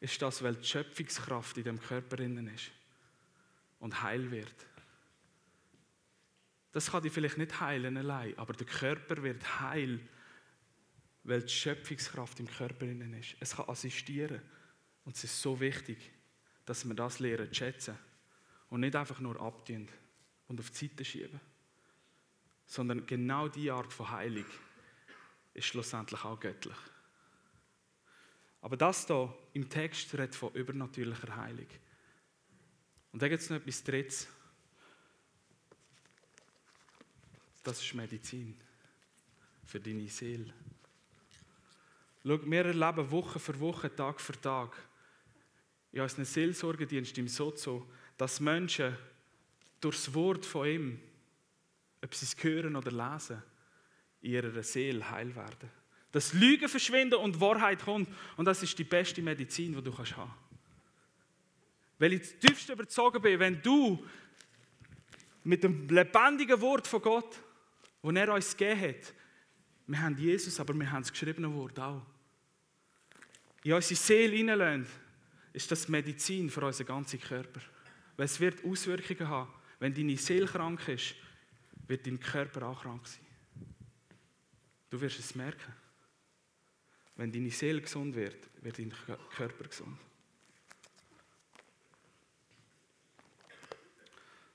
ist 0.00 0.20
das, 0.20 0.42
weil 0.42 0.56
die 0.56 0.66
Schöpfungskraft 0.66 1.58
in 1.58 1.64
dem 1.64 1.80
Körper 1.80 2.18
innen 2.18 2.48
ist 2.48 2.72
und 3.78 4.02
heil 4.02 4.30
wird. 4.30 4.66
Das 6.72 6.90
kann 6.90 7.02
dich 7.02 7.12
vielleicht 7.12 7.38
nicht 7.38 7.60
heilen 7.60 7.96
allein, 7.96 8.36
aber 8.38 8.54
der 8.54 8.66
Körper 8.66 9.22
wird 9.22 9.60
heil 9.60 10.00
weil 11.24 11.42
die 11.42 11.52
Schöpfungskraft 11.52 12.40
im 12.40 12.48
Körper 12.48 12.86
innen 12.86 13.14
ist. 13.14 13.36
Es 13.40 13.56
kann 13.56 13.68
assistieren. 13.68 14.40
Und 15.04 15.16
es 15.16 15.24
ist 15.24 15.40
so 15.40 15.58
wichtig, 15.60 16.10
dass 16.64 16.86
wir 16.86 16.94
das 16.94 17.18
lernen 17.18 17.48
zu 17.48 17.54
schätzen 17.54 17.96
und 18.70 18.80
nicht 18.80 18.96
einfach 18.96 19.20
nur 19.20 19.40
abtun 19.40 19.88
und 20.48 20.60
auf 20.60 20.70
die 20.70 20.86
Seite 20.86 21.04
schieben. 21.04 21.40
Sondern 22.66 23.06
genau 23.06 23.48
diese 23.48 23.74
Art 23.74 23.92
von 23.92 24.10
Heilung 24.10 24.46
ist 25.54 25.66
schlussendlich 25.66 26.24
auch 26.24 26.38
göttlich. 26.38 26.76
Aber 28.60 28.76
das 28.76 29.06
hier 29.06 29.36
im 29.54 29.68
Text 29.68 30.12
redet 30.14 30.34
von 30.34 30.52
übernatürlicher 30.54 31.36
Heilung. 31.36 31.66
Und 33.12 33.20
da 33.20 33.28
gibt 33.28 33.42
es 33.42 33.50
noch 33.50 33.56
etwas 33.56 33.82
Drittes. 33.82 34.28
Das 37.62 37.82
ist 37.82 37.94
Medizin 37.94 38.58
für 39.66 39.80
deine 39.80 40.08
Seele. 40.08 40.52
Schau, 42.24 42.38
wir 42.44 42.64
erleben 42.64 43.10
Woche 43.10 43.38
für 43.38 43.58
Woche, 43.58 43.94
Tag 43.94 44.20
für 44.20 44.40
Tag, 44.40 44.76
in 45.90 46.00
unserem 46.00 46.24
Seelsorgedienst 46.24 47.18
im 47.18 47.28
Sozo, 47.28 47.90
dass 48.16 48.40
Menschen 48.40 48.96
durch 49.80 49.96
das 49.96 50.14
Wort 50.14 50.46
von 50.46 50.66
ihm, 50.66 51.00
ob 52.02 52.14
sie 52.14 52.24
es 52.24 52.42
hören 52.42 52.76
oder 52.76 52.90
lesen, 52.90 53.42
in 54.22 54.32
ihrer 54.32 54.62
Seele 54.62 55.08
heil 55.10 55.34
werden. 55.34 55.70
Dass 56.10 56.32
Lügen 56.32 56.68
verschwinden 56.68 57.14
und 57.14 57.40
Wahrheit 57.40 57.84
kommt. 57.84 58.08
Und 58.36 58.44
das 58.44 58.62
ist 58.62 58.78
die 58.78 58.84
beste 58.84 59.22
Medizin, 59.22 59.74
die 59.74 59.82
du 59.82 59.96
haben 59.96 60.04
kannst 60.04 60.30
Weil 61.98 62.12
ich 62.14 62.38
tiefst 62.38 62.68
überzeugt 62.68 63.22
bin, 63.22 63.38
wenn 63.38 63.62
du 63.62 64.04
mit 65.44 65.64
dem 65.64 65.88
lebendigen 65.88 66.60
Wort 66.60 66.86
von 66.86 67.02
Gott, 67.02 67.38
das 68.02 68.14
er 68.14 68.34
uns 68.34 68.56
gegeben 68.56 68.80
hat, 68.80 69.14
wir 69.86 70.00
haben 70.00 70.16
Jesus, 70.16 70.60
aber 70.60 70.74
wir 70.74 70.90
haben 70.90 71.02
das 71.02 71.10
geschriebene 71.10 71.52
Wort 71.52 71.78
auch 71.78 72.02
in 73.64 73.72
unsere 73.72 73.94
Seele 73.94 74.36
hineinlässt, 74.36 74.90
ist 75.52 75.70
das 75.70 75.88
Medizin 75.88 76.50
für 76.50 76.64
unseren 76.64 76.86
ganzen 76.86 77.20
Körper. 77.20 77.60
Weil 78.16 78.26
es 78.26 78.40
wird 78.40 78.64
Auswirkungen 78.64 79.28
haben. 79.28 79.52
Wenn 79.78 79.94
deine 79.94 80.16
Seele 80.16 80.46
krank 80.46 80.88
ist, 80.88 81.14
wird 81.86 82.06
dein 82.06 82.18
Körper 82.18 82.66
auch 82.68 82.82
krank 82.82 83.06
sein. 83.06 83.20
Du 84.92 85.00
wirst 85.00 85.18
es 85.18 85.34
merken. 85.34 85.72
Wenn 87.16 87.32
deine 87.32 87.50
Seele 87.50 87.80
gesund 87.80 88.14
wird, 88.14 88.36
wird 88.62 88.78
dein 88.78 88.92
Körper 89.34 89.64
gesund. 89.64 89.98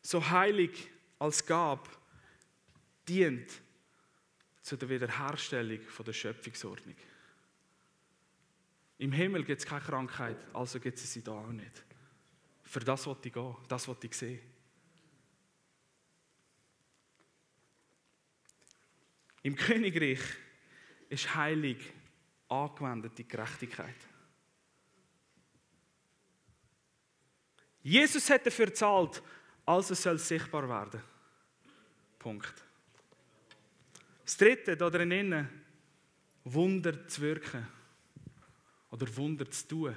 So 0.04 0.30
heilig 0.30 0.91
als 1.17 1.43
Gab 1.43 1.89
dient 3.08 3.52
zu 4.62 4.78
der 4.78 4.88
Wiederherstellung 4.89 5.80
der 6.06 6.13
Schöpfungsordnung. 6.13 6.95
Im 9.00 9.12
Himmel 9.13 9.43
gibt 9.43 9.62
es 9.62 9.65
keine 9.65 9.82
Krankheit, 9.82 10.38
also 10.54 10.80
gibt 10.80 11.00
es 11.00 11.12
sie 11.12 11.23
da 11.23 11.32
auch 11.32 11.52
nicht. 11.52 11.84
Für 12.62 12.82
das 12.82 13.08
wollte 13.08 13.30
ich 13.30 13.34
gehen, 13.34 13.56
das 13.67 13.88
wollte 13.88 14.06
ich 14.06 14.13
sehen. 14.13 14.57
Im 19.47 19.55
Königreich 19.55 20.19
ist 21.07 21.33
heilig 21.33 21.77
angewendete 22.49 23.23
Gerechtigkeit. 23.23 23.95
Jesus 27.81 28.29
hat 28.29 28.45
dafür 28.45 28.65
gezahlt, 28.65 29.23
also 29.65 29.93
soll 29.93 30.15
es 30.15 30.27
sichtbar 30.27 30.67
werden. 30.67 31.01
Punkt. 32.19 32.53
Das 34.25 34.36
dritte 34.36 34.75
da 34.75 34.89
drinnen, 34.89 35.47
Wunder 36.43 37.07
zu 37.07 37.21
wirken 37.21 37.65
oder 38.91 39.15
Wunder 39.15 39.49
zu 39.49 39.65
tun. 39.65 39.95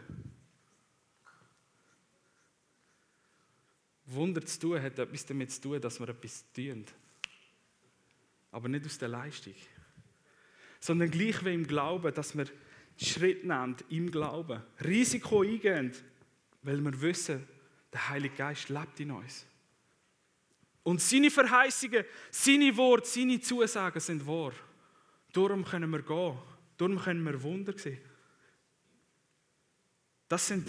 Wunder 4.06 4.46
zu 4.46 4.60
tun 4.60 4.80
hat 4.80 4.96
etwas 4.96 5.26
damit 5.26 5.50
zu 5.50 5.60
tun, 5.60 5.80
dass 5.80 5.98
wir 5.98 6.08
etwas 6.08 6.44
tun 6.52 6.86
aber 8.50 8.68
nicht 8.68 8.86
aus 8.86 8.98
der 8.98 9.08
Leistung. 9.08 9.54
Sondern 10.80 11.10
gleich 11.10 11.44
wie 11.44 11.54
im 11.54 11.66
Glauben, 11.66 12.14
dass 12.14 12.36
wir 12.36 12.46
Schritt 12.96 13.44
nehmen 13.44 13.76
im 13.88 14.10
Glauben, 14.10 14.62
Risiko 14.84 15.42
eingehen, 15.42 15.92
weil 16.62 16.80
wir 16.80 17.00
wissen, 17.00 17.46
der 17.92 18.08
Heilige 18.08 18.36
Geist 18.36 18.68
lebt 18.68 19.00
in 19.00 19.10
uns. 19.12 19.46
Und 20.82 21.00
seine 21.00 21.30
Verheißungen, 21.30 22.04
seine 22.30 22.76
Worte, 22.76 23.08
seine 23.08 23.40
Zusagen 23.40 24.00
sind 24.00 24.26
wahr. 24.26 24.52
Darum 25.32 25.64
können 25.64 25.90
wir 25.90 26.02
gehen. 26.02 26.38
Darum 26.76 26.98
können 26.98 27.24
wir 27.24 27.42
Wunder 27.42 27.76
sehen. 27.76 28.00
Das 30.28 30.46
sind 30.46 30.68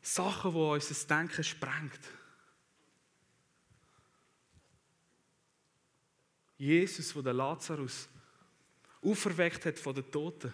Sachen, 0.00 0.52
die 0.52 0.58
unser 0.58 1.06
Denken 1.06 1.44
sprengt. 1.44 2.00
Jesus, 6.62 7.12
der 7.12 7.32
Lazarus 7.32 8.08
auferweckt 9.02 9.66
hat 9.66 9.80
von 9.80 9.96
den 9.96 10.08
Toten, 10.08 10.52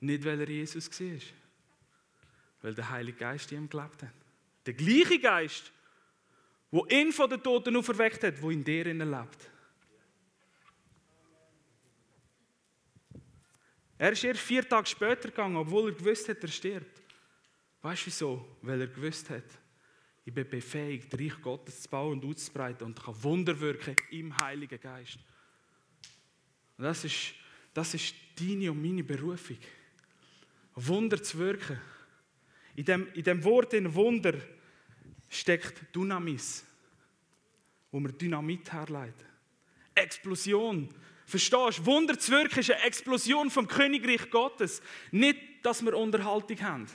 nicht 0.00 0.22
weil 0.22 0.38
er 0.40 0.50
Jesus 0.50 1.00
war, 1.00 1.20
weil 2.60 2.74
der 2.74 2.90
Heilige 2.90 3.16
Geist 3.16 3.50
ihm 3.50 3.70
gelebt 3.70 4.02
hat. 4.02 4.12
Der 4.66 4.74
gleiche 4.74 5.18
Geist, 5.18 5.72
der 6.70 6.90
ihn 6.90 7.10
von 7.10 7.30
den 7.30 7.42
Toten 7.42 7.74
auferweckt 7.76 8.22
hat, 8.22 8.42
der 8.42 8.50
in 8.50 8.62
dir 8.62 8.84
lebt. 8.84 9.50
Er 13.96 14.12
ist 14.12 14.24
erst 14.24 14.42
vier 14.42 14.68
Tage 14.68 14.88
später 14.88 15.30
gegangen, 15.30 15.56
obwohl 15.56 15.88
er 15.88 15.96
gewusst 15.96 16.28
hat, 16.28 16.42
er 16.42 16.48
stirbt. 16.48 17.00
Weißt 17.80 18.02
du 18.02 18.06
wieso? 18.06 18.58
Weil 18.60 18.82
er 18.82 18.88
gewusst 18.88 19.30
hat, 19.30 19.58
ich 20.28 20.34
bin 20.34 20.46
befähigt, 20.46 21.18
Reich 21.18 21.40
Gottes 21.40 21.80
zu 21.80 21.88
bauen 21.88 22.20
und 22.20 22.24
auszubreiten 22.26 22.86
und 22.86 23.02
kann 23.02 23.22
Wunder 23.22 23.58
wirken 23.58 23.96
im 24.10 24.36
Heiligen 24.38 24.78
Geist. 24.78 25.18
Und 26.76 26.84
das 26.84 27.02
ist, 27.02 27.32
das 27.72 27.94
ist 27.94 28.14
deine 28.38 28.70
und 28.70 28.82
meine 28.82 29.02
Berufung. 29.02 29.56
Wunder 30.74 31.22
zu 31.22 31.38
wirken. 31.38 31.80
In 32.76 32.84
dem, 32.84 33.08
in 33.14 33.22
dem 33.22 33.42
Wort 33.42 33.72
in 33.72 33.94
Wunder 33.94 34.34
steckt 35.30 35.96
Dynamis, 35.96 36.62
wo 37.90 37.98
man 37.98 38.16
Dynamit 38.18 38.70
herleiten. 38.70 39.26
Explosion. 39.94 40.90
Verstehst 41.24 41.78
du? 41.78 41.86
Wunder 41.86 42.18
zu 42.18 42.32
wirken 42.32 42.58
ist 42.58 42.70
eine 42.70 42.82
Explosion 42.82 43.50
vom 43.50 43.66
Königreich 43.66 44.28
Gottes. 44.30 44.82
Nicht, 45.10 45.40
dass 45.62 45.82
wir 45.82 45.96
Unterhaltung 45.96 46.60
haben. 46.60 46.86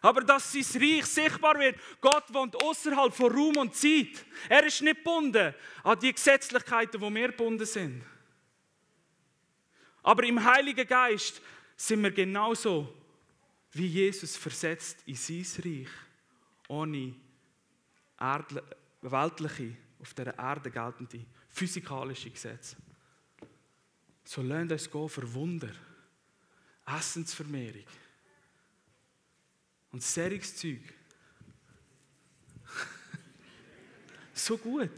Aber 0.00 0.20
dass 0.22 0.52
sein 0.52 0.82
Reich 0.82 1.06
sichtbar 1.06 1.58
wird. 1.58 1.78
Gott 2.00 2.32
wohnt 2.32 2.54
außerhalb 2.62 3.12
von 3.12 3.32
Raum 3.32 3.56
und 3.56 3.74
Zeit. 3.74 4.24
Er 4.48 4.64
ist 4.64 4.82
nicht 4.82 4.98
gebunden 4.98 5.54
an 5.82 5.98
die 5.98 6.12
Gesetzlichkeiten, 6.12 7.00
wo 7.00 7.12
wir 7.12 7.28
gebunden 7.28 7.66
sind. 7.66 8.04
Aber 10.02 10.22
im 10.24 10.42
Heiligen 10.42 10.86
Geist 10.86 11.42
sind 11.76 12.02
wir 12.02 12.12
genauso 12.12 12.94
wie 13.72 13.86
Jesus 13.86 14.36
versetzt 14.36 14.98
in 15.06 15.16
sein 15.16 15.46
Reich, 15.64 15.88
ohne 16.68 17.14
weltliche, 19.02 19.76
auf 20.00 20.14
der 20.14 20.38
Erde 20.38 20.70
geltende 20.70 21.24
physikalische 21.48 22.30
Gesetze. 22.30 22.76
So 24.24 24.42
lernt 24.42 24.70
uns 24.70 24.90
gehen 24.90 25.08
für 25.08 25.34
Wunder, 25.34 25.70
Essensvermehrung 26.86 27.84
und 29.92 30.02
seriges 30.02 30.56
Zeug. 30.56 30.80
so 34.34 34.56
gut. 34.58 34.90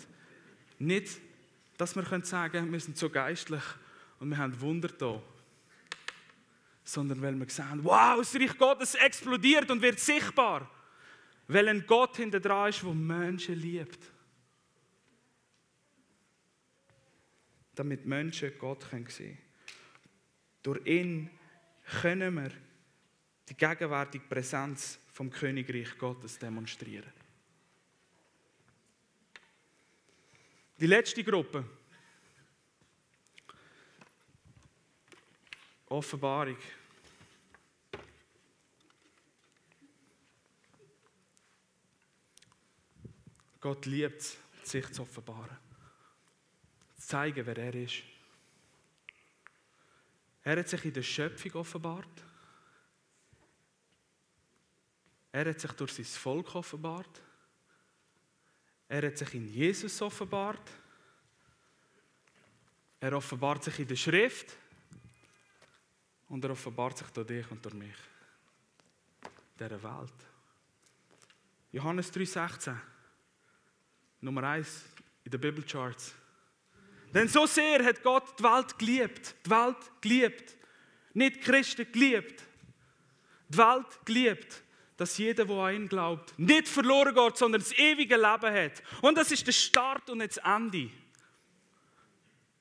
Nicht, 0.78 1.20
dass 1.76 1.94
wir 1.96 2.02
sagen 2.24 2.52
können, 2.52 2.72
wir 2.72 2.80
sind 2.80 2.96
so 2.96 3.08
geistlich 3.08 3.62
und 4.18 4.30
wir 4.30 4.38
haben 4.38 4.58
Wunder 4.60 4.88
da. 4.88 5.22
Sondern 6.84 7.22
weil 7.22 7.38
wir 7.38 7.48
sehen, 7.48 7.84
wow, 7.84 8.18
das 8.18 8.34
Reich 8.34 8.56
Gottes 8.58 8.94
explodiert 8.94 9.70
und 9.70 9.80
wird 9.82 10.00
sichtbar. 10.00 10.70
Weil 11.46 11.68
ein 11.68 11.84
Gott 11.86 12.16
hinter 12.16 12.40
dran 12.40 12.70
ist, 12.70 12.82
der 12.82 12.94
Menschen 12.94 13.54
liebt. 13.56 13.98
Damit 17.74 18.06
Menschen 18.06 18.52
Gott 18.58 18.84
sehen 18.90 19.06
können. 19.06 19.38
Durch 20.62 20.86
ihn 20.86 21.30
können 22.00 22.34
wir 22.34 22.50
die 23.50 23.56
gegenwärtige 23.56 24.24
Präsenz 24.26 25.00
vom 25.12 25.28
Königreich 25.28 25.98
Gottes 25.98 26.38
demonstrieren. 26.38 27.12
Die 30.78 30.86
letzte 30.86 31.24
Gruppe. 31.24 31.64
Offenbarung. 35.86 36.56
Gott 43.60 43.84
liebt 43.84 44.20
es, 44.20 44.38
sich 44.62 44.90
zu 44.92 45.02
offenbaren. 45.02 45.58
Zu 46.96 47.08
zeigen, 47.08 47.44
wer 47.44 47.58
er 47.58 47.74
ist. 47.74 48.04
Er 50.44 50.58
hat 50.58 50.68
sich 50.68 50.84
in 50.84 50.92
der 50.94 51.02
Schöpfung 51.02 51.52
offenbart. 51.56 52.29
Er 55.32 55.48
hat 55.48 55.60
sich 55.60 55.72
durch 55.72 55.92
sein 55.92 56.04
Volk 56.04 56.54
offenbart. 56.54 57.22
Er 58.88 59.06
hat 59.06 59.16
sich 59.16 59.34
in 59.34 59.46
Jesus 59.46 60.02
offenbart. 60.02 60.70
Er 62.98 63.12
offenbart 63.16 63.62
sich 63.62 63.78
in 63.78 63.88
der 63.88 63.96
Schrift. 63.96 64.56
Und 66.28 66.44
er 66.44 66.50
offenbart 66.50 66.98
sich 66.98 67.08
durch 67.08 67.26
dich 67.26 67.50
und 67.50 67.64
durch 67.64 67.74
mich. 67.74 67.96
Dieser 69.58 69.82
Welt. 69.82 70.12
Johannes 71.72 72.12
3,16. 72.12 72.76
Nummer 74.20 74.42
1 74.42 74.84
in 75.24 75.30
den 75.30 75.40
Bibelcharts. 75.40 76.14
Denn 77.14 77.28
so 77.28 77.46
sehr 77.46 77.84
hat 77.84 78.02
Gott 78.02 78.38
die 78.38 78.42
Welt 78.42 78.78
geliebt. 78.78 79.34
Die 79.46 79.50
Welt 79.50 79.92
geliebt. 80.00 80.56
Nicht 81.14 81.40
Christen 81.40 81.90
geliebt. 81.90 82.42
Die 83.48 83.58
Welt 83.58 84.04
geliebt 84.04 84.62
dass 85.00 85.16
jeder, 85.16 85.46
der 85.46 85.56
an 85.56 85.74
ihn 85.74 85.88
glaubt, 85.88 86.38
nicht 86.38 86.68
verloren 86.68 87.14
geht, 87.14 87.38
sondern 87.38 87.62
das 87.62 87.72
ewige 87.72 88.16
Leben 88.16 88.54
hat. 88.54 88.82
Und 89.00 89.16
das 89.16 89.32
ist 89.32 89.46
der 89.46 89.52
Start 89.52 90.10
und 90.10 90.18
nicht 90.18 90.36
das 90.36 90.44
Ende. 90.44 90.90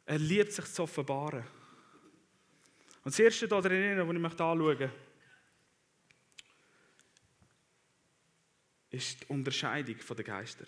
Er 0.05 0.19
liebt 0.19 0.53
sich 0.53 0.63
zu 0.67 0.83
offenbaren. 0.83 1.43
Und 3.03 3.13
das 3.13 3.19
erste 3.19 3.45
da 3.45 3.59
drin, 3.59 3.97
das 3.97 4.07
ich 4.07 4.13
möchte 4.13 4.43
anschauen 4.45 4.91
ist 8.91 9.21
die 9.21 9.25
Unterscheidung 9.27 9.97
der 9.97 10.23
Geister. 10.23 10.65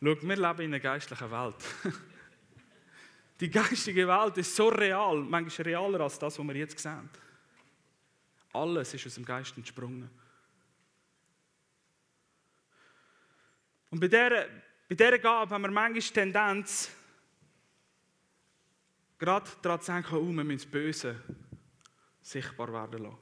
Schau, 0.00 0.22
wir 0.22 0.36
leben 0.36 0.60
in 0.60 0.74
einer 0.74 0.80
geistlichen 0.80 1.30
Welt. 1.30 1.56
Die 3.40 3.50
geistige 3.50 4.08
Welt 4.08 4.38
ist 4.38 4.56
so 4.56 4.68
real, 4.68 5.18
manchmal 5.18 5.66
realer 5.66 6.00
als 6.00 6.18
das, 6.18 6.38
was 6.38 6.46
wir 6.46 6.56
jetzt 6.56 6.78
sehen. 6.78 7.10
Alles 8.54 8.94
ist 8.94 9.06
aus 9.06 9.14
dem 9.14 9.24
Geist 9.24 9.56
entsprungen. 9.56 10.08
Und 13.90 14.00
bei 14.00 14.08
dieser 14.08 14.46
bei 14.88 14.94
dieser 14.94 15.18
Gabe 15.18 15.54
haben 15.54 15.62
wir 15.62 15.70
manchmal 15.70 16.00
die 16.00 16.12
Tendenz, 16.12 16.90
gerade 19.18 19.50
daran 19.62 19.80
zu 19.80 19.92
denken, 19.92 20.14
oh, 20.14 20.26
wir 20.26 20.44
müssen 20.44 20.58
das 20.58 20.66
Böse 20.66 21.16
sichtbar 22.20 22.72
werden 22.72 23.02
lassen. 23.02 23.18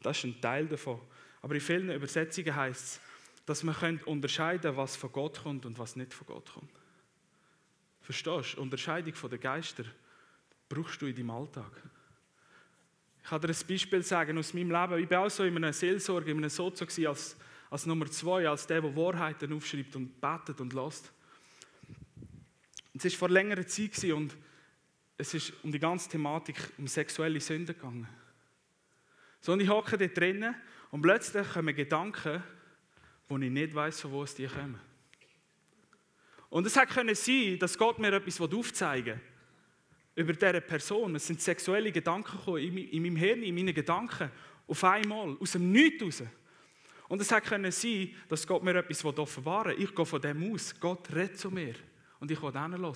Das 0.00 0.18
ist 0.18 0.24
ein 0.24 0.40
Teil 0.40 0.66
davon. 0.66 1.00
Aber 1.42 1.54
in 1.54 1.60
vielen 1.60 1.90
Übersetzungen 1.90 2.54
heißt 2.54 2.84
es, 2.84 3.00
dass 3.46 3.62
man 3.62 4.00
unterscheiden 4.04 4.62
können, 4.62 4.76
was 4.76 4.96
von 4.96 5.12
Gott 5.12 5.42
kommt 5.42 5.64
und 5.64 5.78
was 5.78 5.96
nicht 5.96 6.12
von 6.12 6.26
Gott 6.26 6.52
kommt. 6.52 6.72
Verstehst 8.00 8.56
du? 8.56 8.60
Unterscheidung 8.60 9.14
von 9.14 9.30
den 9.30 9.40
Geister 9.40 9.84
brauchst 10.68 11.00
du 11.00 11.06
in 11.06 11.14
deinem 11.14 11.30
Alltag. 11.30 11.70
Ich 13.28 13.30
kann 13.30 13.42
dir 13.42 13.48
ein 13.48 13.66
Beispiel 13.68 14.02
sagen 14.02 14.38
aus 14.38 14.54
meinem 14.54 14.70
Leben. 14.70 15.04
Ich 15.04 15.10
war 15.10 15.26
auch 15.26 15.28
so 15.28 15.44
in 15.44 15.54
einer 15.54 15.74
Seelsorge, 15.74 16.30
in 16.30 16.38
einem 16.38 16.48
Sozo 16.48 16.86
als, 17.06 17.36
als 17.68 17.84
Nummer 17.84 18.06
zwei, 18.06 18.48
als 18.48 18.66
der, 18.66 18.80
der 18.80 18.96
Wahrheiten 18.96 19.52
aufschreibt 19.52 19.94
und 19.96 20.18
betet 20.18 20.58
und 20.62 20.72
lässt. 20.72 21.12
Es 22.94 23.04
war 23.04 23.10
vor 23.10 23.28
längerer 23.28 23.66
Zeit 23.66 24.02
und 24.04 24.34
es 25.18 25.34
ist 25.34 25.52
um 25.62 25.70
die 25.70 25.78
ganze 25.78 26.08
Thematik 26.08 26.56
um 26.78 26.86
sexuelle 26.86 27.38
Sünden 27.38 27.76
gegangen. 27.76 28.08
So, 29.42 29.52
und 29.52 29.60
ich 29.60 29.68
hocke 29.68 29.98
dort 29.98 30.16
drinnen 30.16 30.54
und 30.90 31.02
plötzlich 31.02 31.52
kommen 31.52 31.76
Gedanken, 31.76 32.42
wo 33.28 33.36
ich 33.36 33.50
nicht 33.50 33.74
weiß, 33.74 34.00
von 34.00 34.12
wo 34.12 34.22
es 34.22 34.36
die 34.36 34.46
kommen. 34.46 34.80
Und 36.48 36.66
es 36.66 36.76
hätte 36.76 37.14
sein, 37.14 37.58
dass 37.58 37.76
Gott 37.76 37.98
mir 37.98 38.10
etwas 38.14 38.40
aufzeigen 38.40 39.20
will 39.20 39.37
über 40.18 40.32
diese 40.32 40.60
Person. 40.60 41.14
Es 41.14 41.28
sind 41.28 41.40
sexuelle 41.40 41.92
Gedanken 41.92 42.36
gekommen, 42.36 42.58
in 42.58 43.02
meinem 43.02 43.16
Hirn, 43.16 43.42
in 43.42 43.54
meinen 43.54 43.72
Gedanken, 43.72 44.30
auf 44.66 44.84
einmal, 44.84 45.36
aus 45.38 45.52
dem 45.52 45.70
Nichts 45.70 46.02
raus. 46.02 46.22
Und 47.08 47.20
es 47.22 47.30
hätte 47.30 47.70
sein, 47.70 48.10
dass 48.28 48.46
Gott 48.46 48.62
mir 48.62 48.74
etwas 48.74 49.04
offenbaren 49.04 49.76
will. 49.76 49.84
Ich 49.84 49.94
gehe 49.94 50.04
von 50.04 50.20
dem 50.20 50.52
aus. 50.52 50.78
Gott 50.78 51.08
redet 51.14 51.38
zu 51.38 51.50
mir. 51.50 51.74
Und 52.18 52.30
ich 52.30 52.42
will 52.42 52.52
hören. 52.52 52.94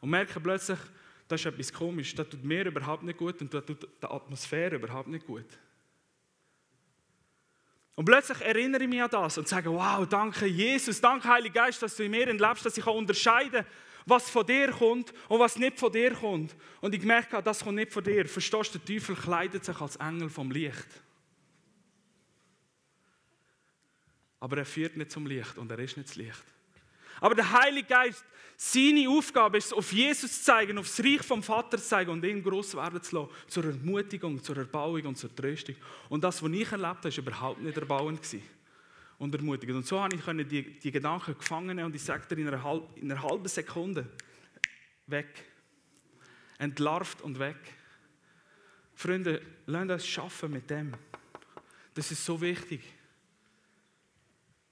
Und 0.00 0.10
merke 0.10 0.38
plötzlich, 0.38 0.78
das 1.26 1.40
ist 1.40 1.46
etwas 1.46 1.72
komisch. 1.72 2.14
Das 2.14 2.28
tut 2.28 2.44
mir 2.44 2.64
überhaupt 2.64 3.02
nicht 3.02 3.18
gut 3.18 3.40
und 3.40 3.52
das 3.52 3.66
tut 3.66 3.88
der 4.00 4.10
Atmosphäre 4.10 4.76
überhaupt 4.76 5.08
nicht 5.08 5.26
gut. 5.26 5.58
Und 7.96 8.04
plötzlich 8.04 8.40
erinnere 8.42 8.84
ich 8.84 8.88
mich 8.88 9.02
an 9.02 9.10
das 9.10 9.38
und 9.38 9.48
sage, 9.48 9.72
wow, 9.72 10.08
danke 10.08 10.46
Jesus, 10.46 11.00
danke 11.00 11.28
Heiliger 11.28 11.64
Geist, 11.64 11.82
dass 11.82 11.96
du 11.96 12.04
in 12.04 12.12
mir 12.12 12.28
entlebst, 12.28 12.64
dass 12.64 12.78
ich 12.78 12.86
unterscheiden 12.86 13.64
kann, 13.64 13.66
was 14.08 14.30
von 14.30 14.46
dir 14.46 14.70
kommt 14.70 15.12
und 15.28 15.38
was 15.38 15.56
nicht 15.56 15.78
von 15.78 15.92
dir 15.92 16.12
kommt. 16.12 16.54
Und 16.80 16.94
ich 16.94 17.02
merke, 17.02 17.42
das 17.42 17.64
kommt 17.64 17.76
nicht 17.76 17.92
von 17.92 18.04
dir. 18.04 18.26
Verstehst 18.26 18.74
du, 18.74 18.78
der 18.78 18.96
Teufel 18.96 19.16
kleidet 19.16 19.64
sich 19.64 19.80
als 19.80 19.96
Engel 19.96 20.28
vom 20.28 20.50
Licht. 20.50 20.86
Aber 24.40 24.58
er 24.58 24.66
führt 24.66 24.96
nicht 24.96 25.10
zum 25.10 25.26
Licht 25.26 25.58
und 25.58 25.70
er 25.70 25.78
ist 25.78 25.96
nicht 25.96 26.08
das 26.08 26.16
Licht. 26.16 26.44
Aber 27.20 27.34
der 27.34 27.50
Heilige 27.50 27.88
Geist, 27.88 28.24
seine 28.56 29.08
Aufgabe 29.08 29.58
ist 29.58 29.72
auf 29.72 29.92
Jesus 29.92 30.38
zu 30.38 30.44
zeigen, 30.44 30.78
auf 30.78 30.86
das 30.86 31.04
Reich 31.04 31.22
vom 31.22 31.42
Vater 31.42 31.78
zu 31.78 31.84
zeigen 31.84 32.10
und 32.10 32.24
ihn 32.24 32.42
groß 32.42 32.76
werden 32.76 33.02
zu 33.02 33.16
lassen, 33.16 33.30
zur 33.48 33.64
Ermutigung, 33.64 34.42
zur 34.42 34.56
Erbauung 34.56 35.04
und 35.06 35.18
zur 35.18 35.34
Tröstung. 35.34 35.76
Und 36.08 36.24
das, 36.24 36.42
was 36.42 36.50
ich 36.50 36.70
erlebt 36.70 37.04
habe, 37.04 37.04
war 37.04 37.18
überhaupt 37.18 37.60
nicht 37.60 37.76
erbauend. 37.76 38.20
Und 39.18 39.34
ermutigend. 39.34 39.76
Und 39.78 39.86
so 39.86 40.00
habe 40.00 40.14
ich 40.14 40.48
die, 40.48 40.78
die 40.78 40.92
Gedanken 40.92 41.36
gefangen 41.36 41.78
und 41.80 41.94
ich 41.94 42.02
dir 42.28 42.38
in 42.38 42.48
in 42.96 43.10
einer 43.10 43.22
halben 43.22 43.48
Sekunde 43.48 44.08
weg. 45.06 45.44
Entlarvt 46.58 47.22
und 47.22 47.38
weg. 47.38 47.56
Freunde, 48.94 49.42
lasst 49.66 49.90
uns 49.90 50.06
schaffen 50.06 50.52
mit 50.52 50.70
dem. 50.70 50.92
Das 51.94 52.10
ist 52.10 52.24
so 52.24 52.40
wichtig. 52.40 52.80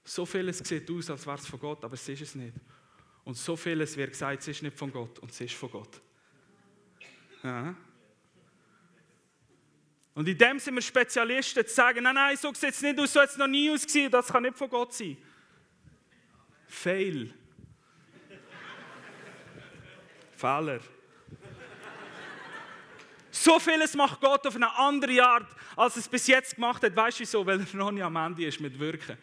So 0.03 0.25
vieles 0.25 0.59
sieht 0.59 0.89
aus, 0.89 1.09
als 1.09 1.25
wäre 1.25 1.37
es 1.37 1.47
von 1.47 1.59
Gott, 1.59 1.83
aber 1.83 1.95
es 1.95 2.07
ist 2.07 2.21
es 2.21 2.35
nicht. 2.35 2.53
Und 3.25 3.35
so 3.35 3.57
vieles 3.57 3.97
wird 3.97 4.11
gesagt, 4.11 4.39
es 4.39 4.47
ist 4.47 4.63
nicht 4.63 4.77
von 4.77 4.89
Gott 4.91 5.19
und 5.19 5.31
es 5.31 5.41
ist 5.41 5.53
von 5.53 5.69
Gott. 5.69 6.01
Ja. 7.43 7.75
Und 10.17 10.27
in 10.27 10.35
dem 10.35 10.57
sind 10.57 10.73
wir 10.73 10.81
Spezialisten, 10.81 11.63
zu 11.67 11.71
sagen, 11.71 12.01
nein, 12.01 12.15
nein, 12.15 12.35
so 12.35 12.51
sieht 12.51 12.71
es 12.71 12.81
nicht 12.81 12.99
aus, 12.99 13.13
so 13.13 13.21
hat 13.21 13.29
es 13.29 13.37
noch 13.37 13.45
nie 13.45 13.69
ausgesehen, 13.69 14.09
das 14.09 14.25
kann 14.25 14.41
nicht 14.41 14.57
von 14.57 14.67
Gott 14.67 14.91
sein. 14.91 15.15
Fail. 16.67 17.31
Fehler. 20.35 20.79
So 23.29 23.59
vieles 23.59 23.93
macht 23.93 24.19
Gott 24.19 24.47
auf 24.47 24.55
eine 24.55 24.75
andere 24.75 25.23
Art, 25.23 25.55
als 25.75 25.97
es 25.97 26.07
bis 26.07 26.25
jetzt 26.25 26.55
gemacht 26.55 26.81
hat. 26.81 26.95
Weißt 26.95 27.19
du 27.19 27.21
wieso? 27.21 27.45
Weil 27.45 27.59
er 27.59 27.77
noch 27.77 27.91
nicht 27.91 28.01
am 28.01 28.15
Ende 28.15 28.43
ist 28.43 28.59
mit 28.59 28.79
Wirken. 28.79 29.19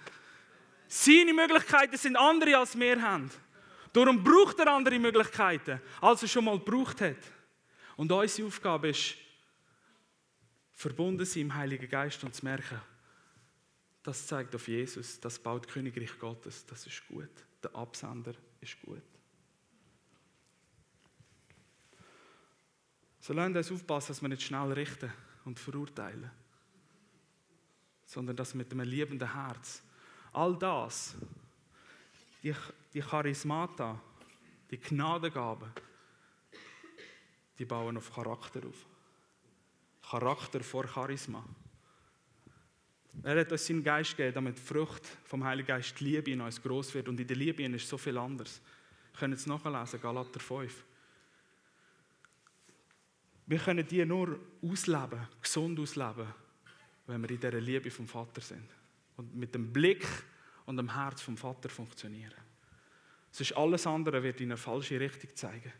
Seine 0.87 1.35
Möglichkeiten 1.35 1.97
sind 1.97 2.15
andere, 2.15 2.59
als 2.59 2.79
wir 2.79 3.03
haben. 3.03 3.33
Darum 3.93 4.23
braucht 4.23 4.61
er 4.61 4.69
andere 4.69 5.01
Möglichkeiten, 5.01 5.83
als 6.01 6.23
er 6.23 6.29
schon 6.29 6.45
mal 6.45 6.61
gebraucht 6.61 7.01
hat. 7.01 7.17
Und 7.97 8.13
unsere 8.13 8.47
Aufgabe 8.47 8.91
ist, 8.91 9.24
verbunden 10.75 11.25
sein 11.25 11.43
im 11.43 11.55
Heiligen 11.55 11.89
Geist 11.89 12.23
und 12.25 12.35
zu 12.35 12.45
merken, 12.45 12.81
das 14.03 14.27
zeigt 14.27 14.55
auf 14.55 14.69
Jesus, 14.69 15.19
das 15.19 15.39
baut 15.39 15.67
Königreich 15.67 16.19
Gottes, 16.19 16.67
das 16.67 16.87
ist 16.87 17.07
gut. 17.09 17.31
Der 17.63 17.75
Absender 17.75 18.35
ist 18.61 18.81
gut. 18.83 19.03
So 23.19 23.33
lernen 23.33 23.55
wir 23.55 23.61
uns 23.61 23.73
aufpassen, 23.73 24.09
dass 24.09 24.21
wir 24.21 24.29
nicht 24.29 24.43
schnell 24.43 24.71
richten 24.73 25.11
und 25.47 25.59
verurteilen, 25.59 26.31
sondern 28.05 28.37
dass 28.37 28.53
mit 28.53 28.71
einem 28.71 28.87
liebenden 28.87 29.33
Herz 29.33 29.83
All 30.35 30.59
das, 30.59 31.15
die, 32.43 32.53
die 32.93 33.01
Charismata, 33.01 34.01
die 34.69 34.79
Gnadengaben, 34.79 35.71
die 37.57 37.65
bauen 37.65 37.97
auf 37.97 38.13
Charakter 38.13 38.67
auf. 38.67 38.85
Charakter 40.15 40.61
vor 40.61 40.87
Charisma. 40.87 41.45
Er 43.25 43.41
hat 43.41 43.51
uns 43.51 43.67
seinen 43.67 43.83
Geist 43.83 44.17
gegeben, 44.17 44.33
damit 44.33 44.59
die 44.59 44.63
Frucht 44.63 45.05
vom 45.25 45.43
Heiligen 45.43 45.67
Geist, 45.67 45.99
die 45.99 46.05
Liebe 46.05 46.31
in 46.31 46.41
uns 46.41 46.63
groß 46.63 46.95
wird. 46.95 47.09
Und 47.09 47.19
in 47.19 47.27
der 47.27 47.37
Liebe 47.37 47.65
ist 47.65 47.89
so 47.89 47.99
viel 47.99 48.17
anders. 48.17 48.61
Wir 49.11 49.19
können 49.19 49.33
es 49.33 49.45
nachlesen, 49.47 50.01
Galater 50.01 50.39
5. 50.39 50.85
Wir 53.47 53.59
können 53.59 53.85
die 53.89 54.05
nur 54.05 54.39
ausleben, 54.63 55.27
gesund 55.43 55.81
ausleben, 55.81 56.29
wenn 57.09 57.21
wir 57.21 57.31
in 57.31 57.41
dieser 57.41 57.61
Liebe 57.61 57.91
vom 57.91 58.07
Vater 58.07 58.41
sind 58.41 58.71
und 59.17 59.35
mit 59.35 59.53
dem 59.53 59.73
Blick 59.73 60.07
und 60.65 60.77
dem 60.77 60.95
Herz 60.95 61.23
vom 61.23 61.37
Vater 61.37 61.69
funktionieren. 61.69 62.41
Sonst 63.33 63.57
alles 63.57 63.85
andere 63.85 64.23
wird 64.23 64.41
in 64.41 64.53
eine 64.53 64.59
falsche 64.59 65.01
Richtung 65.01 65.35
zeigen. 65.35 65.73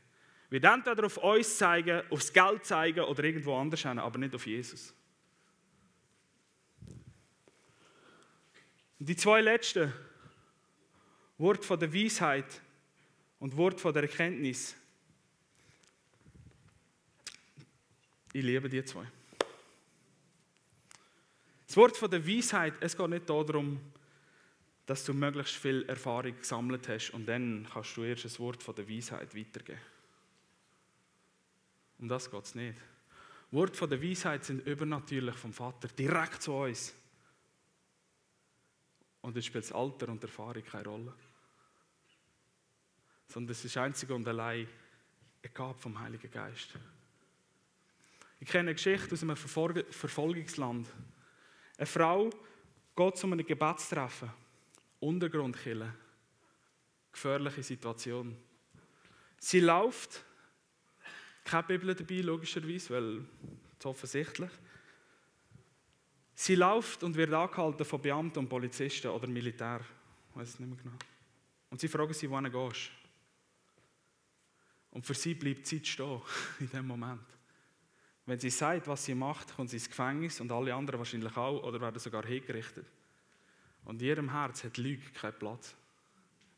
Wir 0.55 0.63
entweder 0.63 1.07
auf 1.07 1.17
uns 1.17 1.59
zeigen, 1.59 2.01
aufs 2.11 2.33
Geld 2.33 2.65
zeigen 2.65 3.01
oder 3.01 3.25
irgendwo 3.25 3.59
anders 3.59 3.83
hin, 3.83 3.99
aber 3.99 4.21
nicht 4.21 4.37
auf 4.37 4.47
Jesus. 4.47 4.95
Und 9.01 9.09
die 9.09 9.17
zwei 9.17 9.41
letzten, 9.41 9.93
Wort 11.39 11.65
von 11.65 11.81
der 11.81 11.93
Weisheit 11.93 12.47
und 13.41 13.57
Wort 13.57 13.81
von 13.81 13.93
der 13.93 14.05
Erkenntnis, 14.05 14.77
ich 18.33 18.45
liebe 18.45 18.69
die 18.69 18.85
zwei. 18.85 19.09
Das 21.67 21.77
Wort 21.77 21.97
von 21.97 22.09
der 22.09 22.25
Weisheit, 22.25 22.75
es 22.79 22.97
geht 22.97 23.11
nicht 23.11 23.29
darum, 23.29 23.81
dass 24.87 25.05
du 25.05 25.15
möglichst 25.15 25.57
viel 25.57 25.85
Erfahrung 25.89 26.39
gesammelt 26.39 26.89
hast 26.89 27.11
und 27.11 27.27
dann 27.27 27.67
kannst 27.73 27.97
du 27.97 28.05
erst 28.05 28.25
das 28.27 28.39
Wort 28.39 28.63
von 28.63 28.77
der 28.77 28.89
Weisheit 28.89 29.35
weitergeben. 29.35 29.94
Um 32.05 32.09
das 32.09 32.31
geht 32.31 32.45
es 32.45 32.55
nicht. 32.55 32.79
Wort 33.51 33.79
von 33.79 33.89
der 33.89 34.03
Weisheit 34.03 34.45
sind 34.45 34.67
übernatürlich 34.67 35.37
vom 35.37 35.55
Vater, 35.55 35.89
direkt 35.89 36.43
zu 36.43 36.53
uns. 36.53 36.93
Und 39.23 39.35
es 39.39 39.47
spielt 39.47 39.65
das 39.65 39.73
Alter 39.73 40.11
und 40.11 40.23
Erfahrung 40.23 40.63
keine 40.63 40.85
Rolle. 40.85 41.15
Sondern 43.27 43.53
es 43.53 43.65
ist 43.65 43.79
einzig 43.79 44.11
und 44.11 44.29
allein 44.29 44.69
eine 45.43 45.53
Gabe 45.55 45.79
vom 45.79 45.99
Heiligen 45.99 46.31
Geist. 46.31 46.75
Ich 48.39 48.49
kenne 48.49 48.69
eine 48.69 48.75
Geschichte 48.75 49.15
aus 49.15 49.23
einem 49.23 49.35
Verfolgungsland. 49.35 50.87
Eine 51.79 51.87
Frau 51.87 52.29
geht 52.95 53.17
zu 53.17 53.27
einem 53.29 53.47
Gebetstreffen. 53.47 54.31
Untergrundkille. 55.01 55.91
Gefährliche 57.13 57.63
Situation. 57.63 58.37
Sie 59.39 59.61
läuft, 59.61 60.23
keine 61.45 61.63
Bibel 61.65 61.95
dabei, 61.95 62.21
logischerweise, 62.21 62.95
weil 62.95 63.25
es 63.79 63.87
offensichtlich. 63.87 64.51
Sie 66.35 66.55
läuft 66.55 67.03
und 67.05 67.15
wird 67.15 67.33
angehalten 67.33 67.85
von 67.85 68.01
Beamten 68.01 68.41
und 68.41 68.49
Polizisten 68.49 69.09
oder 69.09 69.27
Militär. 69.27 69.81
Ich 70.31 70.37
weiß 70.37 70.49
es 70.49 70.59
nicht 70.59 70.69
mehr 70.69 70.79
genau. 70.83 70.97
Und 71.71 71.81
sie 71.81 71.89
fragen 71.89 72.13
sie, 72.13 72.29
wohin 72.29 72.51
gehst 72.51 72.91
Und 74.91 75.07
für 75.07 75.15
sie 75.15 75.35
bleibt 75.35 75.67
Zeit 75.67 75.87
stehen 75.87 76.21
in 76.61 76.71
dem 76.71 76.87
Moment. 76.87 77.27
Wenn 78.27 78.41
sie 78.41 78.51
sagt, 78.51 78.89
was 78.89 79.05
sie 79.05 79.15
macht, 79.15 79.55
kommt 79.55 79.71
sie 79.71 79.77
ins 79.77 79.89
Gefängnis 79.89 80.41
und 80.41 80.51
alle 80.51 80.75
anderen 80.75 80.99
wahrscheinlich 80.99 81.37
auch 81.37 81.63
oder 81.63 81.81
werden 81.81 81.99
sogar 81.99 82.25
hingerichtet. 82.25 82.87
Und 83.85 84.01
in 84.01 84.09
ihrem 84.09 84.31
Herz 84.31 84.65
hat 84.65 84.79
Lüge 84.79 85.11
keinen 85.11 85.39
Platz. 85.39 85.77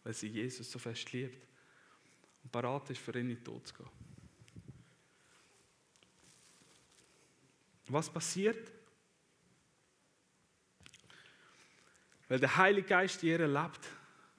weil 0.06 0.14
sie 0.14 0.28
Jesus 0.28 0.70
so 0.70 0.78
fest 0.78 1.12
liebt 1.12 1.44
und 2.44 2.52
parat 2.52 2.90
ist, 2.90 3.00
für 3.00 3.10
ihn 3.18 3.28
in 3.28 3.34
den 3.34 3.42
Tod 3.44 3.66
zu 3.66 3.74
gehen. 3.74 4.05
Was 7.88 8.10
passiert? 8.10 8.72
Weil 12.28 12.40
der 12.40 12.56
Heilige 12.56 12.88
Geist 12.88 13.22
in 13.22 13.28
ihr 13.28 13.46
lebt, 13.46 13.86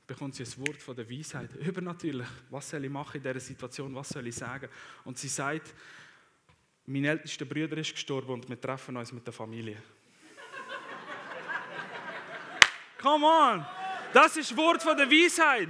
bekommt 0.06 0.36
sie 0.36 0.44
ein 0.44 0.68
Wort 0.68 0.82
von 0.82 0.94
der 0.96 1.10
Weisheit. 1.10 1.56
Übernatürlich. 1.56 2.28
Was 2.50 2.70
soll 2.70 2.84
ich 2.84 2.92
machen 2.92 3.18
in 3.18 3.24
dieser 3.24 3.40
Situation? 3.40 3.96
Was 3.96 4.10
soll 4.10 4.28
ich 4.28 4.36
sagen? 4.36 4.68
Und 5.06 5.18
sie 5.18 5.30
sagt, 5.30 5.74
mein 6.86 7.06
ältester 7.06 7.46
Bruder 7.46 7.78
ist 7.78 7.92
gestorben 7.92 8.32
und 8.32 8.50
wir 8.50 8.60
treffen 8.60 8.98
uns 8.98 9.12
mit 9.12 9.26
der 9.26 9.34
Familie. 9.34 9.78
Come 13.02 13.26
on! 13.26 13.66
Das 14.14 14.38
ist 14.38 14.52
das 14.52 14.58
Wort 14.58 14.82
von 14.82 14.96
der 14.96 15.10
Weisheit. 15.10 15.70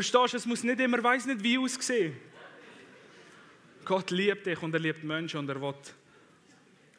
Verstehst 0.00 0.32
du, 0.32 0.36
es 0.38 0.46
muss 0.46 0.62
nicht 0.62 0.80
immer, 0.80 1.04
weiß 1.04 1.26
nicht 1.26 1.42
wie 1.42 1.58
aussehen. 1.58 2.16
Gott 3.84 4.10
liebt 4.10 4.46
dich 4.46 4.62
und 4.62 4.72
er 4.72 4.80
liebt 4.80 5.04
Menschen 5.04 5.40
und 5.40 5.48
er 5.50 5.60
will, 5.60 5.74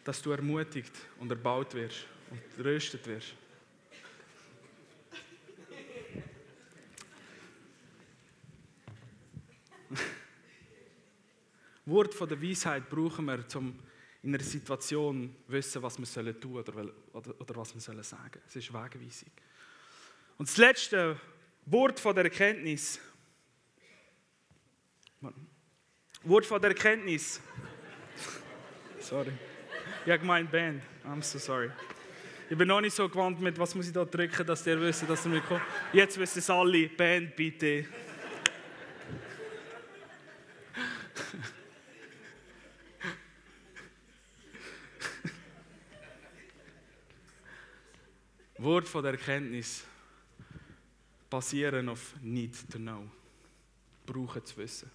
dass 0.03 0.21
du 0.21 0.29
ermutigt 0.29 0.91
und 1.19 1.31
erbaut 1.31 1.73
wirst 1.73 2.05
und 2.29 2.39
tröstet 2.55 3.07
wirst. 3.07 3.33
Wort 11.87 12.13
von 12.13 12.29
der 12.29 12.39
Weisheit 12.39 12.87
brauchen 12.87 13.25
wir, 13.25 13.43
um 13.55 13.79
in 14.21 14.35
einer 14.35 14.43
Situation 14.43 15.35
zu 15.47 15.51
wissen, 15.51 15.81
was 15.81 15.97
wir 15.97 16.05
sollen 16.05 16.39
tun 16.39 16.57
oder, 16.57 16.85
oder, 17.13 17.41
oder 17.41 17.55
was 17.55 17.73
wir 17.73 17.81
sollen 17.81 18.03
sagen. 18.03 18.39
Es 18.45 18.55
ist 18.55 18.71
Wegweisung. 18.71 19.31
Und 20.37 20.47
das 20.47 20.57
letzte 20.57 21.19
Wort 21.65 21.99
von 21.99 22.15
der 22.15 22.25
Erkenntnis. 22.25 22.99
Wort 26.23 26.45
von 26.45 26.61
der 26.61 26.69
Erkenntnis. 26.71 27.41
sorry. 28.99 29.31
Ich 30.05 30.11
habe 30.11 30.19
gemeint 30.19 30.51
Band. 30.51 30.83
I'm 31.05 31.23
so 31.23 31.39
sorry. 31.39 31.71
Ich 32.49 32.57
bin 32.57 32.67
noch 32.67 32.81
nicht 32.81 32.95
so 32.95 33.07
gewandt 33.07 33.39
mit, 33.39 33.57
was 33.57 33.73
muss 33.75 33.87
ich 33.87 33.93
da 33.93 34.03
drücken, 34.03 34.45
dass 34.45 34.61
der 34.63 34.81
wissen, 34.81 35.07
dass 35.07 35.25
er 35.25 35.31
mitkommt. 35.31 35.61
Jetzt 35.93 36.19
wissen 36.19 36.39
es 36.39 36.49
alle. 36.49 36.89
Band, 36.89 37.33
bitte. 37.35 37.85
Wort 48.57 48.87
von 48.87 49.03
der 49.03 49.13
Erkenntnis 49.13 49.85
basieren 51.31 51.89
auf 51.89 52.13
need 52.21 52.53
to 52.69 52.77
know. 52.77 53.09
Brauchen 54.05 54.45
zu 54.45 54.57
wissen. 54.57 54.91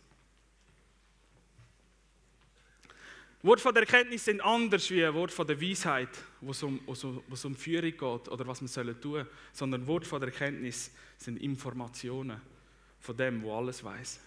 Wort 3.42 3.60
von 3.60 3.72
der 3.72 3.84
Erkenntnis 3.84 4.24
sind 4.24 4.40
anders 4.40 4.90
wie 4.90 5.02
Wort 5.14 5.32
von 5.32 5.46
der 5.46 5.60
Weisheit, 5.60 6.08
wo 6.40 6.50
es 6.50 6.62
um, 6.62 6.80
wo 6.86 6.92
es 7.32 7.44
um 7.44 7.54
Führung 7.54 7.90
geht 7.90 8.28
oder 8.28 8.46
was 8.46 8.60
wir 8.60 8.68
sollen 8.68 9.00
tun, 9.00 9.26
sondern 9.52 9.86
Wort 9.86 10.06
von 10.06 10.20
der 10.20 10.30
Erkenntnis 10.30 10.90
sind 11.16 11.38
Informationen 11.38 12.40
von 12.98 13.16
dem, 13.16 13.42
wo 13.42 13.56
alles 13.56 13.82
weiß. 13.82 14.20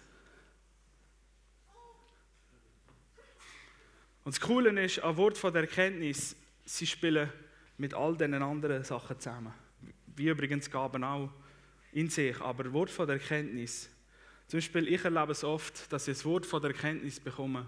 Und 4.23 4.35
das 4.35 4.41
Coole 4.41 4.81
ist, 4.81 4.99
an 4.99 5.17
Wort 5.17 5.37
von 5.37 5.51
der 5.53 5.63
Erkenntnis, 5.63 6.35
sie 6.65 6.87
spielen 6.87 7.29
mit 7.77 7.93
all 7.93 8.15
diesen 8.15 8.33
anderen 8.35 8.83
Sachen 8.83 9.19
zusammen. 9.19 9.53
Wie 10.15 10.29
übrigens 10.29 10.69
Gaben 10.71 11.03
auch 11.03 11.29
in 11.91 12.09
sich, 12.09 12.39
aber 12.41 12.71
Wort 12.73 12.89
von 12.89 13.07
der 13.07 13.17
Erkenntnis. 13.17 13.89
Zum 14.47 14.57
Beispiel, 14.57 14.87
ich 14.87 15.03
erlebe 15.03 15.31
es 15.31 15.43
oft, 15.43 15.91
dass 15.91 16.07
ich 16.07 16.15
das 16.15 16.25
Wort 16.25 16.45
von 16.45 16.61
der 16.61 16.71
Erkenntnis 16.71 17.19
bekomme 17.19 17.67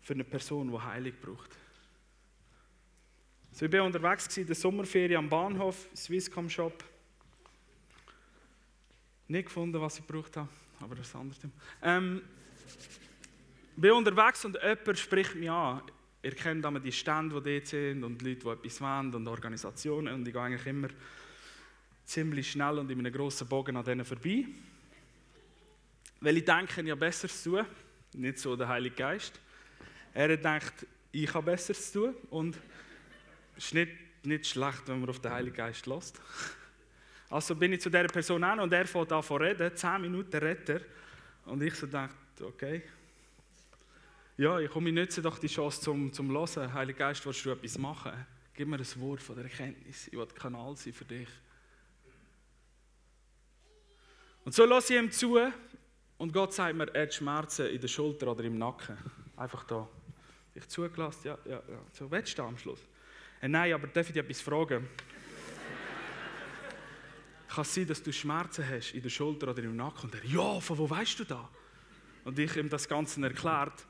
für 0.00 0.14
eine 0.14 0.24
Person, 0.24 0.70
die 0.70 0.78
Heilig 0.78 1.14
braucht. 1.20 1.50
So, 3.52 3.66
ich 3.66 3.72
war 3.72 3.84
unterwegs 3.84 4.36
in 4.36 4.46
der 4.46 4.54
Sommerferien 4.54 5.18
am 5.18 5.28
Bahnhof, 5.28 5.88
Swisscom 5.94 6.50
Shop. 6.50 6.84
Nicht 9.28 9.46
gefunden, 9.46 9.80
was 9.80 9.98
ich 9.98 10.06
gebraucht 10.06 10.36
habe, 10.36 10.48
aber 10.80 10.94
das 10.94 11.08
ist 11.08 11.16
anders. 11.16 11.38
Ähm, 11.82 12.22
ich 13.74 13.82
bin 13.82 13.92
unterwegs 13.92 14.44
und 14.44 14.58
jemand 14.62 14.98
spricht 14.98 15.34
mich 15.34 15.50
an. 15.50 15.82
Ihr 16.22 16.34
kennt 16.34 16.66
die 16.84 16.92
Stände, 16.92 17.40
die 17.40 17.58
dort 17.58 17.66
sind 17.66 18.04
und 18.04 18.20
Leute, 18.22 18.40
die 18.40 18.48
etwas 18.48 18.80
wollen 18.80 19.14
und 19.14 19.28
Organisationen. 19.28 20.14
Und 20.14 20.26
ich 20.26 20.34
gehe 20.34 20.42
eigentlich 20.42 20.66
immer 20.66 20.88
ziemlich 22.06 22.52
schnell 22.52 22.78
und 22.78 22.90
in 22.90 22.98
einem 22.98 23.12
grossen 23.12 23.46
Bogen 23.46 23.76
an 23.76 23.84
denen 23.84 24.04
vorbei. 24.04 24.46
Weil 26.20 26.38
ich 26.38 26.44
denke, 26.44 26.80
ich 26.80 26.90
habe 26.90 26.96
Besseres 26.96 27.42
zu 27.42 27.56
tun. 27.56 27.66
Nicht 28.14 28.38
so 28.38 28.56
der 28.56 28.68
Heilige 28.68 28.94
Geist. 28.94 29.38
Er 30.14 30.34
denkt, 30.36 30.86
ich 31.12 31.32
habe 31.34 31.50
Besseres 31.50 31.92
zu 31.92 32.06
tun. 32.06 32.14
Und 32.30 32.58
es 33.56 33.66
ist 33.66 33.74
nicht, 33.74 33.92
nicht 34.24 34.46
schlecht, 34.46 34.82
wenn 34.86 35.00
man 35.00 35.10
auf 35.10 35.20
den 35.20 35.32
Heiligen 35.32 35.56
Geist 35.56 35.86
lässt. 35.86 36.20
Also 37.28 37.54
bin 37.56 37.72
ich 37.72 37.80
zu 37.80 37.90
dieser 37.90 38.06
Person 38.06 38.42
an 38.44 38.60
und 38.60 38.72
er 38.72 38.86
fängt 38.86 39.12
an 39.12 39.22
zu 39.22 39.34
reden. 39.34 39.76
Zehn 39.76 40.00
Minuten 40.00 40.36
redet 40.36 40.68
er. 40.68 40.80
Und 41.44 41.62
ich 41.62 41.74
so 41.74 41.86
dachte, 41.86 42.16
okay, 42.42 42.82
ja, 44.38 44.60
ich 44.60 44.70
komme, 44.70 44.90
ich 44.90 44.94
nutze 44.94 45.22
doch 45.22 45.38
die 45.38 45.46
Chance 45.46 45.80
zum, 45.80 46.12
zum 46.12 46.30
Hören. 46.30 46.72
Heiliger 46.72 46.98
Geist, 46.98 47.24
willst 47.26 47.44
du 47.44 47.50
etwas 47.50 47.78
machen? 47.78 48.12
Gib 48.54 48.68
mir 48.68 48.76
ein 48.76 49.00
Wort 49.00 49.22
von 49.22 49.34
der 49.34 49.44
Erkenntnis. 49.44 50.08
Ich 50.08 50.12
will 50.12 50.26
Kanal 50.26 50.76
sein 50.76 50.92
für 50.92 51.04
dich. 51.04 51.28
Und 54.46 54.54
so 54.54 54.64
lasse 54.64 54.94
ich 54.94 55.02
ihm 55.02 55.10
zu 55.10 55.36
und 56.18 56.32
Gott 56.32 56.54
sagt 56.54 56.76
mir, 56.76 56.86
er 56.94 57.02
hat 57.02 57.12
Schmerzen 57.14 57.66
in 57.66 57.80
der 57.80 57.88
Schulter 57.88 58.30
oder 58.30 58.44
im 58.44 58.56
Nacken. 58.56 58.96
Einfach 59.36 59.64
da. 59.64 59.88
Ich 60.54 60.68
zugelassen, 60.68 61.26
ja, 61.26 61.38
ja, 61.44 61.60
ja. 61.68 61.80
So, 61.92 62.08
willst 62.08 62.38
du 62.38 62.44
am 62.44 62.56
Schluss? 62.56 62.78
Äh, 63.42 63.48
nein, 63.48 63.72
aber 63.72 63.88
darf 63.88 64.06
ich 64.06 64.12
dich 64.12 64.22
etwas 64.22 64.40
fragen? 64.40 64.88
Kann 67.48 67.62
es 67.62 67.74
sein, 67.74 67.88
dass 67.88 68.00
du 68.00 68.12
Schmerzen 68.12 68.64
hast 68.70 68.92
in 68.92 69.02
der 69.02 69.10
Schulter 69.10 69.48
oder 69.48 69.64
im 69.64 69.74
Nacken? 69.74 70.04
Und 70.04 70.14
er, 70.14 70.24
ja, 70.24 70.60
von 70.60 70.78
wo 70.78 70.88
weißt 70.88 71.18
du 71.18 71.24
das? 71.24 71.44
Und 72.22 72.38
ich 72.38 72.56
ihm 72.56 72.68
das 72.68 72.86
Ganze 72.86 73.20
erklärt. 73.22 73.84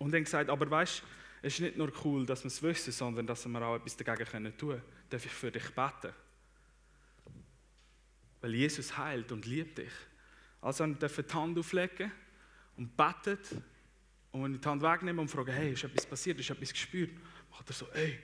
Und 0.00 0.12
dann 0.12 0.24
gesagt, 0.24 0.50
aber 0.50 0.68
weißt 0.68 0.98
du, 0.98 1.06
es 1.46 1.54
ist 1.54 1.60
nicht 1.60 1.76
nur 1.76 1.92
cool, 2.04 2.26
dass 2.26 2.42
wir 2.42 2.48
es 2.48 2.60
wissen, 2.60 2.92
sondern 2.92 3.24
dass 3.24 3.46
wir 3.46 3.62
auch 3.62 3.76
etwas 3.76 3.96
dagegen 3.96 4.58
tun 4.58 4.70
können. 4.70 4.82
Darf 5.08 5.24
ich 5.24 5.32
für 5.32 5.52
dich 5.52 5.70
beten? 5.70 6.12
Weil 8.42 8.54
Jesus 8.54 8.98
heilt 8.98 9.32
und 9.32 9.46
liebt 9.46 9.78
dich. 9.78 9.92
Also 10.60 10.84
ich 10.84 10.98
die 10.98 11.34
Hand 11.34 11.58
auflegen 11.58 12.12
und 12.76 12.96
betet. 12.96 13.50
Und 14.32 14.44
wenn 14.44 14.54
ich 14.54 14.60
die 14.60 14.68
Hand 14.68 14.82
wegnehme 14.82 15.20
und 15.20 15.28
frage, 15.28 15.52
hey, 15.52 15.72
ist 15.72 15.84
etwas 15.84 16.04
passiert, 16.04 16.38
ist 16.38 16.50
etwas 16.50 16.72
gespürt, 16.72 17.10
macht 17.50 17.68
er 17.68 17.74
so, 17.74 17.86
hey, 17.92 18.18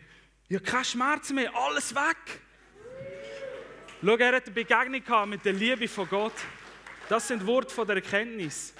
ich 0.49 0.57
habe 0.57 0.64
keine 0.64 0.85
Schmerzen 0.85 1.35
mehr, 1.35 1.55
alles 1.55 1.95
weg. 1.95 2.41
Schau, 4.01 4.16
er 4.16 4.37
hat 4.37 4.47
eine 4.47 4.55
Begegnung 4.55 5.29
mit 5.29 5.45
der 5.45 5.53
Liebe 5.53 5.89
von 5.89 6.09
Gott. 6.09 6.33
Das 7.09 7.29
sind 7.29 7.47
Worte 7.47 7.75
von 7.75 7.87
der 7.87 7.97
Erkenntnis. 7.97 8.75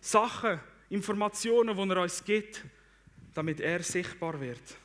Sachen, 0.00 0.60
Informationen, 0.90 1.76
die 1.76 1.94
er 1.94 2.02
uns 2.02 2.24
gibt, 2.24 2.64
damit 3.34 3.60
er 3.60 3.82
sichtbar 3.82 4.40
wird. 4.40 4.76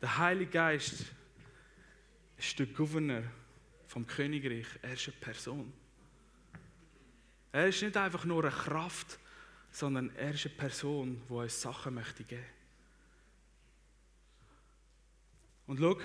Der 0.00 0.18
Heilige 0.18 0.50
Geist 0.50 1.04
ist 2.36 2.58
der 2.58 2.66
Gouverneur 2.66 3.24
vom 3.86 4.06
Königreich. 4.06 4.66
Er 4.82 4.94
ist 4.94 5.08
eine 5.08 5.16
Person. 5.18 5.72
Er 7.52 7.66
ist 7.66 7.82
nicht 7.82 7.96
einfach 7.96 8.24
nur 8.24 8.44
eine 8.44 8.54
Kraft, 8.54 9.18
sondern 9.70 10.14
er 10.16 10.32
ist 10.32 10.46
eine 10.46 10.54
Person, 10.54 11.22
die 11.28 11.32
uns 11.32 11.60
Sachen 11.60 11.94
möchte 11.94 12.24
geben 12.24 12.40
möchte. 12.40 12.60
Und 15.66 15.78
schau, 15.78 16.00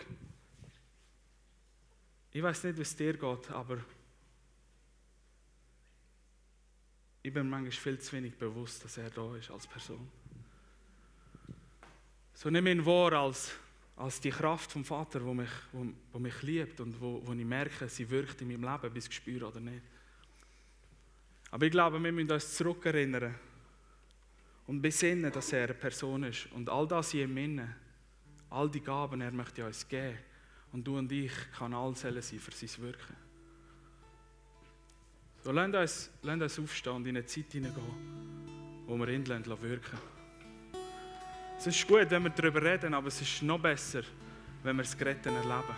ich 2.31 2.43
weiß 2.43 2.65
nicht, 2.65 2.77
wie 2.77 2.81
es 2.81 2.95
dir 2.95 3.13
geht, 3.13 3.51
aber 3.51 3.77
ich 7.23 7.33
bin 7.33 7.49
manchmal 7.49 7.71
viel 7.71 7.97
zu 7.97 8.11
wenig 8.11 8.35
bewusst, 8.35 8.83
dass 8.83 8.97
er 8.97 9.09
da 9.09 9.35
ist 9.35 9.49
als 9.49 9.65
Person. 9.65 10.11
So 12.33 12.49
nimm 12.49 12.67
ihn 12.67 12.85
wahr 12.85 13.13
als, 13.13 13.55
als 13.97 14.19
die 14.19 14.29
Kraft 14.29 14.71
vom 14.71 14.83
Vater, 14.83 15.23
wo 15.23 15.33
mich, 15.33 15.49
wo, 15.71 15.85
wo 16.11 16.19
mich 16.19 16.41
liebt 16.41 16.79
und 16.81 16.99
wo, 16.99 17.21
wo 17.25 17.33
ich 17.33 17.45
merke, 17.45 17.87
sie 17.87 18.09
wirkt 18.09 18.41
in 18.41 18.49
meinem 18.49 18.63
Leben, 18.63 18.93
bis 18.93 19.07
ich 19.07 19.15
spüre 19.15 19.47
oder 19.47 19.59
nicht. 19.59 19.81
Aber 21.51 21.65
ich 21.65 21.71
glaube, 21.71 22.01
wir 22.03 22.11
müssen 22.11 22.31
uns 22.31 22.53
zurückerinnern 22.55 23.35
und 24.67 24.81
besinnen, 24.81 25.31
dass 25.31 25.53
er 25.53 25.65
eine 25.65 25.73
Person 25.73 26.23
ist. 26.23 26.51
Und 26.51 26.69
all 26.69 26.87
das 26.87 27.13
in 27.13 27.21
ihm 27.21 27.37
innen 27.37 27.75
All 28.49 28.69
die 28.69 28.79
Gaben, 28.79 29.21
er 29.21 29.31
möchte 29.31 29.65
uns 29.65 29.87
geben. 29.87 30.17
Und 30.71 30.85
du 30.85 30.97
und 30.97 31.11
ich 31.11 31.31
Kanal 31.57 31.95
sein 31.95 32.21
für 32.21 32.51
sein 32.51 32.83
Wirken. 32.83 33.15
So, 35.43 35.51
lasst 35.51 35.75
uns, 35.75 36.11
lasst 36.21 36.41
uns 36.41 36.59
aufstehen 36.59 36.93
und 36.93 37.07
in 37.07 37.17
eine 37.17 37.25
Zeit 37.25 37.51
hineingehen, 37.51 38.85
wo 38.87 38.97
wir 38.97 39.07
ihn 39.09 39.27
wirken 39.27 39.49
lassen. 39.49 40.14
Es 41.57 41.67
ist 41.67 41.87
gut, 41.87 42.09
wenn 42.09 42.23
wir 42.23 42.29
darüber 42.29 42.61
reden, 42.61 42.93
aber 42.93 43.07
es 43.07 43.21
ist 43.21 43.41
noch 43.41 43.59
besser, 43.59 44.01
wenn 44.63 44.75
wir 44.75 44.83
es 44.83 44.97
Geretten 44.97 45.33
erleben. 45.35 45.75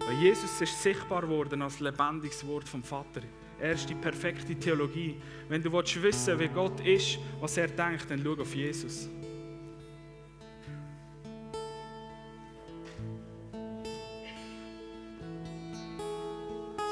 Weil 0.00 0.16
Jesus 0.16 0.60
ist 0.60 0.82
sichtbar 0.82 1.28
worden 1.28 1.62
als 1.62 1.80
lebendiges 1.80 2.46
Wort 2.46 2.68
vom 2.68 2.82
Vater. 2.82 3.22
Er 3.60 3.72
ist 3.72 3.88
die 3.88 3.94
perfekte 3.94 4.54
Theologie. 4.56 5.16
Wenn 5.48 5.62
du 5.62 5.72
wissen 5.72 6.02
willst, 6.02 6.38
wie 6.38 6.48
Gott 6.48 6.80
ist, 6.80 7.18
was 7.40 7.56
er 7.56 7.68
denkt, 7.68 8.10
dann 8.10 8.20
schau 8.22 8.40
auf 8.40 8.54
Jesus. 8.54 9.08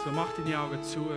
So 0.04 0.10
mach 0.12 0.32
deine 0.32 0.58
Augen 0.58 0.82
zu. 0.82 1.08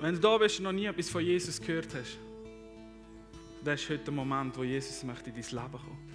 Wenn 0.00 0.14
du 0.14 0.20
da 0.20 0.38
bist 0.38 0.58
und 0.58 0.64
noch 0.64 0.72
nie 0.72 0.86
etwas 0.86 1.10
von 1.10 1.24
Jesus 1.24 1.60
gehört 1.60 1.92
hast, 1.92 2.18
dann 3.64 3.74
ist 3.74 3.90
heute 3.90 4.04
der 4.04 4.14
Moment, 4.14 4.56
wo 4.56 4.62
Jesus 4.62 5.02
möchte 5.02 5.30
in 5.30 5.34
dein 5.34 5.44
Leben 5.44 5.72
kommen. 5.72 6.08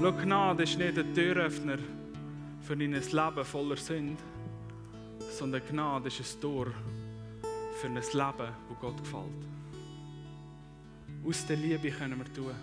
Schau, 0.00 0.12
Gnade 0.12 0.62
ist 0.62 0.78
nicht 0.78 0.98
ein 0.98 1.14
Türöffner 1.14 1.78
für 2.62 2.76
dein 2.76 2.92
Leben 2.92 3.44
voller 3.44 3.76
Sünde, 3.76 4.22
sondern 5.30 5.60
Gnade 5.68 6.08
ist 6.08 6.20
ein 6.20 6.40
Tor 6.40 6.68
für 7.78 7.88
ein 7.88 7.94
Leben, 7.94 8.02
das 8.12 8.78
Gott 8.80 8.96
gefällt. 8.96 9.46
Aus 11.26 11.46
der 11.46 11.56
Liebe 11.56 11.90
können 11.90 12.18
wir 12.18 12.32
tun. 12.32 12.54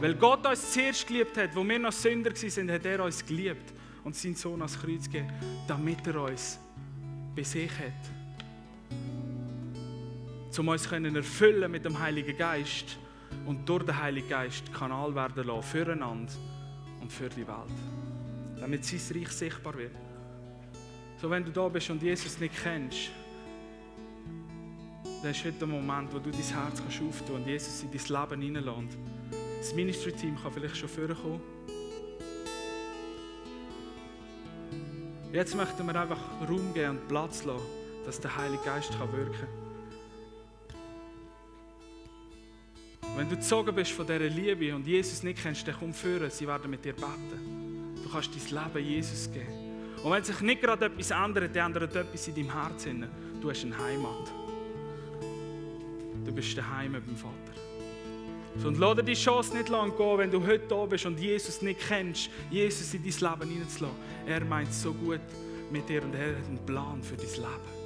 Weil 0.00 0.14
Gott 0.14 0.46
uns 0.46 0.72
zuerst 0.72 1.06
geliebt 1.06 1.36
hat, 1.36 1.54
wo 1.54 1.66
wir 1.68 1.78
noch 1.80 1.92
Sünder 1.92 2.30
waren, 2.30 2.70
hat 2.70 2.86
er 2.86 3.04
uns 3.04 3.26
geliebt 3.26 3.74
und 4.06 4.14
seinen 4.14 4.36
Sohn 4.36 4.62
ans 4.62 4.78
Kreuz 4.80 5.06
gegeben, 5.06 5.32
damit 5.66 6.06
er 6.06 6.22
uns 6.22 6.60
bei 7.34 7.42
sich 7.42 7.72
hat. 7.72 7.92
Um 10.56 10.68
uns 10.68 10.88
können 10.88 11.16
erfüllen 11.16 11.70
mit 11.70 11.84
dem 11.84 11.98
Heiligen 11.98 12.38
Geist 12.38 12.98
und 13.44 13.68
durch 13.68 13.84
den 13.84 14.00
Heiligen 14.00 14.28
Geist 14.28 14.72
Kanal 14.72 15.12
werden 15.12 15.44
lassen 15.44 15.62
füreinander 15.64 16.32
und 17.00 17.12
für 17.12 17.28
die 17.28 17.46
Welt. 17.46 17.76
Damit 18.60 18.84
sein 18.84 19.00
Reich 19.12 19.28
sichtbar 19.30 19.76
wird. 19.76 19.90
So, 21.20 21.28
wenn 21.28 21.44
du 21.44 21.50
da 21.50 21.68
bist 21.68 21.90
und 21.90 22.00
Jesus 22.00 22.38
nicht 22.38 22.54
kennst, 22.62 23.10
dann 25.20 25.32
ist 25.32 25.44
heute 25.44 25.58
der 25.58 25.66
Moment, 25.66 26.14
wo 26.14 26.20
du 26.20 26.30
dein 26.30 26.40
Herz 26.40 26.80
kannst 26.80 27.02
auftun 27.02 27.36
und 27.36 27.46
Jesus 27.46 27.82
in 27.82 27.90
dein 27.90 28.20
Leben 28.20 28.40
hineinlässt. 28.40 28.98
Das 29.58 29.74
Ministry-Team 29.74 30.36
kann 30.40 30.52
vielleicht 30.52 30.76
schon 30.76 30.88
vorkommen. 30.88 31.40
Jetzt 35.32 35.54
möchten 35.54 35.86
wir 35.86 36.00
einfach 36.00 36.20
Raum 36.48 36.72
geben 36.72 36.90
und 36.90 37.08
Platz 37.08 37.44
lassen, 37.44 37.66
dass 38.04 38.20
der 38.20 38.36
Heilige 38.36 38.62
Geist 38.64 38.92
wirken 38.98 39.32
kann. 39.32 39.66
Wenn 43.16 43.28
du 43.30 43.36
gezogen 43.36 43.74
bist 43.74 43.92
von 43.92 44.06
dieser 44.06 44.18
Liebe 44.20 44.74
und 44.74 44.86
Jesus 44.86 45.22
nicht 45.22 45.42
kennst, 45.42 45.66
dann 45.66 45.74
komm 45.78 45.94
führen, 45.94 46.30
sie 46.30 46.46
werden 46.46 46.70
mit 46.70 46.84
dir 46.84 46.92
beten. 46.92 47.94
Du 48.02 48.10
kannst 48.10 48.30
dein 48.30 48.64
Leben 48.64 48.86
Jesus 48.86 49.32
geben. 49.32 49.46
Und 50.04 50.12
wenn 50.12 50.22
sich 50.22 50.40
nicht 50.40 50.60
gerade 50.60 50.84
etwas 50.84 51.10
ändert, 51.10 51.56
dann 51.56 51.74
ändert 51.74 51.96
etwas 51.96 52.28
in 52.28 52.34
deinem 52.34 52.52
Herzen. 52.52 53.08
Du 53.40 53.50
hast 53.50 53.64
eine 53.64 53.76
Heimat. 53.76 54.32
Du 56.24 56.32
bist 56.32 56.56
daheim 56.56 56.92
beim 56.92 57.16
Vater. 57.16 57.65
Und 58.64 58.78
lass 58.78 58.96
dir 58.96 59.02
die 59.02 59.14
Chance 59.14 59.56
nicht 59.56 59.68
lang 59.68 59.96
gehen, 59.96 60.18
wenn 60.18 60.30
du 60.30 60.44
heute 60.44 60.66
da 60.68 60.84
bist 60.86 61.06
und 61.06 61.20
Jesus 61.20 61.62
nicht 61.62 61.80
kennst, 61.86 62.30
Jesus 62.50 62.92
in 62.94 63.02
dein 63.02 63.12
Leben 63.12 63.50
hineinzulassen. 63.50 63.98
Er 64.26 64.44
meint 64.44 64.72
so 64.72 64.92
gut 64.92 65.20
mit 65.70 65.88
dir 65.88 66.02
und 66.02 66.14
er 66.14 66.36
hat 66.36 66.46
einen 66.46 66.64
Plan 66.66 67.02
für 67.02 67.16
dein 67.16 67.26
Leben. 67.26 67.76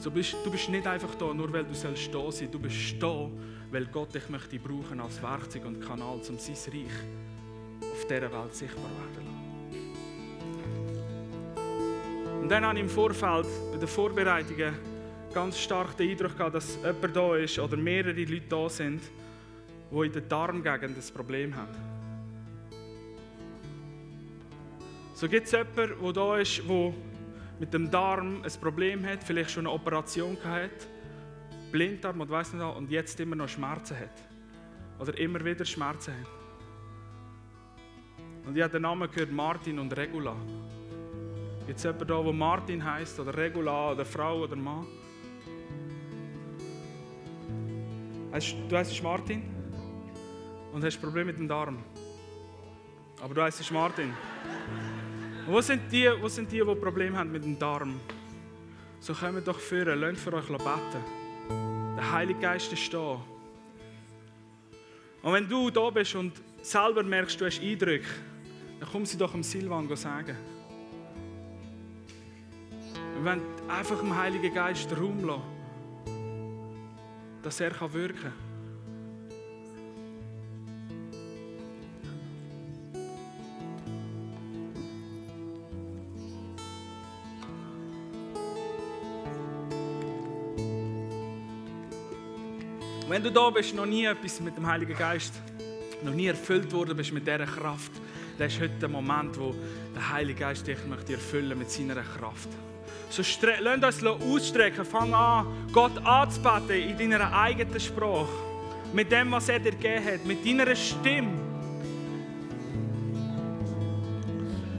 So 0.00 0.10
bist, 0.10 0.36
du 0.44 0.50
bist 0.50 0.68
nicht 0.68 0.86
einfach 0.86 1.14
da, 1.16 1.34
nur 1.34 1.52
weil 1.52 1.64
du 1.64 1.74
sollst 1.74 2.14
da 2.14 2.30
sein. 2.30 2.48
Du 2.52 2.60
bist 2.60 2.94
da, 3.00 3.28
weil 3.72 3.86
Gott 3.86 4.14
dich 4.14 4.28
möchte 4.28 4.58
brauchen 4.58 5.00
als 5.00 5.20
Werkzeug 5.20 5.64
und 5.66 5.80
Kanal, 5.80 6.20
um 6.28 6.38
sein 6.38 6.54
Reich 6.72 6.86
auf 7.82 8.06
dieser 8.06 8.32
Welt 8.32 8.54
sichtbar 8.54 8.84
werden 8.84 9.26
lassen. 9.26 9.38
Und 12.42 12.48
dann 12.48 12.64
habe 12.64 12.78
ich 12.78 12.84
im 12.84 12.88
Vorfeld 12.88 13.46
bei 13.72 13.78
den 13.78 13.88
Vorbereitungen 13.88 14.74
ganz 15.34 15.58
stark 15.58 15.96
den 15.96 16.10
Eindruck 16.10 16.36
gehabt, 16.36 16.54
dass 16.54 16.76
jemand 16.76 17.16
da 17.16 17.36
ist 17.36 17.58
oder 17.58 17.76
mehrere 17.76 18.12
Leute 18.22 18.46
da 18.48 18.68
sind, 18.68 19.02
die 19.90 20.06
in 20.06 20.12
der 20.12 20.22
Darmgegend 20.22 20.96
ein 20.96 21.14
Problem 21.14 21.54
haben. 21.56 21.74
So 25.14 25.28
gibt 25.28 25.46
es 25.46 25.52
jemanden, 25.52 26.02
der 26.02 26.12
da 26.12 26.36
ist, 26.38 26.62
der 26.68 26.94
mit 27.58 27.74
dem 27.74 27.90
Darm 27.90 28.42
ein 28.42 28.60
Problem 28.60 29.04
hat, 29.04 29.24
vielleicht 29.24 29.50
schon 29.50 29.66
eine 29.66 29.74
Operation 29.74 30.36
hat, 30.44 30.70
Blinddarm 31.72 32.20
und 32.20 32.30
weiß 32.30 32.52
nicht 32.52 32.62
was, 32.62 32.76
und 32.76 32.90
jetzt 32.90 33.18
immer 33.18 33.34
noch 33.34 33.48
Schmerzen 33.48 33.98
hat. 33.98 34.22
Oder 35.00 35.18
immer 35.18 35.44
wieder 35.44 35.64
Schmerzen 35.64 36.14
hat. 36.14 36.26
Und 38.46 38.56
ich 38.56 38.62
habe 38.62 38.72
den 38.72 38.82
Namen 38.82 39.10
gehört 39.10 39.32
Martin 39.32 39.78
und 39.78 39.94
Regula. 39.96 40.36
Gibt 41.66 41.78
es 41.78 41.84
jemanden 41.84 42.08
da, 42.08 42.22
der 42.22 42.32
Martin 42.32 42.84
heißt 42.84 43.20
oder 43.20 43.36
Regula 43.36 43.92
oder 43.92 44.04
Frau 44.04 44.42
oder 44.42 44.56
Mann? 44.56 44.86
Du 48.68 48.76
heißt 48.76 49.02
Martin 49.02 49.57
und 50.72 50.84
hast 50.84 51.00
Probleme 51.00 51.26
mit 51.26 51.38
dem 51.38 51.48
Darm. 51.48 51.78
Aber 53.22 53.34
du 53.34 53.42
heißt 53.42 53.70
Martin. 53.72 54.12
Und 55.46 55.52
wo 55.52 55.60
sind 55.60 55.90
die, 55.90 56.10
wo 56.20 56.28
sind 56.28 56.50
die, 56.52 56.58
die 56.58 56.74
Probleme 56.74 57.16
haben 57.16 57.32
mit 57.32 57.44
dem 57.44 57.58
Darm? 57.58 58.00
So 59.00 59.14
kommt 59.14 59.46
doch 59.46 59.58
führen, 59.58 60.00
lasst 60.00 60.20
für 60.20 60.32
euch 60.32 60.46
beten. 60.46 61.96
Der 61.96 62.12
Heilige 62.12 62.40
Geist 62.40 62.72
ist 62.72 62.92
da. 62.92 63.20
Und 65.22 65.32
wenn 65.32 65.48
du 65.48 65.70
da 65.70 65.90
bist 65.90 66.14
und 66.14 66.32
selber 66.62 67.02
merkst, 67.02 67.40
du 67.40 67.46
hast 67.46 67.60
Eindrücke, 67.60 68.06
dann 68.80 68.88
komm 68.90 69.06
sie 69.06 69.18
doch 69.18 69.32
dem 69.32 69.42
Silvan 69.42 69.94
sagen. 69.96 70.36
Wir 73.14 73.24
wollen 73.24 73.42
einfach 73.68 73.98
dem 73.98 74.16
Heiligen 74.16 74.54
Geist 74.54 74.90
Raum 74.96 75.24
lassen 75.24 75.58
dass 77.42 77.60
er 77.60 77.72
wirken 77.92 78.20
kann. 78.20 78.47
Wenn 93.18 93.24
du 93.24 93.32
da 93.32 93.50
bist, 93.50 93.74
noch 93.74 93.84
nie 93.84 94.04
etwas 94.04 94.38
mit 94.38 94.56
dem 94.56 94.64
Heiligen 94.64 94.96
Geist, 94.96 95.32
noch 96.04 96.14
nie 96.14 96.28
erfüllt 96.28 96.72
worden 96.72 96.96
bist 96.96 97.12
mit 97.12 97.26
dieser 97.26 97.46
Kraft, 97.46 97.90
dann 98.38 98.46
ist 98.46 98.60
heute 98.60 98.78
der 98.80 98.88
Moment, 98.88 99.36
wo 99.36 99.56
der 99.92 100.12
Heilige 100.12 100.38
Geist 100.38 100.68
dich 100.68 100.78
möchte 100.88 101.14
erfüllen 101.14 101.58
mit 101.58 101.68
seiner 101.68 101.96
Kraft. 101.96 102.48
So 103.10 103.22
lasst 103.60 104.04
uns 104.04 104.22
ausstrecken. 104.22 104.84
Fang 104.84 105.12
an, 105.12 105.46
Gott 105.72 105.98
anzubeten 106.06 106.76
in 106.76 106.96
deiner 106.96 107.36
eigenen 107.36 107.80
Sprache. 107.80 108.28
Mit 108.92 109.10
dem, 109.10 109.32
was 109.32 109.48
er 109.48 109.58
dir 109.58 109.72
gegeben 109.72 110.04
hat. 110.04 110.24
Mit 110.24 110.46
deiner 110.46 110.76
Stimme. 110.76 111.40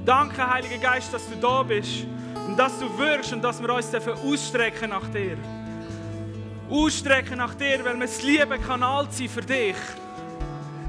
Danke, 0.06 0.50
Heiliger 0.50 0.78
Geist, 0.78 1.14
dass 1.14 1.30
du 1.30 1.36
da 1.36 1.62
bist. 1.62 2.06
Und 2.48 2.58
dass 2.58 2.80
du 2.80 2.86
wirkst 2.98 3.34
und 3.34 3.42
dass 3.42 3.62
wir 3.62 3.74
uns 3.74 3.94
ausstrecken 3.94 4.92
nach 4.92 5.10
dir. 5.10 5.38
Ausstrecken 6.70 7.38
nach 7.38 7.56
dir, 7.56 7.84
weil 7.84 7.96
wir 7.96 8.06
das 8.06 8.22
Liebe 8.22 8.58
Kanal 8.60 9.08
sein 9.10 9.30
für 9.30 9.42
dich. 9.42 9.76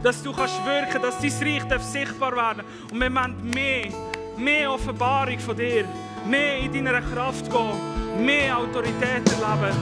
Dass 0.03 0.22
du 0.22 0.33
kannst 0.33 0.64
wirken, 0.64 1.03
dass 1.03 1.18
dein 1.18 1.70
Reich 1.70 1.83
sichtbar 1.83 2.35
werden. 2.35 2.64
Und 2.91 3.01
wir 3.01 3.14
wollen 3.14 3.51
mehr, 3.51 3.89
mehr 4.37 4.72
Offenbarung 4.72 5.39
von 5.39 5.57
dir 5.57 5.85
mehr 6.26 6.59
in 6.59 6.72
deiner 6.72 7.01
Kraft 7.01 7.51
gehen, 7.51 8.24
mehr 8.24 8.57
Autorität 8.57 9.22
erleben. 9.28 9.76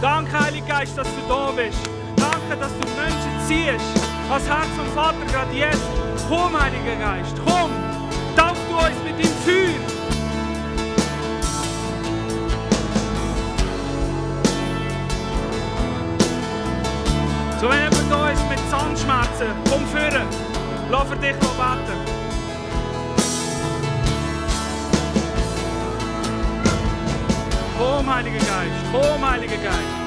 Danke, 0.00 0.38
Heiliger 0.38 0.66
Geist, 0.66 0.96
dass 0.96 1.08
du 1.08 1.28
da 1.28 1.50
bist. 1.50 1.78
Danke, 2.16 2.56
dass 2.60 2.72
du 2.72 2.86
Menschen 2.96 3.46
ziehst. 3.46 4.06
Als 4.30 4.48
Herz 4.48 4.68
vom 4.76 4.86
Vater 4.94 5.24
gerade 5.30 5.54
jetzt. 5.54 5.82
Komm, 6.28 6.60
Heiliger 6.60 6.96
Geist, 6.96 7.34
komm. 7.44 7.70
Tauch 8.36 8.54
du 8.68 8.76
uns 8.76 8.96
mit 9.04 9.18
dem 9.18 9.32
Feuer. 9.44 9.97
So, 17.60 17.68
wenn 17.68 17.78
jemand 17.82 18.08
da 18.08 18.30
ist 18.30 18.48
mit 18.48 18.60
Zahnschmerzen, 18.70 19.48
komm 19.68 19.84
führen. 19.86 20.28
Lass 20.90 21.08
für 21.08 21.16
dich 21.16 21.34
beten. 21.34 21.98
Komm, 27.76 28.14
Heiliger 28.14 28.38
Geist, 28.38 28.84
komm, 28.92 29.28
Heiliger 29.28 29.56
Geist. 29.56 29.98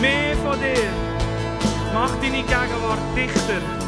Mehr 0.00 0.36
von 0.36 0.60
dir. 0.60 0.90
Mach 1.92 2.10
deine 2.20 2.42
Gegenwart 2.42 3.16
dichter. 3.16 3.87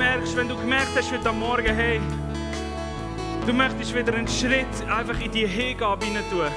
Merkst, 0.00 0.34
wenn 0.34 0.48
du 0.48 0.56
gemerkt 0.56 0.96
hast 0.96 1.12
heute 1.12 1.30
Morgen, 1.30 1.74
hey, 1.74 2.00
du 3.46 3.52
möchtest 3.52 3.94
wieder 3.94 4.14
einen 4.14 4.26
Schritt 4.26 4.66
einfach 4.88 5.20
in 5.20 5.30
die 5.30 5.46
Hingabe 5.46 6.06
hinein 6.06 6.24
tun, 6.30 6.48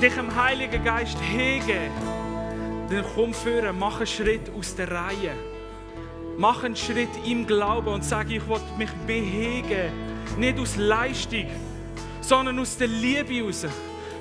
dich 0.00 0.16
im 0.16 0.34
Heiligen 0.34 0.82
Geist 0.82 1.18
hegen, 1.20 1.90
dann 2.88 3.04
komm 3.14 3.34
führen, 3.34 3.78
mach 3.78 3.98
einen 3.98 4.06
Schritt 4.06 4.50
aus 4.58 4.74
der 4.74 4.90
Reihe. 4.90 5.34
Mach 6.38 6.64
einen 6.64 6.76
Schritt 6.76 7.10
im 7.26 7.46
Glauben 7.46 7.88
und 7.88 8.02
sag, 8.02 8.30
ich 8.30 8.48
will 8.48 8.60
mich 8.78 8.90
behegen. 9.06 9.92
Nicht 10.38 10.58
aus 10.58 10.76
Leistung, 10.76 11.44
sondern 12.22 12.58
aus 12.58 12.78
der 12.78 12.88
Liebe 12.88 13.34
heraus. 13.34 13.66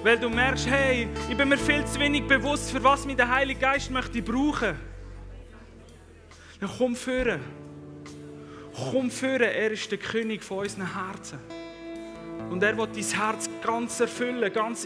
Weil 0.04 0.20
du 0.20 0.30
merkst, 0.30 0.68
hey, 0.70 1.08
ich 1.30 1.38
bin 1.38 1.48
mir 1.48 1.58
viel 1.58 1.86
zu 1.86 2.02
wenig 2.02 2.28
bewusst, 2.28 2.70
für 2.70 2.84
was 2.84 3.06
mich 3.06 3.16
der 3.16 3.34
Heilige 3.34 3.62
Geist 3.62 3.90
möchte 3.92 4.22
brauchen. 4.22 4.76
Dann 6.60 6.70
komm 6.78 6.98
führen. 6.98 7.67
Komm 8.78 9.10
führen, 9.10 9.42
er 9.42 9.72
ist 9.72 9.90
der 9.90 9.98
König 9.98 10.44
von 10.44 10.60
unseren 10.60 10.94
Herzen. 10.94 11.40
Und 12.52 12.62
er 12.62 12.78
wird 12.78 12.96
dein 12.96 13.04
Herz 13.04 13.50
ganz 13.64 14.00
erfüllen, 14.00 14.54
ganz. 14.54 14.86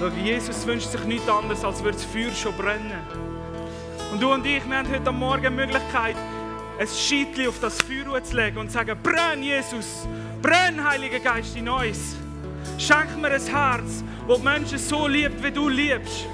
Schau, 0.00 0.08
Jesus 0.22 0.66
wünscht 0.66 0.88
sich 0.88 1.04
nichts 1.04 1.28
anderes, 1.28 1.62
als 1.64 1.84
würde 1.84 1.98
das 1.98 2.04
Feuer 2.06 2.32
schon 2.32 2.56
brennen. 2.56 2.92
Und 4.10 4.22
du 4.22 4.32
und 4.32 4.46
ich, 4.46 4.66
wir 4.66 4.78
haben 4.78 4.90
heute 4.90 5.12
Morgen 5.12 5.42
die 5.42 5.50
Möglichkeit, 5.50 6.16
ein 6.78 6.88
Scheitchen 6.88 7.48
auf 7.48 7.60
das 7.60 7.78
Feuer 7.82 8.22
zu 8.22 8.36
legen 8.36 8.58
und 8.58 8.68
zu 8.68 8.74
sagen, 8.74 8.98
brenn 9.02 9.42
Jesus, 9.42 10.06
brenn 10.42 10.82
Heiliger 10.82 11.20
Geist 11.20 11.56
in 11.56 11.68
uns. 11.68 12.16
Schenk 12.78 13.16
mir 13.20 13.30
ein 13.30 13.46
Herz, 13.46 14.02
das 14.26 14.42
Menschen 14.42 14.78
so 14.78 15.06
liebt, 15.06 15.42
wie 15.42 15.50
du 15.50 15.68
liebst. 15.68 16.26